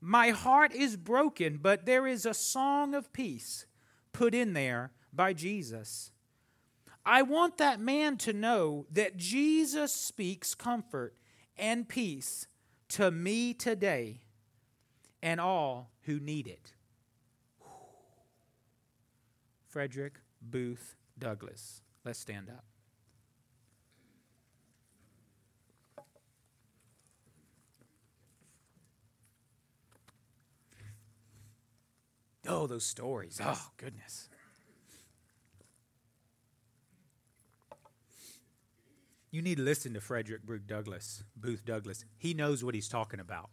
My 0.00 0.30
heart 0.30 0.72
is 0.72 0.96
broken, 0.96 1.58
but 1.60 1.86
there 1.86 2.06
is 2.06 2.24
a 2.24 2.34
song 2.34 2.94
of 2.94 3.12
peace 3.12 3.66
put 4.12 4.34
in 4.34 4.52
there 4.52 4.92
by 5.12 5.32
Jesus. 5.32 6.12
I 7.04 7.22
want 7.22 7.58
that 7.58 7.80
man 7.80 8.16
to 8.18 8.32
know 8.32 8.86
that 8.92 9.16
Jesus 9.16 9.92
speaks 9.92 10.54
comfort 10.54 11.14
and 11.56 11.88
peace 11.88 12.46
to 12.88 13.10
me 13.10 13.54
today 13.54 14.20
and 15.22 15.40
all 15.40 15.90
who 16.02 16.18
need 16.18 16.46
it. 16.46 16.72
Frederick 19.68 20.14
Booth 20.42 20.96
Douglass. 21.18 21.82
Let's 22.04 22.18
stand 22.18 22.48
up. 22.48 22.64
Oh, 32.48 32.66
those 32.66 32.84
stories. 32.84 33.40
Oh, 33.42 33.70
goodness. 33.76 34.28
You 39.30 39.42
need 39.42 39.58
to 39.58 39.62
listen 39.62 39.94
to 39.94 40.00
Frederick 40.00 40.44
Booth 40.44 40.66
Douglass, 40.66 41.22
Booth 41.36 41.64
Douglass. 41.64 42.04
He 42.18 42.34
knows 42.34 42.64
what 42.64 42.74
he's 42.74 42.88
talking 42.88 43.20
about. 43.20 43.50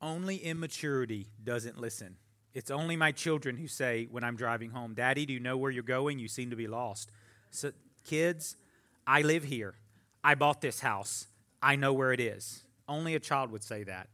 Only 0.00 0.36
immaturity 0.36 1.28
doesn't 1.42 1.78
listen. 1.78 2.16
It's 2.54 2.70
only 2.70 2.96
my 2.96 3.12
children 3.12 3.56
who 3.56 3.68
say 3.68 4.08
when 4.10 4.24
I'm 4.24 4.36
driving 4.36 4.70
home, 4.70 4.94
Daddy, 4.94 5.26
do 5.26 5.32
you 5.32 5.40
know 5.40 5.56
where 5.56 5.70
you're 5.70 5.82
going? 5.82 6.18
You 6.18 6.28
seem 6.28 6.50
to 6.50 6.56
be 6.56 6.66
lost. 6.66 7.12
So, 7.50 7.72
kids, 8.04 8.56
I 9.06 9.22
live 9.22 9.44
here. 9.44 9.74
I 10.24 10.34
bought 10.34 10.60
this 10.60 10.80
house. 10.80 11.28
I 11.62 11.76
know 11.76 11.92
where 11.92 12.12
it 12.12 12.20
is. 12.20 12.64
Only 12.88 13.14
a 13.14 13.20
child 13.20 13.50
would 13.52 13.62
say 13.62 13.84
that. 13.84 14.08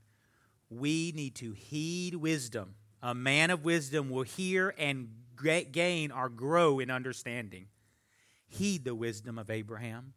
We 0.71 1.13
need 1.17 1.35
to 1.37 1.53
heed 1.53 2.15
wisdom. 2.17 2.75
A 3.03 3.15
man 3.15 3.51
of 3.51 3.65
wisdom 3.65 4.11
will 4.11 4.23
hear 4.25 4.75
and 4.77 5.09
gain 5.73 6.11
or 6.11 6.29
grow 6.29 6.79
in 6.81 6.91
understanding. 6.91 7.67
Heed 8.49 8.85
the 8.85 8.95
wisdom 8.95 9.39
of 9.39 9.51
Abraham, 9.51 10.15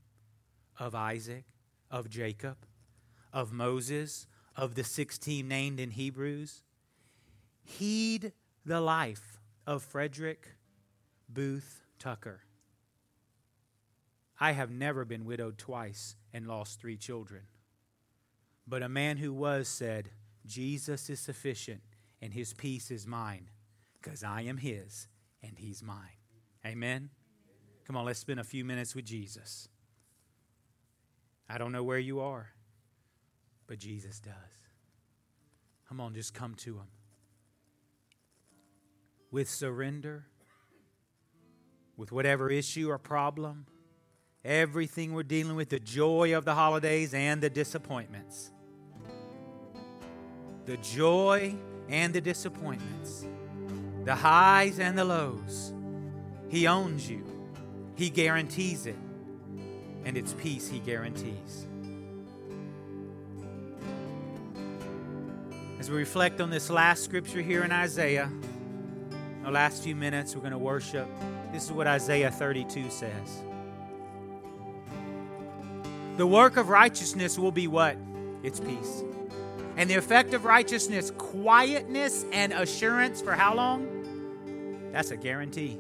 of 0.79 0.95
Isaac, 0.95 1.45
of 1.89 2.09
Jacob, 2.09 2.57
of 3.34 3.51
Moses, 3.51 4.25
of 4.55 4.75
the 4.75 4.84
16 4.84 5.47
named 5.47 5.79
in 5.79 5.91
Hebrews. 5.91 6.63
Heed 7.63 8.32
the 8.65 8.82
life 8.82 9.39
of 9.67 9.84
Frederick 9.84 10.47
Booth 11.29 11.82
Tucker. 11.99 12.41
I 14.39 14.53
have 14.53 14.71
never 14.71 15.05
been 15.05 15.25
widowed 15.25 15.57
twice 15.57 16.15
and 16.34 16.47
lost 16.47 16.79
three 16.79 16.97
children. 16.97 17.43
But 18.67 18.82
a 18.82 18.89
man 18.89 19.17
who 19.17 19.34
was 19.34 19.67
said, 19.67 20.09
Jesus 20.45 21.09
is 21.09 21.19
sufficient 21.19 21.82
and 22.21 22.34
his 22.34 22.53
peace 22.53 22.91
is 22.91 23.05
mine, 23.05 23.49
because 24.01 24.23
I 24.23 24.41
am 24.41 24.57
his 24.57 25.07
and 25.43 25.53
he's 25.57 25.84
mine. 25.84 26.17
Amen? 26.65 27.09
Come 27.86 27.97
on, 27.97 28.05
let's 28.05 28.19
spend 28.19 28.39
a 28.39 28.43
few 28.43 28.63
minutes 28.63 28.95
with 28.95 29.05
Jesus. 29.05 29.67
I 31.49 31.57
don't 31.57 31.71
know 31.71 31.84
where 31.84 31.99
you 31.99 32.21
are, 32.21 32.49
but 33.67 33.79
Jesus 33.79 34.19
does. 34.19 34.34
Come 35.89 35.99
on, 35.99 36.13
just 36.13 36.34
come 36.34 36.55
to 36.55 36.75
him. 36.75 36.88
With 39.32 39.49
surrender, 39.49 40.25
with 41.97 42.11
whatever 42.11 42.49
issue 42.49 42.89
or 42.89 42.97
problem, 42.97 43.65
everything 44.45 45.13
we're 45.13 45.23
dealing 45.23 45.55
with, 45.55 45.69
the 45.69 45.79
joy 45.79 46.36
of 46.36 46.45
the 46.45 46.53
holidays 46.53 47.13
and 47.13 47.41
the 47.41 47.49
disappointments. 47.49 48.51
The 50.65 50.77
joy 50.77 51.55
and 51.89 52.13
the 52.13 52.21
disappointments, 52.21 53.25
the 54.05 54.15
highs 54.15 54.79
and 54.79 54.97
the 54.97 55.03
lows. 55.03 55.73
He 56.49 56.67
owns 56.67 57.09
you, 57.09 57.23
He 57.95 58.09
guarantees 58.09 58.85
it, 58.85 58.97
and 60.05 60.17
it's 60.17 60.33
peace 60.33 60.67
He 60.69 60.79
guarantees. 60.79 61.67
As 65.79 65.89
we 65.89 65.97
reflect 65.97 66.41
on 66.41 66.49
this 66.49 66.69
last 66.69 67.03
scripture 67.03 67.41
here 67.41 67.63
in 67.63 67.71
Isaiah, 67.71 68.31
the 69.43 69.49
last 69.49 69.83
few 69.83 69.95
minutes 69.95 70.35
we're 70.35 70.41
going 70.41 70.51
to 70.51 70.57
worship. 70.57 71.07
This 71.51 71.65
is 71.65 71.71
what 71.71 71.87
Isaiah 71.87 72.29
32 72.29 72.89
says. 72.89 73.41
The 76.17 76.27
work 76.27 76.57
of 76.57 76.69
righteousness 76.69 77.39
will 77.39 77.51
be 77.51 77.67
what? 77.67 77.97
It's 78.43 78.59
peace. 78.59 79.03
And 79.75 79.89
the 79.89 79.95
effect 79.95 80.33
of 80.33 80.45
righteousness, 80.45 81.11
quietness 81.17 82.25
and 82.31 82.53
assurance 82.53 83.21
for 83.21 83.31
how 83.31 83.55
long? 83.55 84.89
That's 84.91 85.11
a 85.11 85.17
guarantee. 85.17 85.79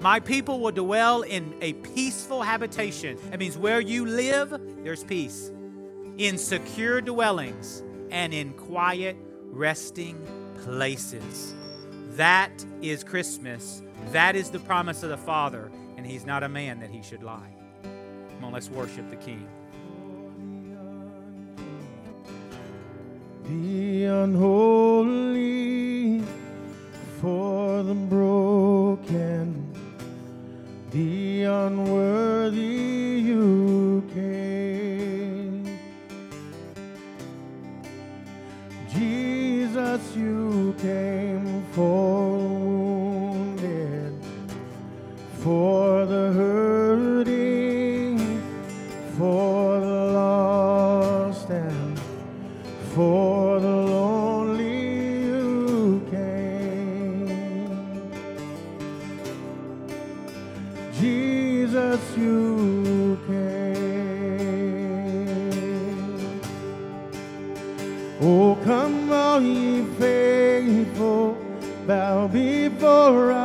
My 0.00 0.18
people 0.18 0.60
will 0.60 0.72
dwell 0.72 1.22
in 1.22 1.54
a 1.60 1.74
peaceful 1.74 2.40
habitation. 2.42 3.18
That 3.30 3.38
means 3.38 3.58
where 3.58 3.80
you 3.80 4.06
live, 4.06 4.58
there's 4.82 5.04
peace. 5.04 5.50
In 6.16 6.38
secure 6.38 7.02
dwellings 7.02 7.82
and 8.10 8.32
in 8.32 8.54
quiet, 8.54 9.16
resting 9.44 10.18
places. 10.62 11.54
That 12.16 12.64
is 12.80 13.04
Christmas. 13.04 13.82
That 14.12 14.36
is 14.36 14.50
the 14.50 14.58
promise 14.60 15.02
of 15.02 15.10
the 15.10 15.18
Father. 15.18 15.70
And 15.98 16.06
He's 16.06 16.24
not 16.24 16.42
a 16.42 16.48
man 16.48 16.80
that 16.80 16.88
He 16.88 17.02
should 17.02 17.22
lie. 17.22 17.54
Come 17.82 18.44
on, 18.44 18.52
let's 18.52 18.70
worship 18.70 19.10
the 19.10 19.16
King. 19.16 19.46
The 23.44 24.04
unholy 24.04 25.60
for 27.20 27.82
the 27.82 27.94
broken, 27.94 29.59
the 30.90 31.44
unworthy 31.44 33.20
you 33.22 34.02
came. 34.12 35.78
Jesus, 38.92 40.16
you 40.16 40.74
came 40.80 41.64
for 41.72 42.19
before 73.10 73.39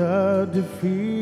the 0.00 0.48
defeated, 0.50 1.19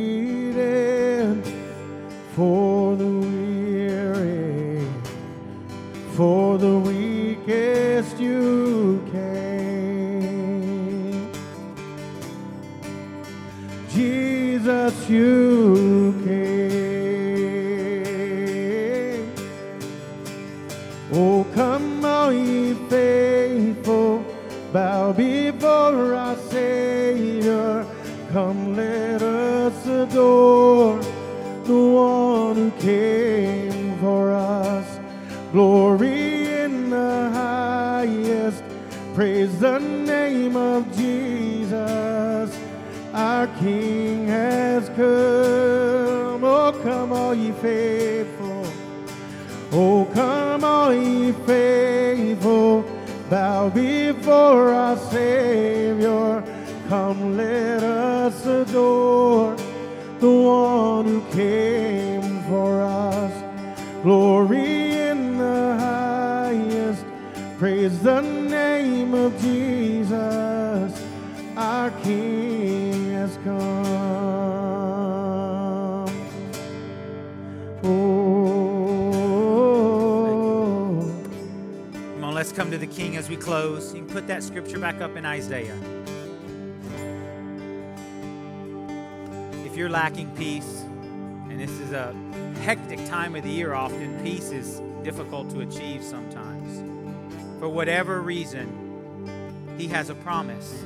in 85.18 85.26
Isaiah. 85.26 85.76
If 89.66 89.76
you're 89.76 89.90
lacking 89.90 90.30
peace, 90.36 90.84
and 91.50 91.58
this 91.60 91.72
is 91.72 91.90
a 91.90 92.14
hectic 92.62 93.04
time 93.06 93.34
of 93.34 93.42
the 93.42 93.50
year 93.50 93.74
often, 93.74 94.22
peace 94.22 94.52
is 94.52 94.80
difficult 95.02 95.50
to 95.50 95.60
achieve 95.60 96.04
sometimes. 96.04 96.78
For 97.58 97.68
whatever 97.68 98.22
reason, 98.22 99.74
He 99.76 99.88
has 99.88 100.08
a 100.08 100.14
promise. 100.14 100.84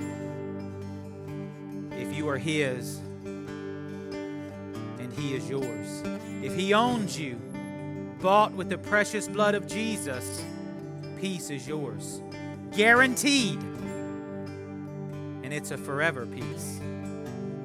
If 1.90 2.16
you 2.16 2.26
are 2.30 2.38
His, 2.38 3.00
and 3.26 5.12
He 5.12 5.34
is 5.34 5.50
yours. 5.50 6.02
If 6.42 6.54
He 6.56 6.72
owns 6.72 7.20
you, 7.20 7.38
bought 8.22 8.52
with 8.52 8.70
the 8.70 8.78
precious 8.78 9.28
blood 9.28 9.54
of 9.54 9.66
Jesus, 9.66 10.42
peace 11.20 11.50
is 11.50 11.68
yours. 11.68 12.22
Guaranteed. 12.74 13.71
And 15.52 15.60
it's 15.60 15.70
a 15.70 15.76
forever 15.76 16.24
peace. 16.24 16.80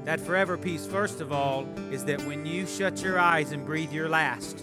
That 0.04 0.20
forever 0.20 0.58
peace, 0.58 0.86
first 0.86 1.22
of 1.22 1.32
all, 1.32 1.66
is 1.90 2.04
that 2.04 2.22
when 2.24 2.46
you 2.46 2.68
shut 2.68 3.02
your 3.02 3.18
eyes 3.18 3.54
and 3.54 3.66
breathe 3.66 3.94
your 3.94 4.10
last, 4.10 4.62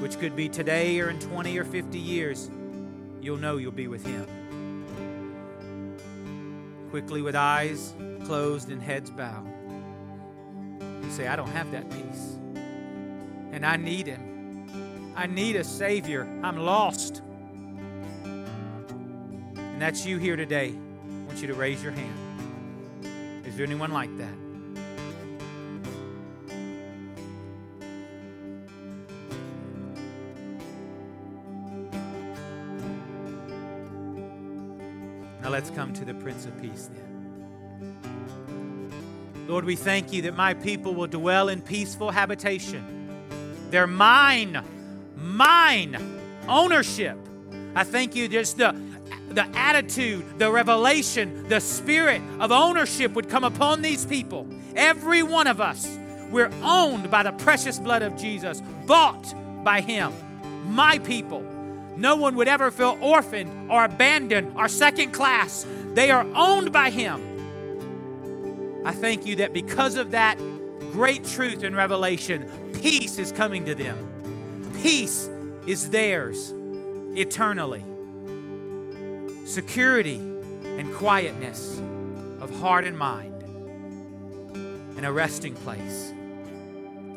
which 0.00 0.18
could 0.18 0.34
be 0.34 0.48
today 0.48 0.98
or 0.98 1.10
in 1.10 1.20
20 1.20 1.58
or 1.58 1.66
50 1.66 1.98
years, 1.98 2.48
you'll 3.20 3.36
know 3.36 3.58
you'll 3.58 3.72
be 3.72 3.88
with 3.88 4.06
Him. 4.06 4.24
Quickly, 6.88 7.20
with 7.20 7.36
eyes 7.36 7.92
closed 8.24 8.70
and 8.70 8.80
heads 8.80 9.10
bowed, 9.10 9.52
you 11.04 11.10
say, 11.10 11.28
I 11.28 11.36
don't 11.36 11.50
have 11.50 11.70
that 11.72 11.90
peace. 11.90 12.38
And 13.52 13.66
I 13.66 13.76
need 13.76 14.06
Him. 14.06 15.12
I 15.14 15.26
need 15.26 15.56
a 15.56 15.64
Savior. 15.64 16.22
I'm 16.42 16.56
lost. 16.56 17.20
And 18.24 19.78
that's 19.78 20.06
you 20.06 20.16
here 20.16 20.36
today. 20.36 20.72
I 20.72 21.26
want 21.26 21.42
you 21.42 21.48
to 21.48 21.54
raise 21.54 21.82
your 21.82 21.92
hand. 21.92 22.31
Is 23.52 23.58
there 23.58 23.66
anyone 23.66 23.92
like 23.92 24.08
that? 24.16 24.32
Now 35.42 35.50
let's 35.50 35.68
come 35.68 35.92
to 35.92 36.06
the 36.06 36.14
Prince 36.14 36.46
of 36.46 36.58
Peace 36.62 36.88
then. 36.94 37.12
Lord, 39.46 39.66
we 39.66 39.76
thank 39.76 40.14
you 40.14 40.22
that 40.22 40.34
my 40.34 40.54
people 40.54 40.94
will 40.94 41.06
dwell 41.06 41.50
in 41.50 41.60
peaceful 41.60 42.10
habitation. 42.10 43.10
They're 43.68 43.86
mine, 43.86 44.64
mine, 45.14 45.98
ownership. 46.48 47.18
I 47.74 47.84
thank 47.84 48.16
you 48.16 48.28
just 48.28 48.56
the, 48.56 48.74
the 49.32 49.46
attitude, 49.56 50.38
the 50.38 50.50
revelation, 50.50 51.48
the 51.48 51.60
spirit 51.60 52.22
of 52.40 52.52
ownership 52.52 53.12
would 53.12 53.28
come 53.28 53.44
upon 53.44 53.82
these 53.82 54.04
people. 54.04 54.46
Every 54.76 55.22
one 55.22 55.46
of 55.46 55.60
us, 55.60 55.98
we're 56.30 56.50
owned 56.62 57.10
by 57.10 57.22
the 57.22 57.32
precious 57.32 57.78
blood 57.78 58.02
of 58.02 58.16
Jesus, 58.16 58.62
bought 58.86 59.34
by 59.64 59.80
Him. 59.80 60.12
My 60.64 60.98
people. 60.98 61.42
No 61.96 62.16
one 62.16 62.36
would 62.36 62.48
ever 62.48 62.70
feel 62.70 62.98
orphaned 63.00 63.70
or 63.70 63.84
abandoned 63.84 64.52
or 64.56 64.68
second 64.68 65.12
class. 65.12 65.66
They 65.94 66.10
are 66.10 66.26
owned 66.34 66.72
by 66.72 66.90
Him. 66.90 67.20
I 68.84 68.92
thank 68.92 69.26
you 69.26 69.36
that 69.36 69.52
because 69.52 69.96
of 69.96 70.12
that 70.12 70.38
great 70.92 71.24
truth 71.24 71.62
and 71.62 71.76
revelation, 71.76 72.48
peace 72.80 73.18
is 73.18 73.30
coming 73.30 73.66
to 73.66 73.74
them. 73.74 74.72
Peace 74.82 75.28
is 75.66 75.90
theirs 75.90 76.52
eternally. 77.14 77.84
Security 79.52 80.14
and 80.14 80.94
quietness 80.94 81.78
of 82.40 82.58
heart 82.60 82.86
and 82.86 82.96
mind, 82.96 83.42
and 84.96 85.04
a 85.04 85.12
resting 85.12 85.54
place. 85.56 86.14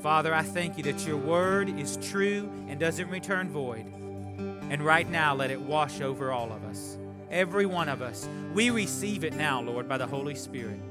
Father, 0.03 0.33
I 0.33 0.41
thank 0.41 0.75
you 0.75 0.83
that 0.83 1.07
your 1.07 1.15
word 1.15 1.69
is 1.79 1.95
true 1.95 2.51
and 2.67 2.77
doesn't 2.77 3.09
return 3.09 3.49
void. 3.49 3.86
And 3.86 4.81
right 4.81 5.09
now, 5.09 5.33
let 5.33 5.49
it 5.49 5.61
wash 5.61 6.01
over 6.01 6.33
all 6.33 6.51
of 6.51 6.65
us. 6.65 6.97
Every 7.31 7.65
one 7.65 7.88
of 7.88 8.01
us. 8.01 8.27
We 8.53 8.69
receive 8.69 9.23
it 9.23 9.33
now, 9.33 9.61
Lord, 9.61 9.88
by 9.88 9.97
the 9.97 10.05
Holy 10.05 10.36
Spirit. 10.36 10.81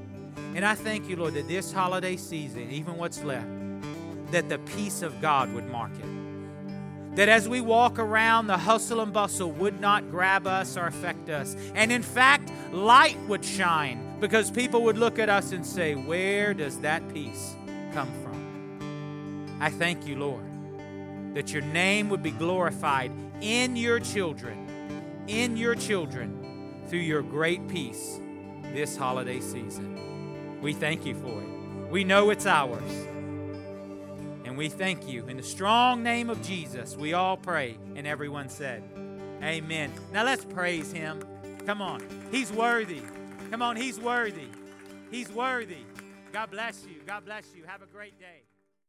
And 0.55 0.65
I 0.65 0.73
thank 0.73 1.07
you, 1.07 1.15
Lord, 1.15 1.35
that 1.35 1.47
this 1.47 1.71
holiday 1.71 2.17
season, 2.17 2.71
even 2.71 2.97
what's 2.97 3.21
left, 3.21 3.45
that 4.31 4.49
the 4.49 4.57
peace 4.57 5.03
of 5.03 5.21
God 5.21 5.53
would 5.53 5.69
mark 5.69 5.91
it. 5.99 6.14
That 7.15 7.29
as 7.29 7.47
we 7.47 7.61
walk 7.61 7.97
around, 7.97 8.47
the 8.47 8.57
hustle 8.57 8.99
and 8.99 9.13
bustle 9.13 9.51
would 9.51 9.79
not 9.79 10.11
grab 10.11 10.45
us 10.47 10.75
or 10.75 10.85
affect 10.85 11.29
us. 11.29 11.55
And 11.73 11.91
in 11.91 12.03
fact, 12.03 12.51
light 12.73 13.17
would 13.27 13.43
shine 13.43 14.17
because 14.19 14.51
people 14.51 14.83
would 14.83 14.97
look 14.97 15.17
at 15.17 15.29
us 15.29 15.51
and 15.51 15.65
say, 15.65 15.95
Where 15.95 16.53
does 16.53 16.79
that 16.79 17.07
peace 17.13 17.55
come 17.93 18.11
from? 18.21 19.57
I 19.61 19.69
thank 19.69 20.05
you, 20.05 20.17
Lord, 20.17 20.43
that 21.35 21.53
your 21.53 21.61
name 21.63 22.09
would 22.09 22.21
be 22.21 22.31
glorified 22.31 23.11
in 23.41 23.75
your 23.75 23.99
children, 23.99 25.23
in 25.27 25.55
your 25.55 25.75
children, 25.75 26.83
through 26.87 26.99
your 26.99 27.21
great 27.21 27.67
peace 27.69 28.19
this 28.73 28.97
holiday 28.97 29.39
season. 29.39 30.61
We 30.61 30.73
thank 30.73 31.05
you 31.05 31.15
for 31.15 31.41
it. 31.41 31.91
We 31.91 32.03
know 32.03 32.29
it's 32.29 32.45
ours. 32.45 32.81
And 34.55 34.59
we 34.61 34.69
thank 34.69 35.09
you. 35.09 35.27
In 35.27 35.35
the 35.35 35.43
strong 35.43 36.01
name 36.01 36.29
of 36.29 36.41
Jesus, 36.41 36.95
we 36.95 37.11
all 37.11 37.35
pray. 37.35 37.77
And 37.97 38.07
everyone 38.07 38.47
said, 38.47 38.81
Amen. 39.43 39.91
Now 40.13 40.23
let's 40.23 40.45
praise 40.45 40.93
him. 40.93 41.21
Come 41.65 41.81
on. 41.81 42.01
He's 42.31 42.53
worthy. 42.53 43.01
Come 43.51 43.61
on. 43.61 43.75
He's 43.75 43.99
worthy. 43.99 44.47
He's 45.11 45.29
worthy. 45.29 45.83
God 46.31 46.51
bless 46.51 46.85
you. 46.87 47.01
God 47.05 47.25
bless 47.25 47.53
you. 47.53 47.65
Have 47.65 47.81
a 47.81 47.85
great 47.85 48.17
day. 48.17 48.44